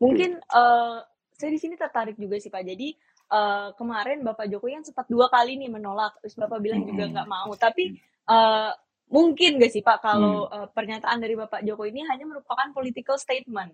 Mungkin 0.00 0.30
eh, 0.40 0.98
saya 1.38 1.54
di 1.54 1.60
sini 1.62 1.78
tertarik 1.78 2.18
juga 2.18 2.36
sih 2.42 2.50
Pak. 2.50 2.62
Jadi 2.66 2.88
eh, 3.30 3.68
kemarin 3.78 4.26
Bapak 4.26 4.50
Jokowi 4.50 4.82
kan 4.82 4.84
sempat 4.84 5.06
dua 5.06 5.30
kali 5.30 5.54
nih 5.54 5.70
menolak, 5.70 6.18
terus 6.20 6.34
Bapak 6.34 6.58
bilang 6.58 6.82
juga 6.82 7.06
nggak 7.06 7.28
mau. 7.30 7.54
Tapi 7.54 7.94
eh, 8.28 8.70
mungkin 9.08 9.50
nggak 9.62 9.70
sih 9.72 9.82
Pak 9.86 9.98
kalau 10.02 10.50
Hmm. 10.50 10.66
eh, 10.66 10.68
pernyataan 10.74 11.18
dari 11.22 11.38
Bapak 11.38 11.62
Jokowi 11.62 11.94
ini 11.94 12.02
hanya 12.10 12.26
merupakan 12.26 12.66
political 12.74 13.16
statement. 13.16 13.72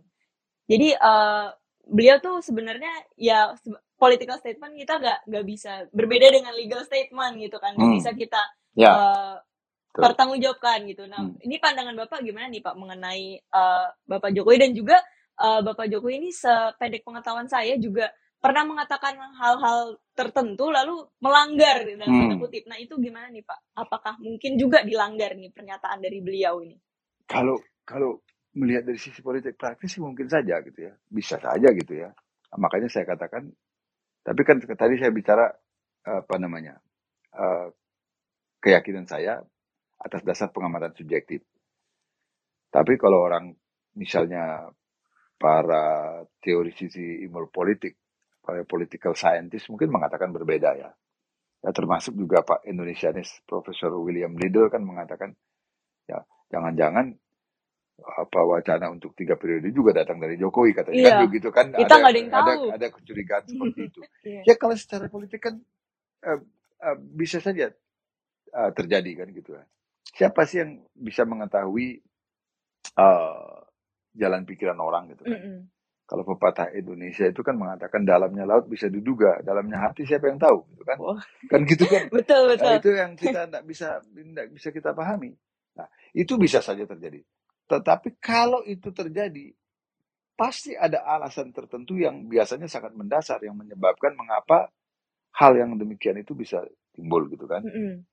Jadi 0.68 0.92
eh, 0.92 1.48
beliau 1.88 2.16
tuh 2.20 2.44
sebenarnya 2.44 2.92
ya 3.16 3.56
political 3.96 4.36
statement 4.40 4.76
kita 4.76 5.00
nggak 5.00 5.18
nggak 5.32 5.44
bisa 5.48 5.72
berbeda 5.92 6.28
dengan 6.28 6.52
legal 6.52 6.84
statement 6.84 7.40
gitu 7.40 7.56
kan, 7.56 7.72
nggak 7.80 7.88
Hmm. 7.90 7.96
bisa 7.96 8.10
kita 8.12 8.42
Ya, 8.76 8.90
eh, 8.92 9.34
betul. 9.94 10.02
pertanggungjawabkan 10.04 10.78
gitu. 10.90 11.06
Nah, 11.08 11.24
Hmm. 11.24 11.38
ini 11.40 11.56
pandangan 11.62 11.94
Bapak 11.96 12.20
gimana 12.20 12.50
nih 12.52 12.60
Pak 12.60 12.76
mengenai 12.76 13.38
eh, 13.40 13.86
Bapak 14.04 14.30
Jokowi 14.36 14.60
dan 14.60 14.72
juga 14.76 14.98
eh, 15.40 15.60
Bapak 15.64 15.86
Jokowi 15.90 16.14
ini 16.26 16.30
sependek 16.34 17.02
pengetahuan 17.06 17.48
saya 17.50 17.74
juga 17.80 18.10
pernah 18.42 18.64
mengatakan 18.68 19.16
hal-hal 19.40 19.98
tertentu 20.14 20.68
lalu 20.70 21.02
melanggar 21.24 21.82
gitu, 21.88 21.96
dalam 21.98 22.14
tanda 22.18 22.34
Hmm. 22.34 22.40
kutip. 22.40 22.64
Nah, 22.68 22.78
itu 22.78 22.94
gimana 23.00 23.28
nih 23.32 23.42
Pak? 23.46 23.60
Apakah 23.78 24.14
mungkin 24.22 24.60
juga 24.60 24.84
dilanggar 24.84 25.34
nih 25.38 25.50
pernyataan 25.54 25.98
dari 26.04 26.20
beliau 26.22 26.60
ini? 26.62 26.76
Kalau 27.28 27.56
kalau 27.86 28.20
melihat 28.56 28.86
dari 28.88 28.98
sisi 29.00 29.20
politik 29.22 29.56
praktis 29.58 29.96
sih 29.98 30.02
mungkin 30.04 30.28
saja 30.30 30.60
gitu 30.64 30.80
ya. 30.90 30.94
Bisa 31.10 31.36
saja 31.40 31.68
gitu 31.74 31.94
ya. 31.94 32.10
Makanya 32.58 32.88
saya 32.92 33.06
katakan 33.08 33.50
tapi 34.24 34.42
kan 34.46 34.58
tadi 34.62 34.96
saya 35.00 35.12
bicara 35.14 35.46
apa 36.06 36.36
namanya? 36.40 36.76
eh, 37.34 37.68
keyakinan 38.62 39.06
saya 39.08 39.40
atas 40.00 40.22
dasar 40.26 40.50
pengamatan 40.54 40.92
subjektif. 40.96 41.42
Tapi 42.72 42.94
kalau 43.00 43.24
orang 43.26 43.54
misalnya 43.98 44.68
para 45.38 46.22
teorisi 46.42 46.88
ilmu 47.26 47.48
politik, 47.52 47.96
para 48.42 48.64
political 48.66 49.14
scientist 49.18 49.68
mungkin 49.72 49.90
mengatakan 49.92 50.32
berbeda 50.32 50.70
ya. 50.78 50.90
Ya 51.64 51.70
termasuk 51.74 52.14
juga 52.16 52.44
Pak 52.46 52.64
Indonesianis 52.68 53.42
Profesor 53.48 53.92
William 53.98 54.32
Liddell 54.38 54.70
kan 54.72 54.84
mengatakan 54.86 55.34
ya 56.08 56.20
jangan-jangan 56.52 57.16
apa 58.02 58.40
wacana 58.44 58.90
untuk 58.90 59.14
tiga 59.16 59.38
periode 59.38 59.70
juga 59.74 59.94
datang 59.94 60.18
dari 60.20 60.36
Jokowi 60.38 60.74
katanya 60.76 61.00
Iya. 61.00 61.14
kan 61.14 61.16
begitu 61.26 61.48
kan 61.54 61.66
Kita 61.74 61.94
ada 61.96 62.08
ada 62.10 62.18
yang 62.18 62.30
ada 62.34 62.52
tahu. 62.56 62.64
ada 62.68 62.86
kecurigaan 62.92 63.44
seperti 63.48 63.80
itu. 63.90 64.02
Iya. 64.24 64.42
Ya 64.46 64.54
kalau 64.58 64.76
secara 64.78 65.06
politik 65.08 65.40
kan 65.42 65.60
eh, 66.24 66.40
eh, 66.84 66.98
bisa 67.00 67.38
saja 67.42 67.70
eh, 68.38 68.70
terjadi 68.76 69.12
kan 69.24 69.28
gitu 69.34 69.56
kan. 69.56 69.66
Siapa 70.14 70.42
sih 70.46 70.62
yang 70.62 70.72
bisa 70.94 71.24
mengetahui 71.26 72.02
eh, 72.98 73.58
jalan 74.14 74.46
pikiran 74.46 74.78
orang 74.78 75.10
gitu 75.12 75.26
kan? 75.26 75.36
Mm-mm. 75.38 75.58
Kalau 76.04 76.20
pepatah 76.28 76.68
Indonesia 76.76 77.24
itu 77.24 77.40
kan 77.40 77.56
mengatakan 77.56 78.04
dalamnya 78.04 78.44
laut 78.44 78.68
bisa 78.68 78.92
diduga, 78.92 79.40
dalamnya 79.40 79.88
hati 79.88 80.04
siapa 80.04 80.28
yang 80.28 80.36
tahu 80.36 80.68
gitu 80.76 80.84
kan? 80.84 80.96
Wah. 81.00 81.20
Kan 81.48 81.64
gitu 81.64 81.84
kan. 81.88 82.08
Betul 82.16 82.42
Nah, 82.44 82.50
betul. 82.52 82.74
itu 82.76 82.90
yang 82.92 83.12
kita 83.16 83.40
tidak 83.48 83.64
bisa 83.64 83.88
tidak 84.12 84.46
bisa 84.52 84.68
kita 84.68 84.90
pahami. 84.92 85.32
Nah, 85.80 85.88
itu 86.12 86.36
bisa 86.36 86.60
saja 86.60 86.84
terjadi. 86.84 87.24
Tetapi 87.64 88.20
kalau 88.20 88.60
itu 88.68 88.92
terjadi, 88.92 89.56
pasti 90.36 90.76
ada 90.76 91.00
alasan 91.08 91.56
tertentu 91.56 91.96
yang 91.96 92.28
biasanya 92.28 92.68
sangat 92.68 92.92
mendasar 92.92 93.40
yang 93.40 93.56
menyebabkan 93.56 94.12
mengapa 94.12 94.68
hal 95.40 95.56
yang 95.56 95.72
demikian 95.80 96.20
itu 96.20 96.36
bisa 96.36 96.60
timbul 96.92 97.26
gitu 97.32 97.48
kan. 97.48 97.64
Mm-mm. 97.64 98.04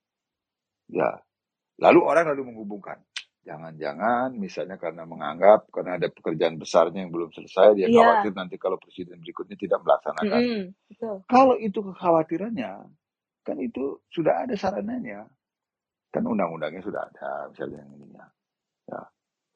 Ya. 0.89 1.19
Lalu 1.75 1.99
orang 2.07 2.31
lalu 2.31 2.55
menghubungkan. 2.55 3.03
Jangan-jangan 3.41 4.37
misalnya 4.37 4.77
karena 4.77 5.01
menganggap 5.09 5.73
karena 5.73 5.97
ada 5.97 6.13
pekerjaan 6.13 6.61
besarnya 6.61 7.01
yang 7.01 7.09
belum 7.09 7.33
selesai 7.33 7.73
dia 7.73 7.89
Iya. 7.89 7.97
khawatir 7.97 8.33
nanti 8.37 8.55
kalau 8.61 8.77
presiden 8.77 9.17
berikutnya 9.17 9.57
tidak 9.57 9.81
melaksanakan. 9.81 10.29
Mm-mm. 10.29 10.63
Betul. 10.93 11.15
Kalau 11.25 11.55
itu 11.57 11.79
kekhawatirannya, 11.81 12.73
kan 13.41 13.57
itu 13.57 13.97
sudah 14.13 14.45
ada 14.45 14.53
sarananya. 14.53 15.25
Kan 16.13 16.29
undang-undangnya 16.29 16.85
sudah 16.85 17.01
ada, 17.01 17.49
misalnya 17.49 17.81
yang 17.81 17.91
ininya. 17.97 18.25
Ya. 18.85 19.01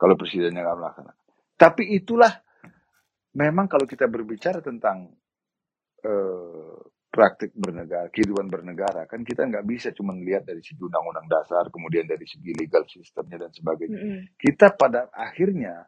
Kalau 0.01 0.15
presidennya 0.17 0.65
nggak 0.65 0.79
melaksanakan. 0.81 1.25
Tapi 1.55 1.83
itulah, 1.93 2.33
memang 3.37 3.69
kalau 3.69 3.85
kita 3.85 4.09
berbicara 4.09 4.65
tentang 4.65 5.13
eh, 6.01 6.77
praktik 7.15 7.55
bernegara, 7.55 8.11
kehidupan 8.11 8.51
bernegara, 8.51 9.07
kan 9.07 9.23
kita 9.23 9.47
nggak 9.47 9.63
bisa 9.63 9.95
cuma 9.95 10.11
lihat 10.11 10.43
dari 10.43 10.59
segi 10.59 10.83
undang-undang 10.83 11.31
dasar, 11.31 11.71
kemudian 11.71 12.03
dari 12.03 12.27
segi 12.27 12.51
legal 12.51 12.83
sistemnya 12.91 13.47
dan 13.47 13.51
sebagainya. 13.55 13.95
Mm-mm. 14.03 14.35
Kita 14.35 14.75
pada 14.75 15.07
akhirnya, 15.15 15.87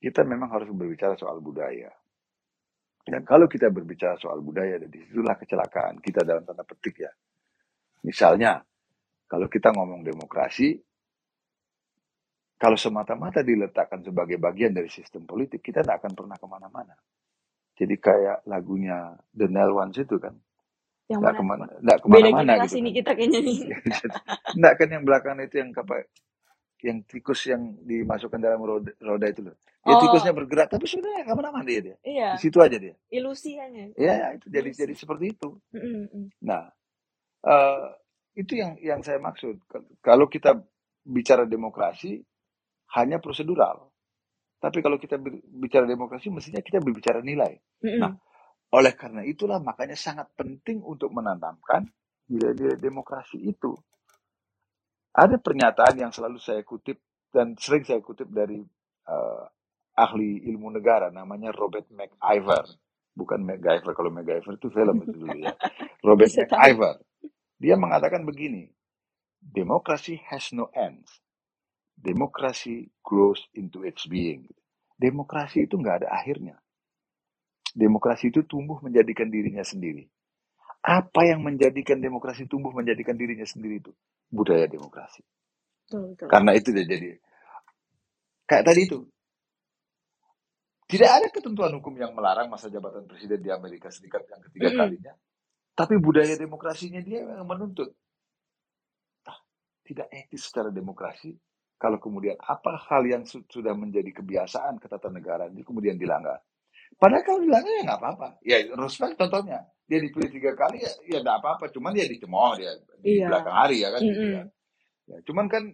kita 0.00 0.24
memang 0.24 0.48
harus 0.48 0.72
berbicara 0.72 1.20
soal 1.20 1.44
budaya. 1.44 1.92
Dan 3.04 3.28
kalau 3.28 3.44
kita 3.44 3.68
berbicara 3.68 4.16
soal 4.16 4.40
budaya, 4.40 4.80
dan 4.80 4.88
di 4.88 5.04
situlah 5.04 5.36
kecelakaan 5.36 6.00
kita 6.00 6.24
dalam 6.24 6.48
tanda 6.48 6.64
petik 6.64 6.96
ya. 6.96 7.12
Misalnya, 8.08 8.64
kalau 9.28 9.52
kita 9.52 9.68
ngomong 9.76 10.00
demokrasi, 10.00 10.80
kalau 12.56 12.80
semata-mata 12.80 13.44
diletakkan 13.44 14.00
sebagai 14.00 14.40
bagian 14.40 14.72
dari 14.72 14.88
sistem 14.88 15.28
politik, 15.28 15.60
kita 15.60 15.84
tidak 15.84 16.00
akan 16.00 16.12
pernah 16.16 16.40
ke 16.40 16.46
mana-mana. 16.48 16.96
Jadi 17.78 17.96
kayak 18.02 18.44
lagunya 18.50 19.14
The 19.34 19.46
Nile 19.48 19.74
Ones 19.74 19.96
itu 19.98 20.18
kan, 20.18 20.34
Yang 21.08 21.22
nggak 21.22 21.34
mana? 21.34 21.38
ke 21.38 21.44
mana, 21.44 21.66
nggak 21.82 21.98
ke 22.04 22.08
mana-mana 22.10 22.54
gitu 22.64 22.76
kan. 22.82 22.92
kita 22.94 23.10
kayaknya 23.16 23.40
nih. 23.44 23.58
Nggak 24.58 24.74
kan 24.80 24.88
yang 24.90 25.04
belakang 25.06 25.38
itu 25.44 25.56
yang 25.62 25.70
apa, 25.76 26.06
yang 26.84 26.98
tikus 27.06 27.46
yang 27.50 27.76
dimasukkan 27.84 28.40
dalam 28.40 28.60
roda, 28.62 28.92
roda 29.02 29.26
itu 29.30 29.42
loh. 29.46 29.56
Ya 29.86 29.94
Oh. 29.94 30.00
tikusnya 30.00 30.34
bergerak, 30.36 30.68
tapi 30.70 30.86
sebenarnya 30.86 31.26
nggak 31.28 31.36
ke 31.36 31.40
mana-mana 31.40 31.64
dia, 31.66 31.80
dia. 31.82 31.96
Iya. 32.04 32.30
Di 32.32 32.38
situ 32.38 32.58
aja 32.60 32.76
dia. 32.78 32.96
Ilusi 33.10 33.56
hanya. 33.58 33.92
Ya, 33.98 34.34
itu 34.36 34.46
jadi 34.50 34.70
Ilusi. 34.70 34.78
jadi 34.78 34.94
seperti 34.96 35.34
itu. 35.36 35.58
Mm-mm. 35.74 36.30
Nah, 36.44 36.70
eh, 37.46 37.88
itu 38.38 38.54
yang 38.58 38.76
yang 38.82 39.00
saya 39.04 39.18
maksud. 39.22 39.60
Kalau 40.04 40.26
kita 40.30 40.60
bicara 41.06 41.44
demokrasi 41.48 42.20
hanya 42.98 43.18
prosedural. 43.22 43.87
Tapi 44.58 44.78
kalau 44.82 44.98
kita 44.98 45.18
bicara 45.54 45.86
demokrasi 45.86 46.34
mestinya 46.34 46.62
kita 46.62 46.82
berbicara 46.82 47.22
nilai. 47.22 47.54
Mm-mm. 47.82 47.98
Nah, 48.02 48.12
oleh 48.74 48.92
karena 48.98 49.22
itulah 49.24 49.62
makanya 49.62 49.94
sangat 49.96 50.28
penting 50.34 50.82
untuk 50.82 51.14
menanamkan 51.14 51.86
nilai-nilai 52.28 52.76
demokrasi 52.78 53.38
itu. 53.40 53.72
Ada 55.14 55.38
pernyataan 55.40 55.96
yang 55.98 56.12
selalu 56.14 56.38
saya 56.42 56.62
kutip 56.66 56.98
dan 57.30 57.54
sering 57.58 57.86
saya 57.86 58.02
kutip 58.02 58.30
dari 58.30 58.58
eh, 59.08 59.44
ahli 59.98 60.46
ilmu 60.50 60.70
negara 60.74 61.10
namanya 61.10 61.50
Robert 61.54 61.90
McIver. 61.90 62.66
Bukan 63.18 63.42
MacGyver. 63.42 63.92
Kalau 63.98 64.10
MacGyver 64.14 64.54
itu 64.58 64.70
film 64.70 65.02
itu 65.02 65.16
dulu 65.18 65.36
ya. 65.42 65.54
Robert. 66.06 66.30
McIver. 66.30 67.02
Dia 67.58 67.74
mengatakan 67.74 68.22
begini. 68.22 68.70
Democracy 69.42 70.20
has 70.30 70.50
no 70.54 70.70
ends. 70.74 71.22
Democracy 71.98 72.90
grows 73.02 73.42
into 73.58 73.82
its 73.82 74.06
being. 74.06 74.46
Demokrasi 74.98 75.66
itu 75.66 75.74
nggak 75.78 76.06
ada 76.06 76.08
akhirnya. 76.14 76.56
Demokrasi 77.74 78.30
itu 78.30 78.46
tumbuh 78.46 78.78
menjadikan 78.82 79.28
dirinya 79.30 79.62
sendiri. 79.66 80.06
Apa 80.82 81.26
yang 81.28 81.42
menjadikan 81.42 81.98
demokrasi 81.98 82.46
tumbuh 82.46 82.70
menjadikan 82.72 83.18
dirinya 83.18 83.44
sendiri 83.44 83.82
itu? 83.82 83.92
Budaya 84.30 84.66
demokrasi. 84.70 85.22
Betul, 85.86 86.02
betul. 86.14 86.28
Karena 86.28 86.52
itu 86.54 86.70
dia 86.74 86.86
jadi 86.86 87.08
kayak 88.48 88.64
tadi 88.66 88.80
itu. 88.88 89.00
Tidak 90.88 91.10
ada 91.10 91.28
ketentuan 91.32 91.72
hukum 91.80 91.94
yang 91.96 92.12
melarang 92.16 92.48
masa 92.48 92.68
jabatan 92.72 93.08
presiden 93.08 93.40
di 93.44 93.50
Amerika 93.52 93.88
Serikat 93.92 94.24
yang 94.28 94.40
ketiga 94.50 94.70
Mm-mm. 94.70 94.76
kalinya. 94.76 95.12
Tapi 95.76 95.96
budaya 96.00 96.34
demokrasinya 96.36 97.00
dia 97.04 97.24
yang 97.24 97.46
menuntut. 97.48 97.92
Ah, 99.28 99.38
tidak 99.86 100.08
etis 100.12 100.48
secara 100.48 100.72
demokrasi 100.72 101.36
kalau 101.78 101.98
kemudian 102.02 102.36
apa 102.42 102.78
hal 102.90 103.06
yang 103.06 103.24
su- 103.26 103.46
sudah 103.48 103.74
menjadi 103.74 104.10
kebiasaan 104.14 104.78
ketatanegaraan 104.82 105.54
ini 105.54 105.64
kemudian 105.66 105.96
dilanggar. 105.98 106.42
Padahal 106.98 107.24
kalau 107.26 107.40
dilanggar 107.44 107.72
ya 107.72 107.82
nggak 107.88 108.00
apa-apa. 108.00 108.28
Ya 108.46 108.58
Roosevelt 108.74 109.16
contohnya 109.18 109.66
dia 109.88 109.98
dipilih 110.02 110.30
tiga 110.30 110.52
kali 110.58 110.82
ya 110.84 110.92
ya 111.06 111.18
nggak 111.24 111.38
apa-apa. 111.42 111.70
Cuman 111.74 111.94
dia 111.94 112.06
dicemooh 112.10 112.54
dia 112.58 112.72
di 113.02 113.18
Iya. 113.18 113.26
belakang 113.26 113.56
hari 113.56 113.82
ya 113.84 113.90
kan 113.94 114.02
gitu 114.10 114.26
Mm-mm. 114.26 114.34
ya. 114.34 114.44
Ya, 115.08 115.18
cuman 115.26 115.46
kan 115.48 115.64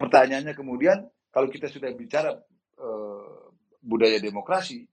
pertanyaannya 0.00 0.54
kemudian 0.56 1.08
kalau 1.34 1.48
kita 1.52 1.68
sudah 1.70 1.92
bicara 1.94 2.36
eh, 2.80 3.40
budaya 3.82 4.18
demokrasi, 4.20 4.86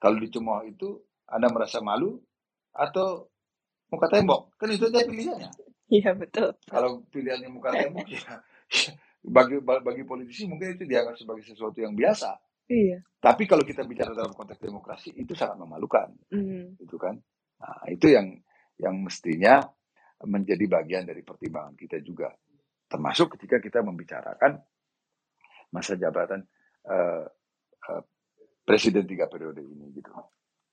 kalau 0.00 0.18
dicemooh 0.20 0.64
itu 0.68 1.02
Anda 1.28 1.48
merasa 1.52 1.80
malu 1.82 2.20
atau 2.74 3.28
muka 3.92 4.08
tembok? 4.10 4.54
Kan 4.58 4.70
itu 4.74 4.86
aja 4.90 5.02
pilihannya. 5.06 5.50
Iya 5.90 6.14
betul. 6.14 6.54
Kalau 6.70 7.02
pilihannya 7.10 7.50
muka 7.50 7.74
tembok 7.74 8.06
ya 8.06 8.22
bagi 9.36 9.60
bagi 9.60 10.02
politisi 10.06 10.46
mungkin 10.48 10.78
itu 10.78 10.86
dianggap 10.88 11.18
sebagai 11.18 11.44
sesuatu 11.44 11.76
yang 11.82 11.92
biasa. 11.92 12.30
Iya. 12.70 13.02
Tapi 13.18 13.44
kalau 13.50 13.66
kita 13.66 13.82
bicara 13.84 14.14
dalam 14.14 14.32
konteks 14.32 14.62
demokrasi 14.62 15.10
itu 15.18 15.34
sangat 15.34 15.58
memalukan, 15.58 16.08
Mm. 16.30 16.78
gitu 16.78 16.96
kan? 16.96 17.18
Nah, 17.60 17.82
itu 17.90 18.06
yang 18.14 18.38
yang 18.78 18.96
mestinya 19.02 19.60
menjadi 20.24 20.64
bagian 20.70 21.04
dari 21.04 21.20
pertimbangan 21.26 21.74
kita 21.76 21.98
juga, 22.00 22.30
termasuk 22.88 23.34
ketika 23.36 23.58
kita 23.60 23.82
membicarakan 23.82 24.62
masa 25.74 25.98
jabatan 25.98 26.46
eh, 26.86 27.26
eh, 27.90 28.02
presiden 28.64 29.04
tiga 29.04 29.26
periode 29.26 29.60
ini, 29.66 29.90
gitu. 29.92 30.14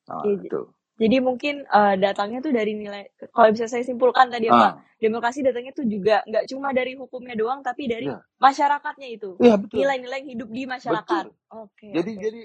Nah, 0.07 0.23
Iya, 0.23 0.39
itu. 0.47 0.61
Jadi 0.97 1.17
mungkin 1.23 1.55
eh, 1.67 1.95
datangnya 2.01 2.39
tuh 2.45 2.53
dari 2.53 2.73
nilai, 2.77 3.09
kalau 3.33 3.49
bisa 3.53 3.69
saya 3.69 3.83
simpulkan 3.85 4.29
tadi 4.33 4.49
ya 4.49 4.55
Pak, 4.57 4.73
Ah, 4.73 4.85
demokrasi 5.01 5.45
datangnya 5.45 5.73
tuh 5.77 5.85
juga 5.89 6.25
nggak 6.29 6.45
cuma 6.51 6.73
dari 6.73 6.93
hukumnya 6.97 7.35
doang, 7.37 7.61
tapi 7.65 7.89
dari 7.89 8.07
Iya. 8.07 8.17
masyarakatnya 8.41 9.09
itu. 9.13 9.41
betul, 9.61 9.77
Nilai-nilai 9.77 10.23
hidup 10.25 10.49
di 10.53 10.63
masyarakat. 10.69 11.25
Oke, 11.53 11.91
Jadi 11.95 12.11
oke. 12.11 12.23
jadi 12.23 12.41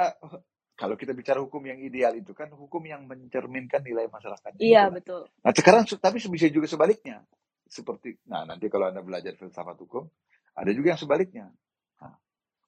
eh, 0.00 0.14
kalau 0.78 0.96
kita 1.00 1.12
bicara 1.16 1.40
hukum 1.44 1.62
yang 1.66 1.80
ideal 1.82 2.14
itu 2.18 2.32
kan 2.36 2.50
hukum 2.54 2.82
yang 2.86 3.04
mencerminkan 3.10 3.82
nilai 3.84 4.06
masyarakatnya 4.12 4.66
itu 4.68 4.72
Iya 4.72 4.90
betul. 4.92 5.22
Nah 5.44 5.52
sekarang 5.56 5.82
tapi 5.98 6.18
bisa 6.20 6.46
juga 6.52 6.68
sebaliknya. 6.70 7.24
Seperti, 7.70 8.18
nah 8.28 8.44
nanti 8.44 8.66
kalau 8.68 8.90
Anda 8.90 9.00
belajar 9.00 9.38
filsafat 9.38 9.78
hukum, 9.80 10.04
ada 10.58 10.70
juga 10.74 10.92
yang 10.92 11.00
sebaliknya. 11.00 11.46
Nah, 12.02 12.14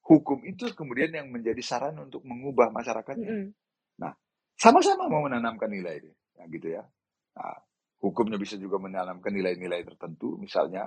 hukum 0.07 0.43
itu 0.49 0.71
kemudian 0.79 1.11
yang 1.13 1.29
menjadi 1.31 1.59
saran 1.63 1.99
untuk 2.01 2.23
mengubah 2.25 2.71
masyarakatnya. 2.71 3.35
Mm-mm. 3.35 3.55
Nah, 4.01 4.15
sama-sama 4.63 5.11
mau 5.11 5.27
menanamkan 5.27 5.67
nilai 5.67 5.99
itu. 5.99 6.13
Nah, 6.39 6.47
gitu 6.47 6.69
ya. 6.71 6.87
Nah, 7.35 7.59
hukumnya 7.99 8.39
bisa 8.39 8.55
juga 8.63 8.79
menanamkan 8.79 9.35
nilai-nilai 9.35 9.83
tertentu. 9.83 10.39
Misalnya, 10.39 10.87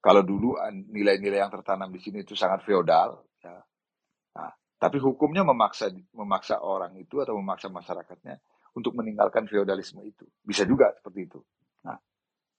kalau 0.00 0.24
dulu 0.24 0.56
nilai-nilai 0.92 1.44
yang 1.44 1.52
tertanam 1.52 1.92
di 1.92 2.00
sini 2.00 2.24
itu 2.24 2.32
sangat 2.32 2.64
feodal. 2.64 3.20
Ya. 3.44 3.60
Nah, 4.36 4.52
tapi 4.80 4.96
hukumnya 5.00 5.44
memaksa 5.44 5.92
memaksa 6.16 6.60
orang 6.64 6.96
itu 6.96 7.20
atau 7.20 7.36
memaksa 7.36 7.68
masyarakatnya 7.68 8.40
untuk 8.76 8.96
meninggalkan 8.96 9.44
feodalisme 9.48 10.00
itu. 10.04 10.24
Bisa 10.40 10.64
juga 10.64 10.92
seperti 10.96 11.20
itu. 11.28 11.40
Nah, 11.84 12.00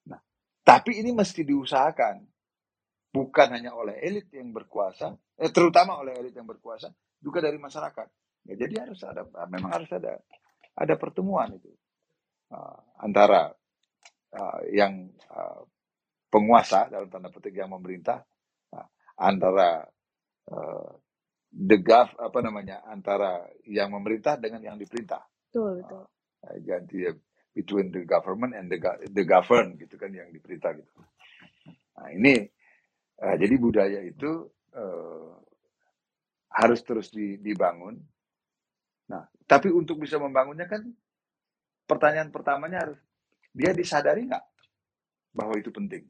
nah, 0.09 0.21
tapi 0.61 1.01
ini 1.01 1.11
mesti 1.13 1.41
diusahakan. 1.45 2.29
bukan 3.15 3.47
hanya 3.55 3.71
oleh 3.71 3.95
elit 4.03 4.27
yang 4.35 4.51
berkuasa, 4.51 5.15
eh, 5.39 5.51
terutama 5.51 5.95
oleh 5.99 6.19
elit 6.19 6.35
yang 6.35 6.47
berkuasa, 6.47 6.91
juga 7.23 7.39
dari 7.39 7.57
masyarakat. 7.57 8.07
Ya, 8.45 8.53
jadi 8.61 8.87
harus 8.89 9.01
ada, 9.01 9.25
memang 9.49 9.73
harus 9.73 9.89
ada, 9.89 10.21
ada 10.77 10.93
pertemuan 11.01 11.57
itu 11.57 11.71
uh, 12.53 12.77
antara 13.01 13.53
uh, 14.35 14.61
yang 14.69 15.09
uh, 15.33 15.65
penguasa 16.29 16.91
dalam 16.91 17.09
tanda 17.09 17.31
petik 17.31 17.57
yang 17.57 17.71
memerintah, 17.73 18.21
uh, 18.75 18.87
antara 19.17 19.87
uh, 20.51 20.91
the 21.55 21.79
gov 21.79 22.11
apa 22.19 22.39
namanya 22.43 22.83
antara 22.85 23.47
yang 23.65 23.89
memerintah 23.95 24.35
dengan 24.37 24.61
yang 24.61 24.77
diperintah. 24.77 25.23
Betul, 25.49 25.81
betul. 25.81 26.03
Uh, 26.43 26.57
jadi 26.61 27.15
between 27.55 27.89
the 27.95 28.03
government 28.03 28.51
and 28.53 28.67
the 28.67 28.77
the 29.15 29.23
govern 29.23 29.79
gitu 29.79 29.95
kan 29.95 30.11
yang 30.11 30.27
diperintah 30.29 30.75
gitu. 30.75 30.91
Nah 31.95 32.11
ini 32.11 32.43
uh, 33.23 33.35
jadi 33.39 33.55
budaya 33.55 34.03
itu 34.03 34.51
uh, 34.75 35.31
harus 36.51 36.83
terus 36.83 37.11
dibangun. 37.15 38.03
Nah 39.11 39.23
tapi 39.45 39.69
untuk 39.69 40.01
bisa 40.01 40.17
membangunnya 40.17 40.65
kan 40.65 40.81
pertanyaan 41.85 42.33
pertamanya 42.33 42.89
harus 42.89 42.99
dia 43.53 43.71
disadari 43.71 44.25
nggak 44.25 44.45
bahwa 45.35 45.55
itu 45.59 45.69
penting. 45.69 46.03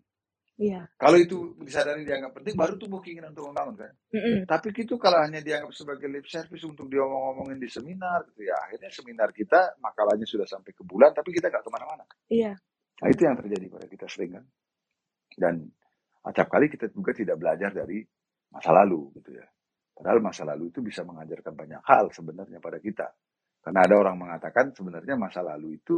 Iya. 0.56 0.88
Kalau 0.96 1.20
itu 1.20 1.52
disadari 1.60 2.08
dianggap 2.08 2.32
penting, 2.40 2.56
baru 2.56 2.80
tumbuh 2.80 3.04
keinginan 3.04 3.36
untuk 3.36 3.52
membangun 3.52 3.76
kan. 3.76 3.92
Mm-mm. 4.16 4.48
Tapi 4.48 4.72
itu 4.72 4.96
kalau 4.96 5.20
hanya 5.20 5.44
dianggap 5.44 5.76
sebagai 5.76 6.08
lip 6.08 6.24
service 6.32 6.64
untuk 6.64 6.88
diomong-omongin 6.88 7.60
di 7.60 7.68
seminar, 7.68 8.24
gitu 8.32 8.48
ya 8.48 8.56
akhirnya 8.64 8.88
seminar 8.88 9.36
kita 9.36 9.76
makalahnya 9.84 10.24
sudah 10.24 10.48
sampai 10.48 10.72
ke 10.72 10.88
bulan, 10.88 11.12
tapi 11.12 11.36
kita 11.36 11.52
nggak 11.52 11.60
ke 11.60 11.72
mana-mana. 11.76 12.08
Iya. 12.32 12.56
Nah 13.04 13.08
itu 13.12 13.22
yang 13.28 13.36
terjadi 13.36 13.66
pada 13.68 13.88
kita 13.92 14.08
sering 14.08 14.32
kan. 14.40 14.46
Dan 15.36 15.56
acap 16.24 16.48
kali 16.48 16.72
kita 16.72 16.88
juga 16.88 17.12
tidak 17.12 17.36
belajar 17.36 17.76
dari 17.76 18.00
masa 18.48 18.72
lalu 18.72 19.12
gitu 19.20 19.36
ya. 19.36 19.48
Padahal 19.96 20.20
masa 20.20 20.44
lalu 20.44 20.76
itu 20.76 20.84
bisa 20.84 21.08
mengajarkan 21.08 21.56
banyak 21.56 21.82
hal 21.88 22.12
sebenarnya 22.12 22.60
pada 22.60 22.84
kita. 22.84 23.08
Karena 23.64 23.80
ada 23.88 23.96
orang 23.96 24.20
mengatakan 24.20 24.76
sebenarnya 24.76 25.16
masa 25.16 25.40
lalu 25.40 25.80
itu 25.80 25.98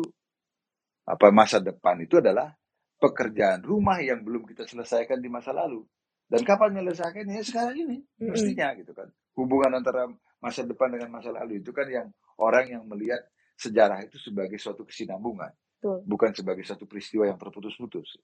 apa 1.09 1.33
masa 1.33 1.57
depan 1.57 1.97
itu 2.05 2.21
adalah 2.21 2.53
pekerjaan 3.01 3.65
rumah 3.65 3.97
yang 3.99 4.21
belum 4.21 4.45
kita 4.45 4.69
selesaikan 4.69 5.17
di 5.17 5.29
masa 5.33 5.49
lalu. 5.51 5.81
Dan 6.27 6.43
kapan 6.43 6.75
menyelesaikannya? 6.75 7.39
Ya 7.39 7.43
sekarang 7.43 7.75
ini, 7.87 7.97
mestinya 8.19 8.75
gitu 8.75 8.91
kan. 8.91 9.07
Hubungan 9.33 9.79
antara 9.79 10.11
masa 10.43 10.67
depan 10.67 10.93
dengan 10.93 11.09
masa 11.17 11.31
lalu 11.31 11.63
itu 11.63 11.71
kan 11.71 11.87
yang 11.87 12.07
orang 12.37 12.67
yang 12.67 12.83
melihat 12.85 13.23
sejarah 13.57 14.05
itu 14.05 14.21
sebagai 14.21 14.59
suatu 14.61 14.85
kesinambungan, 14.85 15.49
Betul. 15.79 16.03
bukan 16.05 16.31
sebagai 16.35 16.61
satu 16.67 16.85
peristiwa 16.85 17.25
yang 17.25 17.39
terputus-putus. 17.41 18.21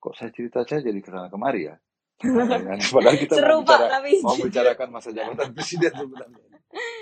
Kok 0.00 0.14
saya 0.16 0.30
cerita 0.32 0.64
saya 0.64 0.80
jadi 0.86 0.98
ke 1.02 1.10
sana 1.12 1.28
kemari 1.28 1.68
ya? 1.68 1.76
Padahal 2.16 3.16
kita 3.20 3.34
Seru 3.36 3.60
mau, 3.60 3.68
Pak, 3.68 3.76
bicara, 3.76 3.92
tapi 3.92 4.10
mau 4.24 4.36
bicarakan 4.40 4.88
masa 4.88 5.08
jabatan 5.12 5.48
presiden 5.52 5.92
sebenarnya. 5.92 6.44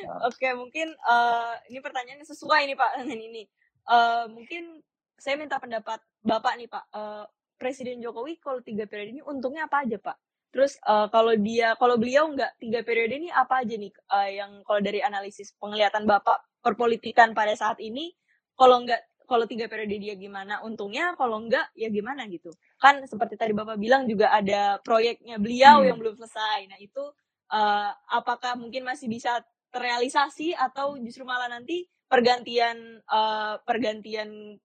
Nah, 0.06 0.18
Oke, 0.28 0.48
mungkin 0.58 0.90
eh, 0.90 1.52
ini 1.70 1.78
pertanyaannya 1.78 2.26
sesuai 2.26 2.66
nih 2.66 2.76
Pak 2.78 2.90
dengan 3.02 3.18
ini. 3.22 3.42
Eh, 3.86 4.24
mungkin 4.30 4.82
saya 5.14 5.38
minta 5.38 5.62
pendapat 5.62 6.02
Bapak 6.22 6.58
nih 6.58 6.68
Pak. 6.68 6.84
Eh, 6.90 7.24
Presiden 7.54 8.02
Jokowi 8.02 8.42
kalau 8.42 8.58
tiga 8.66 8.90
periode 8.90 9.14
ini 9.14 9.22
untungnya 9.22 9.70
apa 9.70 9.86
aja 9.86 9.96
Pak? 10.02 10.16
Terus 10.50 10.78
eh, 10.82 11.06
kalau 11.10 11.34
dia, 11.38 11.78
kalau 11.78 11.94
beliau 11.94 12.30
nggak 12.34 12.58
tiga 12.58 12.82
periode 12.82 13.14
ini 13.14 13.30
apa 13.30 13.62
aja 13.62 13.74
nih 13.78 13.90
eh, 13.94 14.30
yang 14.42 14.66
kalau 14.66 14.80
dari 14.82 14.98
analisis 14.98 15.54
penglihatan 15.62 16.06
Bapak 16.10 16.42
perpolitikan 16.58 17.34
pada 17.38 17.54
saat 17.54 17.78
ini, 17.78 18.10
kalau 18.58 18.82
nggak 18.82 18.98
kalau 19.24 19.48
tiga 19.48 19.66
periode 19.72 19.96
dia 19.96 20.14
gimana 20.14 20.60
untungnya, 20.60 21.16
kalau 21.16 21.40
nggak 21.42 21.72
ya 21.78 21.88
gimana 21.88 22.28
gitu. 22.28 22.52
Kan 22.80 23.04
seperti 23.08 23.38
tadi 23.38 23.52
Bapak 23.56 23.78
bilang 23.80 24.04
juga 24.08 24.30
ada 24.34 24.78
proyeknya 24.82 25.40
beliau 25.40 25.82
Hmm. 25.82 25.88
yang 25.94 25.98
belum 26.00 26.14
selesai. 26.18 26.68
Nah 26.68 26.78
itu 26.80 27.04
eh, 27.52 27.90
apakah 28.12 28.58
mungkin 28.58 28.84
masih 28.84 29.08
bisa 29.08 29.40
terrealisasi 29.74 30.54
atau 30.54 30.96
justru 31.00 31.26
malah 31.26 31.48
nanti 31.50 31.86
pergantian 32.10 33.00
eh, 33.00 33.54
pergantian 33.64 34.58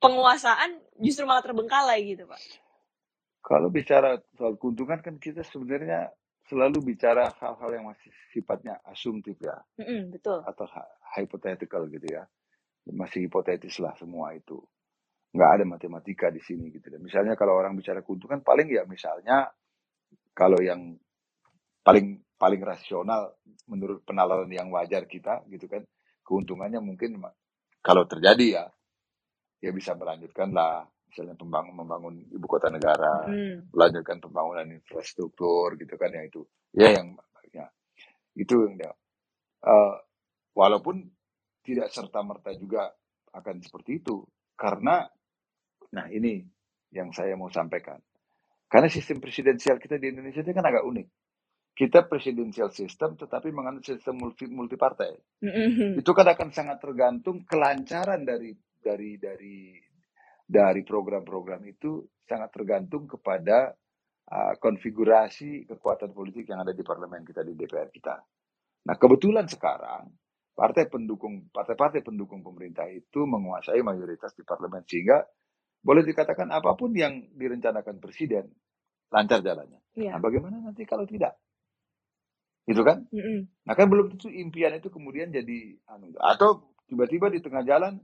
penguasaan 0.00 0.80
justru 1.00 1.24
malah 1.28 1.44
terbengkalai 1.44 2.00
gitu 2.16 2.24
pak? 2.28 2.40
Kalau 3.40 3.72
bicara 3.72 4.20
soal 4.36 4.56
keuntungan 4.60 5.00
kan 5.00 5.16
kita 5.16 5.40
sebenarnya 5.44 6.12
selalu 6.48 6.94
bicara 6.94 7.30
hal-hal 7.40 7.70
yang 7.72 7.86
masih 7.88 8.12
sifatnya 8.34 8.80
asumtif 8.84 9.38
ya. 9.40 9.56
Mm-mm, 9.80 10.12
betul. 10.12 10.44
Atau 10.44 10.68
hy- 10.68 10.94
hypothetical 11.16 11.88
gitu 11.88 12.06
ya. 12.10 12.24
Masih 12.90 13.28
hipotetis 13.28 13.78
lah 13.80 13.94
semua 13.96 14.34
itu 14.36 14.60
nggak 15.34 15.50
ada 15.60 15.64
matematika 15.68 16.28
di 16.32 16.42
sini 16.42 16.70
gitu 16.74 16.90
dan 16.90 17.00
misalnya 17.02 17.34
kalau 17.38 17.58
orang 17.58 17.78
bicara 17.78 18.02
keuntungan 18.02 18.42
paling 18.42 18.68
ya 18.70 18.84
misalnya 18.88 19.50
kalau 20.34 20.58
yang 20.62 20.96
paling 21.84 22.22
paling 22.38 22.62
rasional 22.64 23.38
menurut 23.68 24.02
penalaran 24.04 24.50
yang 24.50 24.68
wajar 24.72 25.06
kita 25.06 25.44
gitu 25.52 25.66
kan 25.70 25.82
keuntungannya 26.26 26.80
mungkin 26.82 27.20
kalau 27.82 28.04
terjadi 28.08 28.46
ya 28.60 28.64
ya 29.62 29.70
bisa 29.76 29.94
melanjutkan 29.96 30.50
lah 30.54 30.84
misalnya 31.10 31.36
pembangun 31.38 31.74
membangun 31.76 32.14
ibu 32.32 32.46
kota 32.48 32.68
negara 32.72 33.28
Mm, 33.28 33.70
melanjutkan 33.74 34.18
pembangunan 34.22 34.66
infrastruktur 34.72 35.76
gitu 35.78 35.94
kan 36.00 36.10
ya 36.14 36.22
itu 36.26 36.42
ya 36.74 36.88
yang 36.98 37.14
ya, 37.54 37.66
itu 38.38 38.54
yang 38.66 38.76
dia 38.78 38.92
Eh, 39.60 39.94
walaupun 40.56 41.04
tidak 41.60 41.92
serta 41.92 42.24
merta 42.24 42.56
juga 42.56 42.88
akan 43.36 43.60
seperti 43.60 44.00
itu 44.00 44.24
karena 44.56 45.04
nah 45.90 46.06
ini 46.10 46.42
yang 46.90 47.14
saya 47.14 47.38
mau 47.38 47.50
sampaikan. 47.50 47.98
Karena 48.70 48.86
sistem 48.86 49.18
presidensial 49.18 49.82
kita 49.82 49.98
di 49.98 50.14
Indonesia 50.14 50.42
itu 50.46 50.54
kan 50.54 50.66
agak 50.66 50.86
unik. 50.86 51.08
Kita 51.74 52.06
presidensial 52.06 52.70
system 52.70 53.18
tetapi 53.18 53.50
menganut 53.50 53.82
sistem 53.82 54.20
multi 54.20 54.44
multi 54.50 54.76
partai 54.76 55.16
mm-mm, 55.40 55.96
itu 55.96 56.10
kan 56.12 56.28
akan 56.28 56.52
sangat 56.52 56.76
tergantung 56.76 57.46
kelancaran 57.48 58.20
dari 58.20 58.52
dari 58.76 59.16
dari 59.16 59.80
dari 60.44 60.82
program-program 60.84 61.62
itu 61.64 62.04
sangat 62.26 62.50
tergantung 62.52 63.08
kepada 63.08 63.72
uh, 64.28 64.54
konfigurasi 64.60 65.64
kekuatan 65.70 66.10
politik 66.12 66.50
yang 66.50 66.60
ada 66.60 66.74
di 66.74 66.82
parlemen 66.84 67.22
kita 67.22 67.46
di 67.46 67.54
DPR 67.54 67.88
kita. 67.88 68.18
Nah, 68.84 68.96
kebetulan 68.98 69.46
sekarang 69.46 70.10
partai 70.52 70.90
pendukung 70.90 71.48
partai-partai 71.48 72.04
pendukung 72.04 72.44
pemerintah 72.44 72.84
itu 72.90 73.24
menguasai 73.24 73.80
mayoritas 73.80 74.36
di 74.36 74.44
parlemen 74.44 74.84
sehingga 74.84 75.22
boleh 75.80 76.04
dikatakan 76.04 76.48
apa 76.52 76.76
pun 76.76 76.92
yang 76.92 77.24
direncanakan 77.32 77.98
presiden 77.98 78.52
lancar 79.10 79.40
jalannya. 79.42 79.80
Iya. 79.96 80.16
Nah, 80.16 80.20
bagaimana 80.22 80.56
nanti 80.60 80.84
kalau 80.86 81.08
tidak? 81.08 81.34
Gitu 82.68 82.84
kan? 82.86 83.02
mm-mm, 83.10 83.40
Nah, 83.66 83.74
kan 83.74 83.86
belum 83.90 84.14
tentu 84.14 84.30
impian 84.30 84.76
itu 84.76 84.92
kemudian 84.92 85.32
jadi 85.32 85.74
anu 85.90 86.14
atau 86.20 86.70
tiba-tiba 86.86 87.32
di 87.32 87.40
tengah 87.42 87.64
jalan 87.66 87.98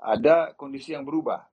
ada 0.00 0.54
kondisi 0.56 0.94
yang 0.96 1.04
berubah. 1.04 1.44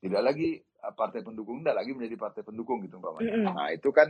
Tidak 0.00 0.22
lagi 0.22 0.56
uh, 0.80 0.94
partai 0.96 1.20
pendukung, 1.20 1.60
tidak 1.60 1.84
lagi 1.84 1.92
menjadi 1.92 2.16
partai 2.16 2.42
pendukung 2.46 2.80
gitu 2.86 2.96
umpamanya. 2.96 3.36
mm-mm, 3.36 3.52
Nah, 3.52 3.68
itu 3.74 3.90
kan 3.92 4.08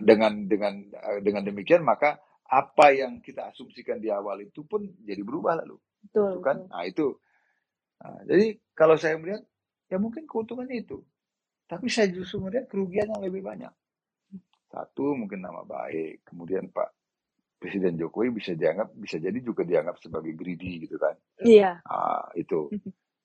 dengan 0.00 0.46
dengan 0.46 0.74
uh, 0.94 1.20
dengan 1.20 1.42
demikian 1.44 1.82
maka 1.84 2.22
apa 2.48 2.92
yang 2.94 3.20
kita 3.24 3.50
asumsikan 3.52 3.98
di 3.98 4.08
awal 4.12 4.40
itu 4.44 4.64
pun 4.64 4.84
jadi 5.04 5.20
berubah 5.24 5.60
lalu, 5.64 5.76
betul 6.04 6.32
gitu 6.32 6.40
kan? 6.40 6.64
betul 6.64 6.70
Nah, 6.72 6.86
itu. 6.88 7.16
Nah, 8.02 8.20
jadi 8.26 8.58
kalau 8.74 8.98
saya 8.98 9.14
melihat 9.18 9.42
ya 9.90 9.96
mungkin 10.02 10.26
keuntungannya 10.26 10.82
itu. 10.82 10.98
Tapi 11.70 11.86
saya 11.88 12.10
justru 12.10 12.42
melihat 12.42 12.66
kerugian 12.68 13.08
yang 13.08 13.22
lebih 13.22 13.42
banyak. 13.46 13.72
Satu 14.72 15.14
mungkin 15.14 15.44
nama 15.44 15.62
baik, 15.62 16.26
kemudian 16.26 16.68
Pak 16.72 16.90
Presiden 17.62 17.94
Jokowi 17.94 18.34
bisa 18.34 18.52
dianggap 18.58 18.90
bisa 18.98 19.16
jadi 19.22 19.38
juga 19.38 19.62
dianggap 19.62 20.02
sebagai 20.02 20.34
greedy 20.34 20.88
gitu 20.88 20.98
kan. 20.98 21.14
iya 21.46 21.78
Ah, 21.86 22.26
itu. 22.34 22.74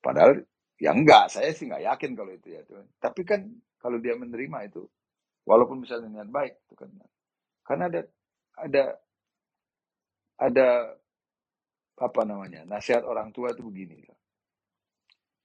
Padahal 0.03 0.43
ya 0.77 0.93
enggak, 0.93 1.33
saya 1.33 1.49
sih 1.55 1.65
nggak 1.67 1.83
yakin 1.89 2.11
kalau 2.13 2.31
itu 2.35 2.47
ya. 2.53 2.61
Tapi 3.01 3.21
kan 3.25 3.41
kalau 3.81 3.97
dia 3.97 4.13
menerima 4.13 4.69
itu, 4.69 4.85
walaupun 5.47 5.81
misalnya 5.83 6.09
niat 6.21 6.29
baik, 6.29 6.53
itu 6.69 6.75
kan. 6.77 6.89
Karena 7.65 7.83
ada 7.89 8.01
ada 8.57 8.83
ada 10.37 10.67
apa 11.97 12.21
namanya 12.29 12.61
nasihat 12.69 13.01
orang 13.05 13.33
tua 13.33 13.53
itu 13.53 13.65
begini 13.65 14.05
loh. 14.05 14.17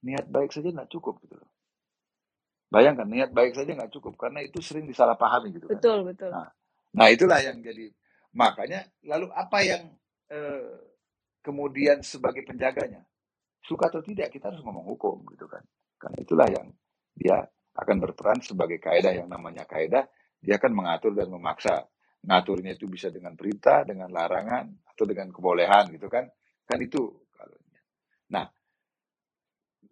Niat 0.03 0.27
baik 0.27 0.51
saja 0.51 0.69
nggak 0.71 0.91
cukup 0.91 1.23
gitu 1.23 1.39
loh. 1.39 1.51
Bayangkan 2.73 3.05
niat 3.05 3.31
baik 3.37 3.53
saja 3.53 3.69
nggak 3.69 3.93
cukup 3.93 4.17
karena 4.17 4.41
itu 4.41 4.65
sering 4.65 4.89
disalahpahami 4.89 5.53
gitu 5.53 5.69
kan. 5.69 5.77
betul 5.77 5.99
betul. 6.09 6.31
Nah, 6.33 6.49
nah 6.97 7.07
itulah 7.13 7.39
yang 7.45 7.61
jadi 7.61 7.93
makanya 8.33 8.89
lalu 9.05 9.29
apa 9.37 9.59
yang 9.61 9.93
eh, 10.33 10.81
kemudian 11.45 12.01
sebagai 12.01 12.47
penjaganya? 12.49 13.05
Suka 13.63 13.93
atau 13.93 14.01
tidak 14.03 14.33
kita 14.33 14.51
harus 14.51 14.65
ngomong 14.65 14.89
hukum 14.89 15.23
gitu 15.37 15.47
kan. 15.47 15.61
Karena 16.01 16.19
itulah 16.19 16.49
yang 16.49 16.67
dia 17.13 17.45
akan 17.77 17.97
berperan 18.01 18.41
sebagai 18.41 18.81
kaedah 18.81 19.21
yang 19.21 19.29
namanya 19.29 19.69
kaedah 19.69 20.09
dia 20.41 20.57
akan 20.57 20.73
mengatur 20.73 21.13
dan 21.13 21.29
memaksa. 21.29 21.87
Ngaturnya 22.23 22.79
itu 22.79 22.87
bisa 22.87 23.11
dengan 23.11 23.35
perintah 23.35 23.85
dengan 23.85 24.09
larangan 24.09 24.71
atau 24.89 25.05
dengan 25.05 25.29
kebolehan 25.29 25.93
gitu 25.93 26.09
kan. 26.09 26.25
Kan 26.65 26.79
itu 26.81 27.29
kalau 27.37 27.59
nah 28.33 28.49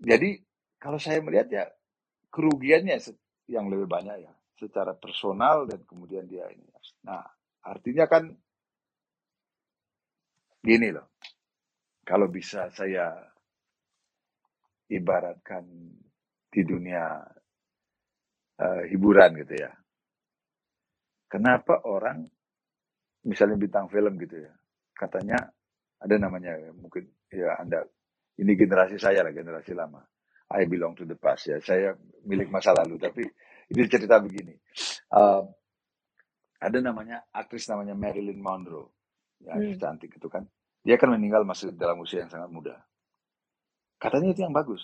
jadi 0.01 0.41
kalau 0.81 0.99
saya 0.99 1.21
melihat 1.23 1.49
ya 1.53 1.65
kerugiannya 2.33 2.99
yang 3.51 3.69
lebih 3.73 3.89
banyak 3.91 4.27
ya, 4.27 4.33
secara 4.61 4.95
personal 4.97 5.67
dan 5.69 5.83
kemudian 5.89 6.27
dia 6.29 6.47
ini. 6.53 6.65
Nah, 7.07 7.25
artinya 7.65 8.07
kan 8.09 8.31
gini 10.63 10.91
loh, 10.93 11.09
kalau 12.07 12.29
bisa 12.31 12.69
saya 12.75 13.17
ibaratkan 14.91 15.65
di 16.51 16.63
dunia 16.67 17.05
uh, 18.61 18.83
hiburan 18.91 19.31
gitu 19.45 19.55
ya. 19.61 19.73
Kenapa 21.31 21.85
orang 21.89 22.27
misalnya 23.27 23.57
bintang 23.59 23.89
film 23.91 24.17
gitu 24.21 24.43
ya, 24.45 24.53
katanya 24.97 25.39
ada 26.01 26.17
namanya 26.21 26.57
mungkin 26.77 27.09
ya 27.33 27.57
Anda 27.61 27.85
ini 28.41 28.53
generasi 28.57 28.97
saya 28.97 29.21
lah 29.21 29.33
generasi 29.37 29.77
lama. 29.77 30.01
I 30.51 30.67
belong 30.67 30.99
to 30.99 31.05
the 31.07 31.15
past 31.15 31.47
ya. 31.47 31.61
Saya 31.61 31.95
milik 32.27 32.49
masa 32.49 32.73
lalu 32.75 32.97
tapi 32.97 33.23
ini 33.71 33.83
cerita 33.87 34.19
begini. 34.19 34.57
Uh, 35.13 35.47
ada 36.61 36.79
namanya 36.83 37.25
aktris 37.31 37.69
namanya 37.71 37.95
Marilyn 37.95 38.41
Monroe. 38.41 38.91
Ya, 39.41 39.57
hmm. 39.57 39.79
cantik 39.81 40.17
itu 40.17 40.29
kan. 40.29 40.49
Dia 40.81 40.97
kan 40.97 41.13
meninggal 41.13 41.45
masih 41.45 41.77
dalam 41.77 42.01
usia 42.01 42.25
yang 42.25 42.33
sangat 42.33 42.51
muda. 42.51 42.77
Katanya 44.01 44.33
itu 44.33 44.41
yang 44.45 44.57
bagus. 44.57 44.81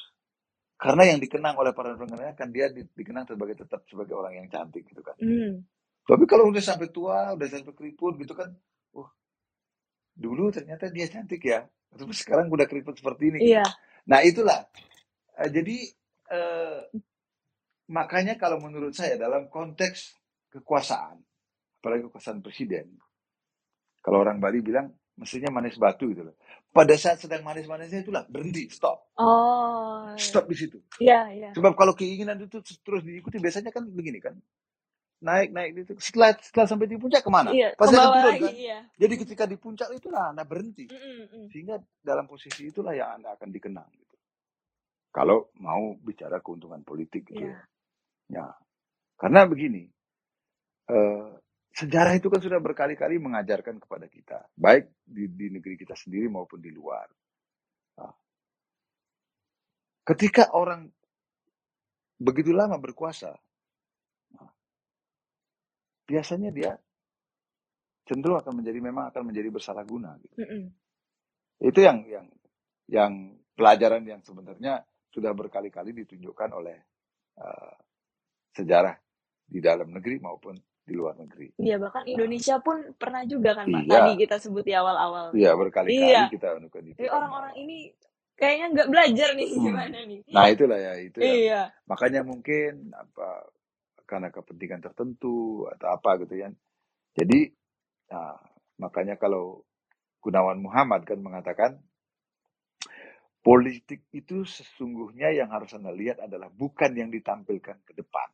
Karena 0.76 1.08
yang 1.08 1.18
dikenang 1.24 1.56
oleh 1.56 1.72
para 1.72 1.96
pengenalnya 1.96 2.36
kan 2.36 2.52
dia 2.52 2.68
di, 2.68 2.84
dikenang 2.84 3.24
sebagai 3.24 3.64
tetap 3.64 3.88
sebagai 3.88 4.12
orang 4.12 4.36
yang 4.36 4.48
cantik 4.52 4.84
gitu 4.84 5.00
kan. 5.00 5.16
Mm. 5.16 5.64
Tapi 6.04 6.24
kalau 6.28 6.52
udah 6.52 6.60
sampai 6.60 6.92
tua, 6.92 7.32
udah 7.32 7.48
sampai 7.48 7.72
keriput 7.72 8.20
gitu 8.20 8.36
kan, 8.36 8.52
oh 8.94 9.08
dulu 10.14 10.52
ternyata 10.52 10.92
dia 10.92 11.08
cantik 11.08 11.42
ya. 11.42 11.64
Tapi 11.92 12.12
sekarang 12.12 12.50
udah 12.50 12.66
keriput 12.66 12.98
seperti 12.98 13.34
ini. 13.34 13.38
Iya. 13.54 13.64
Nah 14.10 14.20
itulah. 14.24 14.66
Uh, 15.36 15.50
jadi 15.50 15.76
uh, 16.32 16.80
makanya 17.92 18.34
kalau 18.40 18.58
menurut 18.58 18.92
saya 18.96 19.20
dalam 19.20 19.46
konteks 19.46 20.16
kekuasaan, 20.50 21.20
apalagi 21.82 22.08
kekuasaan 22.10 22.40
presiden, 22.42 22.96
kalau 24.02 24.22
orang 24.22 24.38
Bali 24.38 24.62
bilang 24.62 24.90
mestinya 25.16 25.48
manis 25.58 25.80
batu 25.80 26.12
gitu 26.12 26.28
loh. 26.28 26.36
Pada 26.70 26.92
saat 27.00 27.16
sedang 27.16 27.40
manis-manisnya 27.40 28.04
itulah 28.04 28.28
berhenti, 28.28 28.68
stop. 28.68 29.16
Oh. 29.16 30.12
Stop 30.20 30.44
di 30.52 30.56
situ. 30.60 30.76
Iya, 31.00 31.32
iya. 31.32 31.50
Sebab 31.56 31.72
kalau 31.72 31.96
keinginan 31.96 32.36
itu 32.36 32.60
terus 32.60 33.00
diikuti 33.00 33.40
biasanya 33.40 33.72
kan 33.72 33.88
begini 33.88 34.20
kan. 34.20 34.36
Naik, 35.16 35.48
naik 35.56 35.70
itu. 35.72 35.92
Setelah 35.96 36.36
setelah 36.36 36.66
sampai 36.68 36.86
di 36.92 37.00
puncak 37.00 37.24
ke 37.24 37.30
mana? 37.32 37.48
Iya, 37.48 37.72
Pasti 37.72 37.96
akan 37.96 38.10
turun 38.20 38.34
kan. 38.36 38.52
Iya. 38.52 38.78
Jadi 39.00 39.14
ketika 39.16 39.44
di 39.48 39.56
puncak 39.56 39.88
itulah 39.96 40.32
Anda 40.32 40.44
berhenti. 40.44 40.92
Mm 40.92 41.24
-mm. 41.24 41.44
Sehingga 41.48 41.80
dalam 42.04 42.28
posisi 42.28 42.68
itulah 42.68 42.92
yang 42.92 43.20
Anda 43.20 43.32
akan 43.32 43.48
dikenang 43.48 43.88
gitu. 43.96 44.16
Kalau 45.16 45.48
mau 45.64 45.96
bicara 45.96 46.44
keuntungan 46.44 46.84
politik 46.84 47.32
gitu. 47.32 47.48
Yeah. 47.48 47.64
Ya. 48.28 48.46
Karena 49.16 49.48
begini, 49.48 49.88
eh, 50.92 51.28
sejarah 51.76 52.16
itu 52.16 52.32
kan 52.32 52.40
sudah 52.40 52.60
berkali-kali 52.60 53.20
mengajarkan 53.20 53.76
kepada 53.80 54.08
kita, 54.08 54.48
baik 54.56 54.88
di, 55.04 55.28
di 55.28 55.46
negeri 55.52 55.76
kita 55.76 55.92
sendiri 55.92 56.28
maupun 56.32 56.60
di 56.60 56.72
luar. 56.72 57.04
Nah, 58.00 58.12
ketika 60.08 60.56
orang 60.56 60.88
begitu 62.16 62.56
lama 62.56 62.80
berkuasa, 62.80 63.28
nah, 63.28 63.45
biasanya 66.06 66.54
dia 66.54 66.72
cenderung 68.06 68.38
akan 68.38 68.62
menjadi 68.62 68.78
memang 68.78 69.10
akan 69.10 69.22
menjadi 69.26 69.48
bersalah 69.50 69.82
guna. 69.82 70.14
Gitu. 70.22 70.34
Mm 70.38 70.46
-hmm. 70.46 70.64
Itu 71.66 71.80
yang 71.82 71.98
yang 72.06 72.26
yang 72.86 73.12
pelajaran 73.58 74.06
yang 74.06 74.22
sebenarnya 74.22 74.86
sudah 75.10 75.34
berkali-kali 75.34 75.90
ditunjukkan 76.06 76.50
oleh 76.54 76.76
uh, 77.42 77.74
sejarah 78.54 78.94
di 79.46 79.58
dalam 79.58 79.90
negeri 79.90 80.22
maupun 80.22 80.54
di 80.86 80.94
luar 80.94 81.18
negeri. 81.18 81.58
Iya, 81.58 81.82
bahkan 81.82 82.06
Indonesia 82.06 82.62
pun 82.62 82.94
pernah 82.94 83.26
juga 83.26 83.58
kan 83.58 83.66
Pak, 83.66 83.82
iya. 83.82 83.90
tadi 83.90 84.12
kita 84.22 84.36
sebut 84.38 84.62
di 84.62 84.74
awal-awal. 84.76 85.34
Iya, 85.34 85.50
berkali-kali 85.58 85.98
iya. 85.98 86.30
kita 86.30 86.62
anukan 86.62 86.94
itu. 86.94 87.10
orang-orang 87.10 87.54
ini 87.58 87.90
kayaknya 88.38 88.66
nggak 88.70 88.88
belajar 88.92 89.28
nih 89.34 89.48
hmm. 89.50 89.64
gimana 89.66 89.98
nih. 90.06 90.20
Nah, 90.30 90.46
itulah 90.46 90.78
ya, 90.78 90.92
itu 91.02 91.18
ya. 91.18 91.26
Iya. 91.26 91.62
Makanya 91.90 92.22
mungkin 92.22 92.94
apa 92.94 93.50
karena 94.06 94.30
kepentingan 94.30 94.80
tertentu 94.80 95.66
atau 95.68 95.86
apa 95.92 96.22
gitu 96.22 96.34
ya. 96.38 96.48
Jadi 97.12 97.50
nah, 98.08 98.38
makanya 98.78 99.18
kalau 99.18 99.66
Gunawan 100.22 100.58
Muhammad 100.62 101.02
kan 101.06 101.18
mengatakan 101.20 101.78
politik 103.46 104.10
itu 104.10 104.42
sesungguhnya 104.42 105.30
yang 105.30 105.54
harus 105.54 105.70
Anda 105.78 105.94
lihat 105.94 106.18
adalah 106.18 106.50
bukan 106.50 106.98
yang 106.98 107.14
ditampilkan 107.14 107.78
ke 107.86 107.92
depan. 107.94 108.26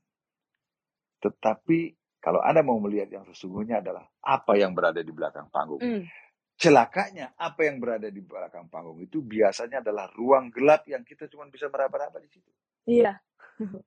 Tetapi 1.20 1.78
kalau 2.16 2.40
Anda 2.40 2.64
mau 2.64 2.80
melihat 2.80 3.12
yang 3.12 3.24
sesungguhnya 3.28 3.84
adalah 3.84 4.08
apa 4.24 4.56
yang 4.56 4.72
berada 4.72 5.04
di 5.04 5.12
belakang 5.12 5.52
panggung. 5.52 5.84
Mm. 5.84 6.08
Celakanya 6.56 7.34
apa 7.36 7.66
yang 7.66 7.76
berada 7.82 8.08
di 8.08 8.22
belakang 8.22 8.72
panggung 8.72 9.02
itu 9.02 9.20
biasanya 9.20 9.84
adalah 9.84 10.08
ruang 10.14 10.48
gelap 10.48 10.86
yang 10.88 11.04
kita 11.04 11.28
cuma 11.28 11.44
bisa 11.50 11.68
meraba-raba 11.68 12.16
di 12.22 12.30
situ. 12.32 12.50
Iya. 12.88 13.18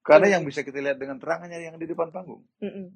Karena 0.08 0.38
yang 0.38 0.44
bisa 0.46 0.62
kita 0.62 0.80
lihat 0.82 0.98
dengan 1.00 1.18
terangnya 1.18 1.58
yang 1.58 1.76
di 1.80 1.88
depan 1.90 2.10
panggung. 2.14 2.44
Mm 2.62 2.72
-mm. 2.72 2.88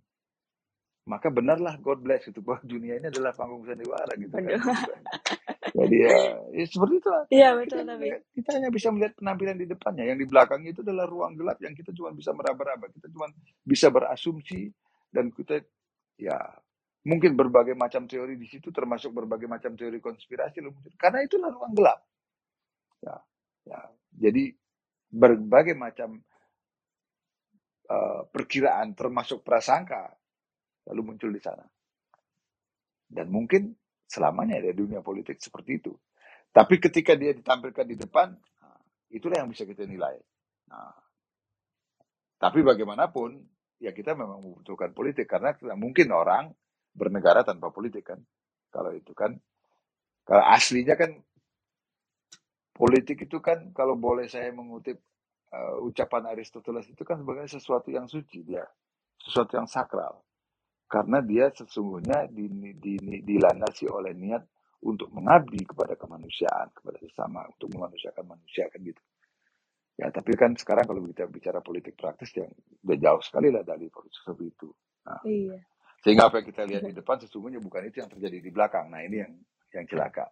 Maka 1.10 1.34
benarlah 1.34 1.74
God 1.82 2.06
bless 2.06 2.30
itu 2.30 2.38
bahwa 2.46 2.62
dunia 2.62 3.02
ini 3.02 3.10
adalah 3.10 3.34
panggung 3.34 3.66
sandiwara 3.66 4.14
gitu 4.14 4.30
kan. 4.30 4.46
Jadi 5.80 5.98
ya, 6.02 6.18
ya 6.54 6.66
seperti 6.66 6.96
itu 7.02 7.10
lah. 7.10 7.24
Iya 7.30 7.50
betul 7.58 7.82
kita, 7.82 7.92
tapi 7.94 8.08
kita 8.38 8.50
hanya 8.58 8.70
bisa 8.70 8.88
melihat 8.94 9.14
penampilan 9.18 9.58
di 9.58 9.68
depannya, 9.70 10.04
yang 10.06 10.18
di 10.18 10.28
belakangnya 10.30 10.70
itu 10.74 10.82
adalah 10.86 11.06
ruang 11.10 11.34
gelap 11.38 11.58
yang 11.62 11.74
kita 11.78 11.94
cuma 11.94 12.14
bisa 12.14 12.34
meraba-raba, 12.34 12.90
kita 12.94 13.10
cuma 13.10 13.30
bisa 13.66 13.88
berasumsi, 13.90 14.70
dan 15.14 15.34
kita 15.34 15.62
ya 16.20 16.38
mungkin 17.06 17.34
berbagai 17.34 17.74
macam 17.74 18.06
teori 18.06 18.36
di 18.36 18.46
situ 18.46 18.70
termasuk 18.76 19.16
berbagai 19.16 19.48
macam 19.48 19.74
teori 19.74 20.04
konspirasi 20.04 20.60
karena 21.00 21.24
itulah 21.24 21.48
ruang 21.48 21.72
gelap 21.72 22.00
ya 23.00 23.16
ya 23.64 23.80
jadi 24.14 24.52
berbagai 25.10 25.80
macam 25.80 26.20
uh, 27.90 28.22
perkiraan 28.30 28.94
termasuk 28.94 29.42
prasangka 29.42 30.14
lalu 30.90 31.14
muncul 31.14 31.34
di 31.34 31.42
sana. 31.42 31.66
Dan 33.10 33.34
mungkin 33.34 33.74
selamanya 34.06 34.62
ada 34.62 34.74
dunia 34.74 35.02
politik 35.02 35.42
seperti 35.42 35.82
itu. 35.82 35.94
Tapi 36.50 36.82
ketika 36.82 37.14
dia 37.14 37.34
ditampilkan 37.34 37.86
di 37.86 37.98
depan 37.98 38.34
nah, 38.34 38.80
itulah 39.10 39.42
yang 39.42 39.50
bisa 39.50 39.66
kita 39.66 39.86
nilai. 39.86 40.18
Nah 40.70 40.94
tapi 42.40 42.64
bagaimanapun 42.64 43.36
ya 43.84 43.92
kita 43.92 44.16
memang 44.16 44.40
membutuhkan 44.40 44.96
politik 44.96 45.28
karena 45.28 45.52
tidak 45.60 45.76
mungkin 45.76 46.08
orang 46.16 46.56
bernegara 46.96 47.44
tanpa 47.44 47.70
politik 47.70 48.08
kan. 48.16 48.20
Kalau 48.72 48.96
itu 48.96 49.12
kan 49.12 49.36
kalau 50.24 50.46
aslinya 50.46 50.96
kan 50.96 51.20
politik 52.72 53.28
itu 53.28 53.44
kan 53.44 53.76
kalau 53.76 54.00
boleh 54.00 54.32
saya 54.32 54.56
mengutip 54.56 55.04
uh, 55.54 55.78
ucapan 55.86 56.34
Aristoteles 56.34 56.88
itu 56.90 57.02
kan 57.06 57.22
sebenarnya 57.22 57.52
sesuatu 57.60 57.90
yang 57.90 58.06
suci 58.06 58.46
dia, 58.46 58.66
sesuatu 59.22 59.58
yang 59.58 59.68
sakral. 59.70 60.22
Karena 60.90 61.22
dia 61.22 61.54
sesungguhnya 61.54 62.34
di, 62.34 62.50
di, 62.50 62.72
di, 62.98 63.16
dilandasi 63.22 63.86
oleh 63.86 64.18
niat 64.18 64.42
untuk 64.82 65.14
mengabdi 65.14 65.62
kepada 65.62 65.94
kemanusiaan, 65.94 66.74
kepada 66.74 66.98
sesama, 66.98 67.46
untuk 67.46 67.70
memanusiakan 67.78 68.26
manusia 68.26 68.66
kan 68.74 68.82
gitu. 68.82 69.02
Ya, 70.00 70.08
tapi 70.10 70.34
kan 70.34 70.56
sekarang 70.56 70.88
kalau 70.88 71.04
kita 71.12 71.28
bicara 71.28 71.60
politik 71.60 72.00
praktis 72.00 72.32
yang 72.34 72.50
udah 72.88 72.98
jauh 72.98 73.22
sekali 73.22 73.52
lah 73.52 73.62
dari 73.68 73.92
seperti 73.92 74.44
itu. 74.48 74.70
Nah, 75.06 75.22
iya. 75.28 75.60
Sehingga 76.00 76.32
apa 76.32 76.40
yang 76.40 76.48
kita 76.48 76.64
lihat 76.64 76.84
di 76.88 76.96
depan 76.96 77.20
sesungguhnya 77.20 77.60
bukan 77.60 77.84
itu 77.92 78.00
yang 78.00 78.08
terjadi 78.08 78.38
di 78.40 78.52
belakang. 78.56 78.88
Nah 78.88 79.04
ini 79.04 79.20
yang 79.20 79.34
yang 79.76 79.86
celaka. 79.86 80.32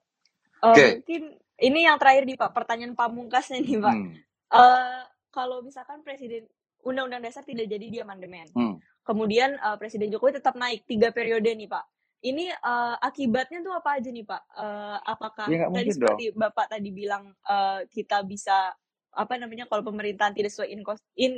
Uh, 0.64 0.72
Oke. 0.72 0.80
Okay. 0.80 0.90
Mungkin 1.04 1.24
ini 1.58 1.80
yang 1.84 1.98
terakhir 2.00 2.24
di 2.24 2.36
Pak, 2.40 2.56
pertanyaan 2.56 2.96
pamungkasnya 2.96 3.60
nih 3.60 3.78
Pak. 3.82 3.96
Hmm. 4.00 4.14
Uh, 4.48 5.04
kalau 5.32 5.60
misalkan 5.62 6.02
presiden 6.02 6.48
undang-undang 6.88 7.24
dasar 7.24 7.44
tidak 7.44 7.68
jadi 7.68 7.86
di 7.92 7.98
amandemen, 8.00 8.48
hmm. 8.56 8.80
kemudian 9.04 9.60
uh, 9.60 9.76
Presiden 9.76 10.08
Jokowi 10.08 10.40
tetap 10.40 10.56
naik 10.56 10.88
tiga 10.88 11.12
periode 11.12 11.52
nih 11.52 11.68
Pak. 11.68 11.86
Ini 12.24 12.50
uh, 12.64 12.98
akibatnya 12.98 13.62
tuh 13.62 13.74
apa 13.76 14.00
aja 14.00 14.10
nih 14.10 14.26
Pak? 14.26 14.42
Uh, 14.56 14.98
apakah 15.04 15.46
ya, 15.52 15.68
tadi 15.70 15.92
seperti 15.92 16.24
dong. 16.32 16.40
Bapak 16.48 16.66
tadi 16.72 16.90
bilang 16.90 17.30
uh, 17.46 17.84
kita 17.92 18.24
bisa 18.24 18.74
apa 19.18 19.34
namanya 19.36 19.66
kalau 19.66 19.82
pemerintahan 19.82 20.34
tidak 20.38 20.54
sesuai 20.54 20.70
in, 20.70 20.82
in 21.18 21.34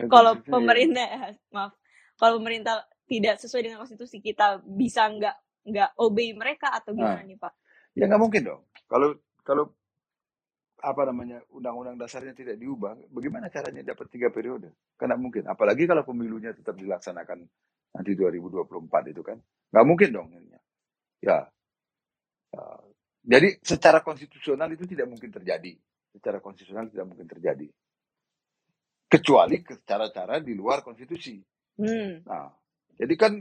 eh, 0.00 0.08
kalau 0.08 0.40
pemerintah 0.40 1.04
ya. 1.04 1.28
maaf 1.54 1.76
kalau 2.16 2.40
pemerintah 2.40 2.88
tidak 3.04 3.36
sesuai 3.36 3.68
dengan 3.68 3.78
konstitusi 3.84 4.24
kita 4.24 4.64
bisa 4.64 5.04
nggak 5.12 5.36
nggak 5.68 5.90
obey 6.00 6.32
mereka 6.32 6.72
atau 6.72 6.96
gimana 6.96 7.20
nah, 7.20 7.26
nih 7.26 7.36
pak? 7.36 7.52
Ya 7.96 8.04
nggak 8.08 8.20
mungkin 8.20 8.42
dong. 8.44 8.62
Kalau 8.88 9.08
kalau 9.44 9.64
apa 10.84 11.08
namanya 11.08 11.40
undang-undang 11.48 11.96
dasarnya 11.96 12.36
tidak 12.36 12.60
diubah, 12.60 13.08
bagaimana 13.08 13.48
caranya 13.48 13.80
dapat 13.80 14.06
tiga 14.12 14.28
periode? 14.28 14.76
Karena 15.00 15.16
mungkin. 15.16 15.48
Apalagi 15.48 15.88
kalau 15.88 16.04
pemilunya 16.04 16.52
tetap 16.52 16.76
dilaksanakan 16.76 17.40
nanti 17.96 18.12
2024 18.12 19.12
itu 19.12 19.22
kan, 19.24 19.40
nggak 19.72 19.86
mungkin 19.88 20.08
dong. 20.12 20.28
Ya. 20.36 20.60
ya. 21.24 21.38
Jadi 23.24 23.48
secara 23.64 24.04
konstitusional 24.04 24.68
itu 24.76 24.84
tidak 24.84 25.08
mungkin 25.08 25.32
terjadi 25.32 25.72
secara 26.14 26.38
konstitusional 26.38 26.86
tidak 26.86 27.06
mungkin 27.10 27.26
terjadi. 27.26 27.68
kecuali 29.04 29.62
ke 29.62 29.78
cara-cara 29.86 30.42
di 30.42 30.58
luar 30.58 30.82
konstitusi. 30.82 31.38
Hmm. 31.78 32.26
Nah, 32.26 32.50
jadi 32.98 33.14
kan 33.14 33.38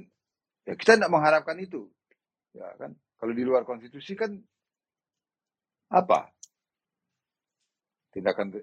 ya 0.70 0.78
kita 0.78 1.02
tidak 1.02 1.10
mengharapkan 1.10 1.58
itu, 1.58 1.90
ya 2.54 2.78
kan? 2.78 2.94
Kalau 3.18 3.34
di 3.34 3.42
luar 3.42 3.66
konstitusi 3.66 4.14
kan 4.14 4.38
apa? 5.90 6.30
Tindakan 8.14 8.54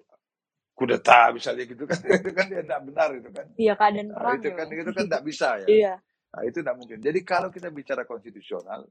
kudeta 0.76 1.30
misalnya 1.34 1.64
gitu 1.68 1.84
kan 1.86 2.00
itu 2.20 2.30
kan 2.32 2.46
dia 2.50 2.62
tidak 2.64 2.82
benar 2.88 3.10
itu 3.16 3.30
kan. 3.34 3.48
Iya 3.60 3.74
keadaan 3.78 4.10
Nah, 4.10 4.26
perang 4.26 4.38
itu 4.38 4.48
ya 4.48 4.56
kan 4.56 4.66
Pak. 4.66 4.74
itu 4.74 4.92
kan 4.92 5.04
tidak 5.08 5.24
bisa 5.26 5.50
ya. 5.62 5.72
Iya. 5.76 5.94
Nah, 6.34 6.42
itu 6.46 6.58
tidak 6.62 6.76
mungkin. 6.78 6.98
Jadi 7.02 7.20
kalau 7.26 7.48
kita 7.50 7.70
bicara 7.72 8.04
konstitusional, 8.06 8.86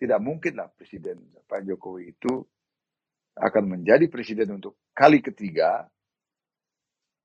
tidak 0.00 0.20
mungkin 0.22 0.58
lah 0.58 0.68
Presiden 0.72 1.18
Pak 1.48 1.62
Jokowi 1.68 2.14
itu 2.16 2.42
akan 3.38 3.64
menjadi 3.78 4.06
presiden 4.12 4.60
untuk 4.60 4.78
kali 4.92 5.20
ketiga 5.24 5.88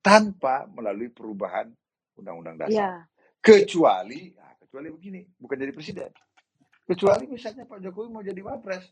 tanpa 0.01 0.65
melalui 0.71 1.11
perubahan 1.11 1.69
undang-undang 2.17 2.57
dasar. 2.59 2.71
Iya. 2.73 3.07
Kecuali, 3.43 4.34
nah, 4.36 4.55
kecuali 4.59 4.89
begini, 4.91 5.21
bukan 5.39 5.57
jadi 5.59 5.73
presiden. 5.75 6.11
Kecuali 6.88 7.25
misalnya 7.30 7.65
Pak 7.67 7.80
Jokowi 7.84 8.07
mau 8.11 8.23
jadi 8.25 8.41
wapres, 8.43 8.86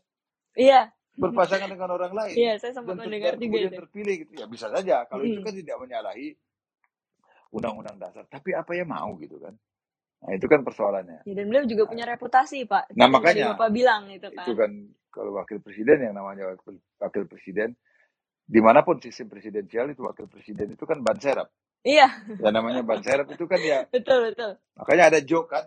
Iya. 0.56 0.92
Berpasangan 1.16 1.68
dengan 1.72 1.90
orang 1.96 2.12
lain, 2.12 2.36
Iya, 2.36 2.52
saya 2.60 2.72
sempat 2.76 2.94
dan, 2.96 3.08
mendengar 3.08 3.32
juga 3.40 3.44
kemudian 3.48 3.72
itu. 3.72 3.80
terpilih 3.80 4.14
gitu. 4.24 4.32
Ya 4.36 4.46
bisa 4.46 4.66
saja. 4.68 4.96
Kalau 5.08 5.24
itu 5.24 5.40
Mm. 5.40 5.46
kan 5.48 5.54
tidak 5.56 5.76
menyalahi 5.80 6.28
undang-undang 7.50 7.96
dasar. 7.96 8.24
Tapi 8.28 8.52
apa 8.52 8.72
yang 8.76 8.88
mau 8.92 9.16
gitu 9.18 9.40
kan? 9.40 9.54
Nah 10.26 10.32
itu 10.36 10.46
kan 10.48 10.60
persoalannya. 10.64 11.24
Ya, 11.24 11.32
dan 11.36 11.44
beliau 11.48 11.64
juga 11.68 11.84
punya 11.88 12.04
reputasi, 12.08 12.64
Pak. 12.68 12.92
Nah 12.96 13.08
makanya 13.08 13.56
Bapak 13.56 13.70
bilang 13.72 14.08
itu 14.12 14.28
kan. 14.32 14.44
itu 14.44 14.52
kan 14.56 14.70
kalau 15.12 15.32
wakil 15.36 15.58
presiden 15.64 16.04
yang 16.04 16.14
namanya 16.16 16.52
wakil, 16.52 16.76
wakil 17.00 17.24
presiden 17.24 17.72
di 18.46 18.60
mana 18.62 18.84
pun 18.86 19.00
sistem 19.00 19.26
presidensial 19.32 19.90
itu 19.90 20.04
wakil 20.04 20.28
presiden 20.28 20.70
itu 20.76 20.84
kan 20.86 21.00
ban 21.02 21.16
serap 21.18 21.48
Iya, 21.82 22.06
ya 22.38 22.50
namanya 22.54 22.82
ban 22.84 23.00
serap 23.02 23.26
itu 23.32 23.46
kan 23.48 23.58
ya 23.58 23.86
betul 23.94 24.28
betul. 24.30 24.54
makanya 24.76 25.04
ada 25.10 25.20
joke 25.24 25.50
kan 25.50 25.66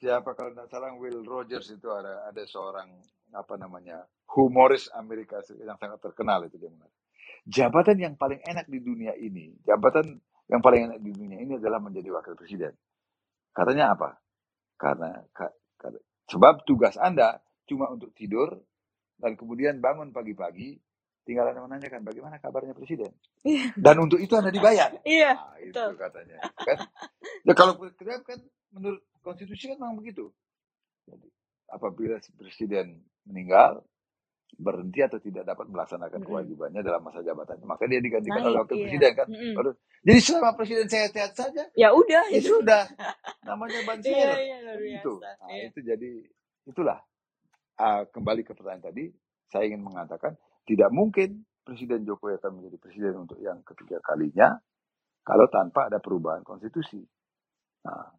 siapa 0.00 0.34
kalau 0.34 0.50
tidak 0.56 0.68
salah 0.72 0.90
Will 0.96 1.22
Rogers 1.22 1.70
itu 1.70 1.86
ada 1.92 2.26
ada 2.26 2.42
seorang 2.48 2.88
apa 3.30 3.54
namanya 3.54 4.02
humoris 4.30 4.88
Amerika 4.94 5.40
yang 5.60 5.76
sangat 5.80 6.00
terkenal 6.00 6.44
itu 6.48 6.56
dia 6.60 6.70
mengatakan. 6.72 7.02
Jabatan 7.44 7.96
yang 8.00 8.14
paling 8.16 8.40
enak 8.40 8.66
di 8.70 8.80
dunia 8.80 9.12
ini 9.20 9.52
jabatan 9.68 10.20
yang 10.48 10.60
paling 10.64 10.88
enak 10.92 10.98
di 11.00 11.12
dunia 11.12 11.38
ini 11.40 11.56
adalah 11.60 11.80
menjadi 11.80 12.08
wakil 12.12 12.36
presiden. 12.36 12.72
Katanya 13.54 13.94
apa? 13.96 14.16
Karena 14.80 15.22
ka- 15.32 15.54
ka- 15.80 16.02
sebab 16.28 16.64
tugas 16.68 16.96
anda 17.00 17.40
cuma 17.68 17.88
untuk 17.92 18.12
tidur 18.16 18.60
dan 19.20 19.36
kemudian 19.38 19.80
bangun 19.80 20.12
pagi-pagi 20.12 20.80
tinggal 21.24 21.48
anda 21.52 21.64
menanyakan 21.64 22.04
bagaimana 22.04 22.36
kabarnya 22.40 22.76
presiden? 22.76 23.12
Iya, 23.44 23.72
dan 23.76 23.96
untuk 24.00 24.20
itu 24.20 24.34
anda 24.36 24.52
dibayar. 24.52 24.92
Iya, 25.04 25.32
nah, 25.36 25.56
itu 25.60 25.72
betul. 25.72 25.90
katanya 25.96 26.38
kan? 26.64 26.78
Ya 27.44 27.52
kalau 27.56 27.76
kan 27.78 28.40
menurut 28.72 29.00
konstitusi 29.24 29.70
kan 29.72 29.78
memang 29.80 30.00
begitu. 30.00 30.32
Jadi 31.08 31.28
apabila 31.72 32.20
si 32.20 32.32
presiden 32.36 33.04
meninggal 33.28 33.84
berhenti 34.58 35.00
atau 35.02 35.18
tidak 35.20 35.44
dapat 35.48 35.66
melaksanakan 35.70 36.22
kewajibannya 36.22 36.82
dalam 36.84 37.02
masa 37.04 37.20
jabatannya 37.26 37.66
maka 37.66 37.84
dia 37.90 38.00
digantikan 38.00 38.44
oleh 38.46 38.58
Naik, 38.58 38.62
wakil 38.62 38.76
iya. 38.76 38.82
presiden 38.82 39.12
kan 39.16 39.28
Mm-mm. 39.28 39.56
Baru- 39.56 39.78
jadi 40.04 40.20
selama 40.22 40.52
presiden 40.58 40.86
sehat-sehat 40.88 41.32
saja 41.36 41.64
Ya 41.76 41.90
udah 41.94 42.24
ya 42.30 42.40
itu. 42.40 42.52
sudah 42.52 42.84
namanya 43.48 43.80
ban 43.86 44.00
Iya, 44.04 44.32
iya, 44.42 44.58
kan 44.66 44.80
itu 44.86 45.14
nah, 45.20 45.36
Iya. 45.50 45.68
itu 45.68 45.80
jadi 45.84 46.10
itulah 46.68 46.98
Ah, 47.74 48.06
kembali 48.06 48.46
ke 48.46 48.54
pertanyaan 48.54 48.88
tadi 48.94 49.04
saya 49.50 49.66
ingin 49.66 49.82
mengatakan 49.82 50.38
tidak 50.64 50.94
mungkin 50.94 51.42
presiden 51.66 52.06
Jokowi 52.06 52.38
akan 52.38 52.62
menjadi 52.62 52.78
presiden 52.78 53.14
untuk 53.26 53.36
yang 53.42 53.60
ketiga 53.66 53.98
kalinya 54.00 54.54
kalau 55.26 55.46
tanpa 55.52 55.88
ada 55.92 56.00
perubahan 56.00 56.42
konstitusi 56.42 57.02
nah 57.84 58.10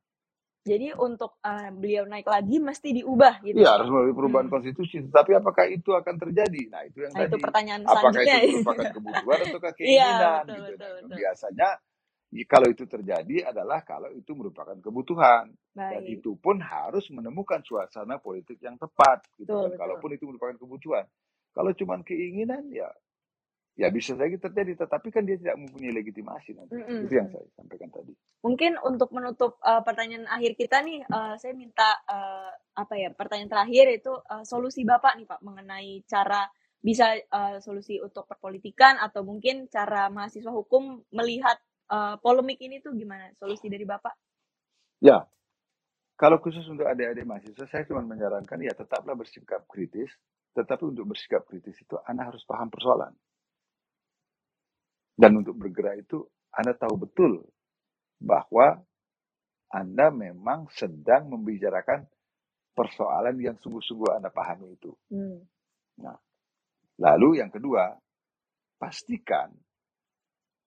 Jadi 0.66 0.94
untuk 0.98 1.38
eh, 1.46 1.70
beliau 1.74 2.06
naik 2.10 2.28
lagi 2.28 2.58
mesti 2.60 2.90
diubah 2.98 3.42
gitu. 3.46 3.62
Iya 3.62 3.68
harus 3.80 3.88
melalui 3.90 4.14
perubahan 4.14 4.48
Hmm. 4.48 4.52
konstitusi. 4.52 5.02
Tetapi 5.10 5.32
apakah 5.42 5.66
itu 5.72 5.90
akan 5.96 6.16
terjadi? 6.22 6.70
Nah 6.70 6.84
itu 6.86 7.02
yang 7.06 7.16
Nah, 7.16 7.22
itu 7.26 7.36
tadi. 7.36 7.42
pertanyaan 7.42 7.86
Apakah 7.88 8.28
itu 8.28 8.38
merupakan 8.44 8.86
kebutuhan 8.92 9.40
atau 9.48 9.58
Iya, 9.84 10.12
keinginan 10.12 10.44
betul, 10.44 10.58
gitu? 10.58 10.76
betul, 10.76 10.92
Nah, 11.02 11.10
betul. 11.10 11.22
biasanya 11.22 11.70
i- 12.36 12.46
kalau 12.50 12.68
itu 12.70 12.86
terjadi 12.86 13.50
adalah 13.50 13.82
kalau 13.88 14.12
itu 14.14 14.34
merupakan 14.36 14.76
kebutuhan 14.78 15.54
dan 15.88 16.04
Baik. 16.04 16.10
itu 16.10 16.36
pun 16.42 16.60
harus 16.62 17.08
menemukan 17.14 17.64
suasana 17.66 18.20
politik 18.22 18.60
yang 18.62 18.76
tepat 18.78 19.24
gitu 19.40 19.56
Betul, 19.56 19.64
kan. 19.64 19.72
betul. 19.74 19.78
Kalaupun 19.78 20.14
itu 20.18 20.28
merupakan 20.30 20.58
kebutuhan. 20.60 21.08
Kalau 21.56 21.72
cuma 21.74 22.00
keinginan 22.04 22.68
ya 22.76 22.92
ya 23.76 23.92
bisa 23.92 24.16
saja 24.16 24.40
terjadi 24.40 24.88
tetapi 24.88 25.12
kan 25.12 25.28
dia 25.28 25.36
tidak 25.36 25.60
mempunyai 25.60 25.92
legitimasi 25.92 26.56
nanti. 26.56 26.80
Mm-mm. 26.80 27.06
Itu 27.06 27.14
yang 27.14 27.28
saya 27.28 27.44
sampaikan 27.60 27.92
tadi. 27.92 28.16
Mungkin 28.42 28.80
untuk 28.80 29.12
menutup 29.12 29.60
eh, 29.60 29.84
pertanyaan 29.84 30.26
akhir 30.32 30.56
kita 30.56 30.80
nih, 30.82 31.04
eh, 31.04 31.36
saya 31.36 31.54
minta 31.54 32.00
eh, 32.08 32.52
apa 32.76 32.94
ya 32.96 33.12
pertanyaan 33.12 33.52
terakhir 33.52 33.86
itu 33.92 34.16
eh, 34.16 34.44
solusi 34.48 34.88
bapak 34.88 35.20
nih 35.20 35.28
pak 35.28 35.40
mengenai 35.44 36.02
cara 36.08 36.48
bisa 36.80 37.20
eh, 37.20 37.58
solusi 37.60 38.00
untuk 38.00 38.26
perpolitikan 38.32 38.96
atau 39.04 39.28
mungkin 39.28 39.68
cara 39.68 40.08
mahasiswa 40.08 40.56
hukum 40.56 41.04
melihat 41.12 41.60
eh, 41.92 42.16
polemik 42.24 42.64
ini 42.64 42.80
tuh 42.80 42.96
gimana 42.96 43.28
solusi 43.36 43.68
dari 43.68 43.84
bapak? 43.84 44.16
Ya, 45.04 45.28
kalau 46.16 46.40
khusus 46.40 46.64
untuk 46.72 46.88
adik-adik 46.88 47.28
mahasiswa, 47.28 47.68
saya 47.68 47.84
cuma 47.84 48.00
menyarankan 48.00 48.56
ya 48.64 48.72
tetaplah 48.72 49.20
bersikap 49.20 49.68
kritis. 49.68 50.16
Tetapi 50.56 50.88
untuk 50.88 51.12
bersikap 51.12 51.44
kritis 51.44 51.76
itu 51.84 52.00
Anda 52.08 52.32
harus 52.32 52.48
paham 52.48 52.72
persoalan. 52.72 53.12
Dan 55.16 55.40
untuk 55.40 55.56
bergerak 55.56 56.04
itu 56.04 56.28
Anda 56.52 56.76
tahu 56.76 57.08
betul 57.08 57.44
bahwa 58.20 58.84
Anda 59.72 60.12
memang 60.12 60.68
sedang 60.76 61.32
membicarakan 61.32 62.08
persoalan 62.76 63.40
yang 63.40 63.56
sungguh-sungguh 63.64 64.20
Anda 64.20 64.30
pahami 64.30 64.76
itu. 64.76 64.92
Hmm. 65.12 65.40
Nah, 66.04 66.20
lalu 67.00 67.40
yang 67.40 67.48
kedua, 67.48 67.96
pastikan 68.76 69.56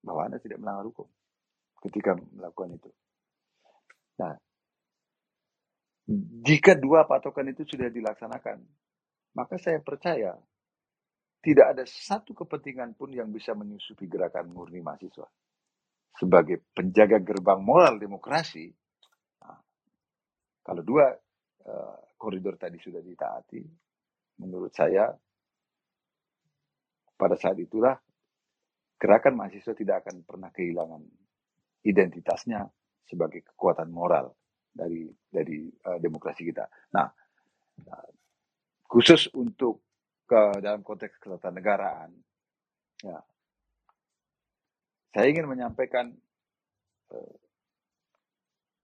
bahwa 0.01 0.32
Anda 0.32 0.40
tidak 0.40 0.59
melanggar 0.61 0.88
hukum 0.88 1.09
ketika 1.84 2.16
melakukan 2.16 2.80
itu. 2.80 2.90
Nah, 4.18 4.34
jika 6.42 6.72
dua 6.72 7.05
patokan 7.05 7.53
itu 7.53 7.68
sudah 7.68 7.92
dilaksanakan, 7.92 8.64
maka 9.36 9.61
saya 9.61 9.78
percaya 9.84 10.34
tidak 11.39 11.66
ada 11.76 11.84
satu 11.86 12.34
kepentingan 12.34 12.99
pun 12.99 13.14
yang 13.14 13.30
bisa 13.30 13.55
menyusupi 13.55 14.11
gerakan 14.11 14.51
murni 14.51 14.82
mahasiswa. 14.82 15.26
Sebagai 16.18 16.66
penjaga 16.74 17.22
gerbang 17.22 17.62
moral 17.62 17.95
demokrasi, 18.03 18.66
nah, 19.39 19.59
kalau 20.66 20.82
dua 20.82 21.14
eh, 21.62 21.99
koridor 22.18 22.59
tadi 22.59 22.82
sudah 22.82 22.99
ditaati, 22.99 23.62
menurut 24.43 24.74
saya 24.74 25.07
pada 27.14 27.39
saat 27.39 27.59
itulah 27.62 27.95
gerakan 28.99 29.39
mahasiswa 29.39 29.74
tidak 29.78 30.07
akan 30.07 30.26
pernah 30.26 30.51
kehilangan 30.51 31.03
identitasnya 31.86 32.66
sebagai 33.07 33.47
kekuatan 33.55 33.95
moral 33.95 34.34
dari 34.74 35.07
dari 35.30 35.70
eh, 35.70 35.99
demokrasi 36.03 36.43
kita. 36.43 36.66
Nah, 36.99 37.07
eh, 37.78 38.11
khusus 38.91 39.30
untuk 39.39 39.88
ke 40.29 40.61
dalam 40.61 40.85
konteks 40.85 41.16
ketatanegaraan, 41.16 42.12
ya, 43.01 43.18
saya 45.16 45.26
ingin 45.33 45.49
menyampaikan 45.49 46.12
eh, 47.16 47.37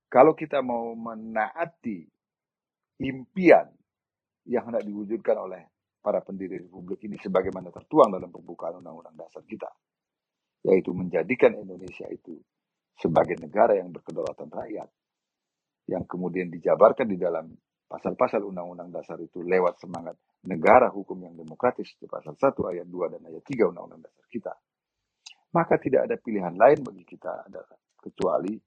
kalau 0.09 0.33
kita 0.33 0.65
mau 0.65 0.97
menaati 0.97 2.09
impian 3.05 3.69
yang 4.49 4.65
hendak 4.73 4.89
diwujudkan 4.89 5.37
oleh 5.37 5.63
para 6.01 6.21
pendiri 6.21 6.65
republik 6.65 7.01
ini 7.05 7.17
sebagaimana 7.21 7.73
tertuang 7.73 8.13
dalam 8.13 8.29
pembukaan 8.33 8.81
undang-undang 8.81 9.17
dasar 9.17 9.45
kita, 9.45 9.69
yaitu 10.65 10.93
menjadikan 10.93 11.57
Indonesia 11.57 12.09
itu 12.09 12.41
sebagai 12.97 13.37
negara 13.41 13.77
yang 13.77 13.93
berkedaulatan 13.93 14.49
rakyat, 14.49 14.89
yang 15.93 16.05
kemudian 16.09 16.49
dijabarkan 16.53 17.09
di 17.09 17.17
dalam 17.21 17.53
pasal-pasal 17.85 18.43
undang-undang 18.43 18.91
dasar 18.91 19.21
itu 19.21 19.45
lewat 19.45 19.79
semangat 19.79 20.17
negara 20.45 20.91
hukum 20.91 21.21
yang 21.23 21.37
demokratis 21.37 21.95
di 22.01 22.09
pasal 22.09 22.35
1 22.37 22.53
ayat 22.73 22.87
2 22.89 23.13
dan 23.17 23.21
ayat 23.29 23.43
3 23.45 23.71
undang-undang 23.71 24.03
dasar 24.05 24.27
kita. 24.29 24.53
Maka 25.55 25.79
tidak 25.79 26.11
ada 26.11 26.17
pilihan 26.19 26.55
lain 26.59 26.83
bagi 26.83 27.05
kita 27.07 27.47
adalah 27.47 27.79
kecuali 28.01 28.59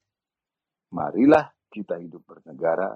marilah 0.95 1.45
kita 1.67 1.99
hidup 1.99 2.23
bernegara 2.23 2.95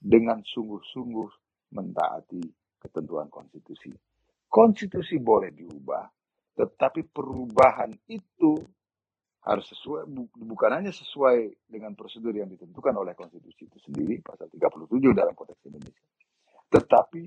dengan 0.00 0.42
sungguh-sungguh 0.42 1.28
mentaati 1.76 2.42
ketentuan 2.80 3.30
konstitusi. 3.30 3.92
Konstitusi 4.50 5.22
boleh 5.22 5.54
diubah, 5.54 6.04
tetapi 6.58 7.06
perubahan 7.06 7.94
itu 8.10 8.58
harus 9.40 9.64
sesuai 9.72 10.04
bu- 10.04 10.32
bukan 10.36 10.70
hanya 10.76 10.92
sesuai 10.92 11.68
dengan 11.68 11.96
prosedur 11.96 12.36
yang 12.36 12.48
ditentukan 12.48 12.92
oleh 12.92 13.16
konstitusi 13.16 13.64
itu 13.64 13.78
sendiri 13.80 14.20
pasal 14.20 14.52
37 14.52 15.16
dalam 15.16 15.32
konteks 15.32 15.64
Indonesia. 15.64 16.04
Tetapi 16.68 17.22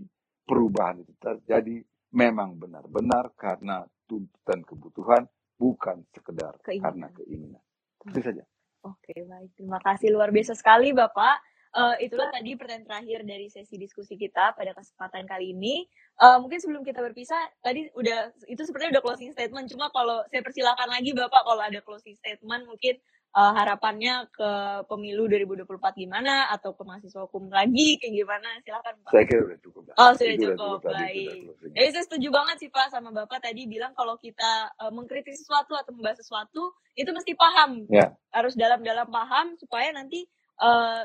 perubahan 0.45 1.01
itu 1.01 1.14
terjadi 1.18 1.82
memang 2.14 2.55
benar-benar 2.59 3.34
karena 3.34 3.82
tuntutan 4.05 4.61
kebutuhan 4.61 5.26
bukan 5.57 6.05
sekedar 6.14 6.53
Keinginan. 6.61 6.86
karena 6.86 7.07
keinginan. 7.18 7.64
Itu 8.03 8.20
saja. 8.22 8.43
Oke, 8.84 9.16
baik. 9.24 9.55
Terima 9.55 9.80
kasih 9.80 10.11
luar 10.11 10.30
biasa 10.30 10.53
sekali, 10.53 10.91
Bapak. 10.91 11.39
Uh, 11.74 11.98
itulah 11.98 12.30
tadi 12.30 12.54
pertanyaan 12.54 12.86
terakhir 12.86 13.20
dari 13.26 13.50
sesi 13.50 13.82
diskusi 13.82 14.14
kita 14.14 14.54
pada 14.54 14.78
kesempatan 14.78 15.26
kali 15.26 15.58
ini. 15.58 15.90
Uh, 16.22 16.38
mungkin 16.38 16.62
sebelum 16.62 16.86
kita 16.86 17.02
berpisah, 17.02 17.50
tadi 17.66 17.90
udah 17.98 18.30
itu 18.46 18.62
sepertinya 18.62 19.02
udah 19.02 19.04
closing 19.04 19.34
statement. 19.34 19.66
Cuma 19.74 19.90
kalau 19.90 20.22
saya 20.30 20.46
persilakan 20.46 20.94
lagi, 20.94 21.18
Bapak, 21.18 21.42
kalau 21.42 21.66
ada 21.66 21.82
closing 21.82 22.14
statement, 22.14 22.70
mungkin 22.70 23.02
uh, 23.34 23.52
harapannya 23.58 24.30
ke 24.30 24.50
pemilu 24.86 25.26
2024 25.26 25.98
gimana 25.98 26.54
atau 26.54 26.78
ke 26.78 26.86
mahasiswa 26.86 27.26
hukum 27.26 27.50
lagi 27.50 27.98
kayak 27.98 28.22
gimana? 28.22 28.50
Silakan, 28.62 28.94
Pak. 29.02 29.10
Saya 29.10 29.26
kira 29.26 29.42
udah 29.42 29.60
cukup. 29.66 29.84
Lah. 29.90 29.96
Oh, 29.98 30.12
sudah 30.14 30.36
Itu 30.38 30.46
cukup. 30.54 30.78
Baik. 30.86 31.38
Jadi 31.74 31.90
saya 31.90 32.04
setuju 32.06 32.28
banget 32.30 32.56
sih 32.62 32.70
Pak 32.70 32.94
sama 32.94 33.10
Bapak 33.10 33.42
tadi 33.42 33.66
bilang 33.66 33.98
kalau 33.98 34.22
kita 34.22 34.70
uh, 34.78 34.94
mengkritik 34.94 35.34
sesuatu 35.34 35.74
atau 35.74 35.90
membahas 35.90 36.22
sesuatu 36.22 36.78
itu 36.94 37.10
mesti 37.10 37.34
paham. 37.34 37.90
Ya. 37.90 38.14
Harus 38.30 38.54
dalam-dalam 38.54 39.10
paham 39.10 39.58
supaya 39.58 39.90
nanti 39.90 40.30
uh, 40.62 41.02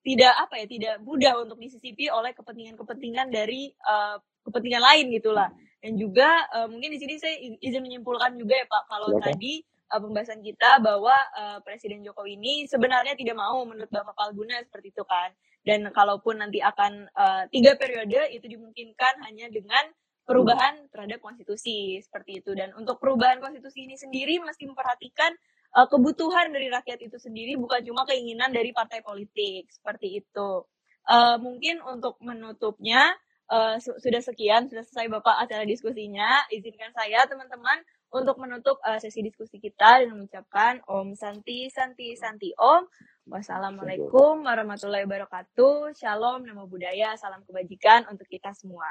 tidak 0.00 0.32
apa 0.32 0.54
ya, 0.64 0.66
tidak 0.66 0.94
mudah 1.04 1.44
untuk 1.44 1.60
disisipi 1.60 2.08
oleh 2.08 2.32
kepentingan-kepentingan 2.32 3.28
dari 3.28 3.68
uh, 3.84 4.16
kepentingan 4.48 4.80
lain 4.80 5.12
gitulah. 5.12 5.48
Dan 5.80 5.96
juga 5.96 6.28
uh, 6.52 6.68
mungkin 6.68 6.92
di 6.92 6.98
sini 7.00 7.16
saya 7.16 7.36
izin 7.40 7.80
menyimpulkan 7.80 8.36
juga 8.36 8.56
ya 8.56 8.66
Pak 8.68 8.82
kalau 8.88 9.08
Silakan. 9.16 9.24
tadi 9.32 9.54
uh, 9.92 10.00
pembahasan 10.00 10.40
kita 10.40 10.70
bahwa 10.80 11.16
uh, 11.36 11.58
Presiden 11.64 12.04
Jokowi 12.04 12.36
ini 12.36 12.54
sebenarnya 12.68 13.16
tidak 13.16 13.36
mau 13.36 13.64
menurut 13.64 13.88
Bapak 13.88 14.16
Palguna 14.16 14.60
seperti 14.64 14.92
itu 14.92 15.04
kan. 15.04 15.32
Dan 15.60 15.84
kalaupun 15.92 16.40
nanti 16.40 16.64
akan 16.64 17.12
uh, 17.12 17.44
tiga 17.52 17.76
periode 17.76 18.32
itu 18.32 18.48
dimungkinkan 18.48 19.20
hanya 19.28 19.52
dengan 19.52 19.84
perubahan 20.24 20.88
terhadap 20.88 21.20
konstitusi 21.20 22.00
seperti 22.00 22.40
itu. 22.40 22.56
Dan 22.56 22.72
untuk 22.76 22.96
perubahan 22.96 23.44
konstitusi 23.44 23.84
ini 23.84 24.00
sendiri 24.00 24.40
mesti 24.40 24.64
memperhatikan 24.64 25.36
uh, 25.76 25.86
kebutuhan 25.86 26.50
dari 26.50 26.70
rakyat 26.70 27.00
itu 27.04 27.16
sendiri 27.18 27.54
bukan 27.58 27.82
cuma 27.86 28.06
keinginan 28.06 28.50
dari 28.50 28.74
partai 28.74 29.02
politik 29.02 29.70
seperti 29.70 30.22
itu. 30.22 30.66
Uh, 31.08 31.40
mungkin 31.40 31.80
untuk 31.82 32.20
menutupnya 32.22 33.16
uh, 33.50 33.76
su- 33.82 33.98
sudah 33.98 34.22
sekian 34.22 34.70
sudah 34.70 34.84
selesai 34.86 35.10
bapak 35.10 35.46
acara 35.46 35.66
diskusinya. 35.66 36.46
Izinkan 36.52 36.94
saya 36.94 37.26
teman-teman 37.26 37.82
untuk 38.10 38.38
menutup 38.42 38.78
uh, 38.82 38.98
sesi 38.98 39.22
diskusi 39.22 39.58
kita 39.62 40.02
dan 40.02 40.10
mengucapkan 40.14 40.82
Om 40.86 41.14
Santi 41.14 41.70
Santi 41.70 42.14
Santi 42.14 42.50
Om. 42.58 42.86
Wassalamualaikum 43.30 44.42
warahmatullahi 44.42 45.06
wabarakatuh. 45.06 45.94
Shalom, 45.94 46.42
namo 46.42 46.66
budaya, 46.66 47.14
salam 47.14 47.46
kebajikan 47.46 48.02
untuk 48.10 48.26
kita 48.26 48.50
semua. 48.58 48.90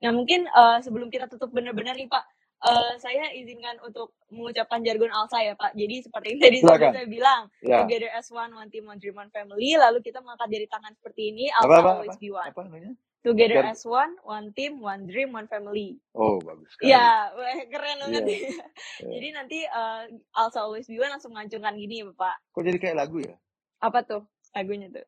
Nah 0.00 0.12
mungkin 0.12 0.48
uh, 0.48 0.80
sebelum 0.80 1.12
kita 1.12 1.28
tutup 1.28 1.52
benar-benar 1.52 1.96
nih 1.96 2.08
Pak, 2.08 2.24
uh, 2.62 2.92
saya 2.96 3.28
izinkan 3.34 3.76
untuk 3.84 4.16
mengucapkan 4.30 4.80
jargon 4.80 5.12
Alsa 5.12 5.42
ya 5.42 5.52
Pak. 5.58 5.74
Jadi 5.74 6.04
seperti 6.04 6.26
yang 6.36 6.40
tadi 6.40 6.58
Silakan. 6.62 6.92
saya 6.94 7.08
bilang, 7.08 7.40
Ya. 7.60 7.82
together 7.84 8.10
as 8.14 8.28
one, 8.30 8.52
one 8.52 8.70
team, 8.70 8.86
one 8.86 8.96
dream, 8.96 9.16
one 9.16 9.32
family. 9.34 9.74
Lalu 9.76 9.98
kita 10.00 10.22
mengangkat 10.22 10.48
dari 10.48 10.66
tangan 10.70 10.92
seperti 10.96 11.22
ini, 11.34 11.44
Apa 11.52 11.64
Alsa 11.66 11.78
apa 11.82 11.90
always 12.00 12.16
apa? 12.16 12.22
be 12.22 12.28
one. 12.32 12.50
Apa 12.50 12.60
namanya? 12.64 12.92
Together 13.26 13.58
as 13.66 13.82
one, 13.82 14.14
one 14.22 14.54
team, 14.54 14.78
one 14.78 15.02
dream, 15.10 15.34
one 15.34 15.50
family. 15.50 15.98
Oh, 16.14 16.38
bagus 16.38 16.70
sekali. 16.78 16.94
Ya, 16.94 17.26
keren 17.66 17.98
banget. 18.06 18.22
Ya. 18.22 18.38
Ya. 18.96 19.10
Jadi 19.12 19.28
nanti 19.34 19.58
uh, 19.66 20.06
Alsa 20.32 20.62
always 20.62 20.86
be 20.86 20.96
one 20.96 21.10
langsung 21.10 21.34
mengacungkan 21.34 21.74
gini 21.76 22.00
ya 22.00 22.08
Bapak. 22.14 22.38
Kok 22.54 22.62
jadi 22.64 22.78
kayak 22.78 22.96
lagu 22.96 23.18
ya? 23.20 23.34
Apa 23.82 24.00
tuh 24.06 24.22
lagunya 24.56 24.88
tuh? 24.88 25.04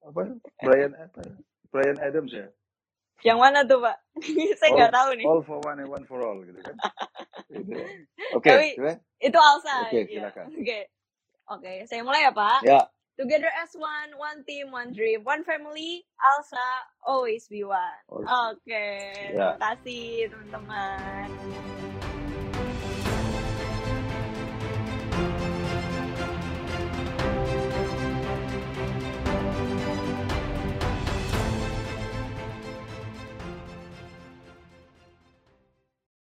Apa? 0.00 0.32
Brian 0.64 0.96
apa? 0.96 1.20
Brian 1.68 1.98
Adams 2.00 2.32
ya? 2.32 2.46
Yang 3.22 3.38
mana 3.38 3.58
tuh 3.66 3.78
Pak? 3.82 3.96
saya 4.58 4.70
nggak 4.74 4.92
tahu 4.92 5.10
nih. 5.16 5.26
all 5.26 5.42
for 5.46 5.58
one 5.62 5.78
and 5.78 5.90
one 5.90 6.04
for 6.06 6.18
all 6.22 6.38
gitu 6.42 6.58
kan? 6.58 6.76
Gitu 7.48 7.70
ya. 7.70 7.86
Oke, 8.34 8.50
Tapi 8.50 8.66
sudah? 8.78 8.96
itu 9.22 9.38
Alsa. 9.38 9.76
Oke, 9.86 9.98
ya. 9.98 10.04
silakan. 10.10 10.46
Oke. 10.50 10.80
Oke, 11.52 11.72
saya 11.86 12.00
mulai 12.02 12.26
ya 12.26 12.32
Pak. 12.34 12.60
Ya. 12.66 12.82
Together 13.12 13.52
as 13.60 13.70
one, 13.76 14.16
one 14.16 14.40
team, 14.48 14.72
one 14.72 14.90
dream, 14.90 15.20
one 15.22 15.44
family, 15.44 16.00
Alsa 16.18 16.66
always 17.04 17.44
be 17.46 17.60
one. 17.62 18.00
Oke, 18.08 18.66
Ya. 18.72 19.54
terima 19.54 19.56
kasih 19.60 20.32
teman-teman. 20.32 21.28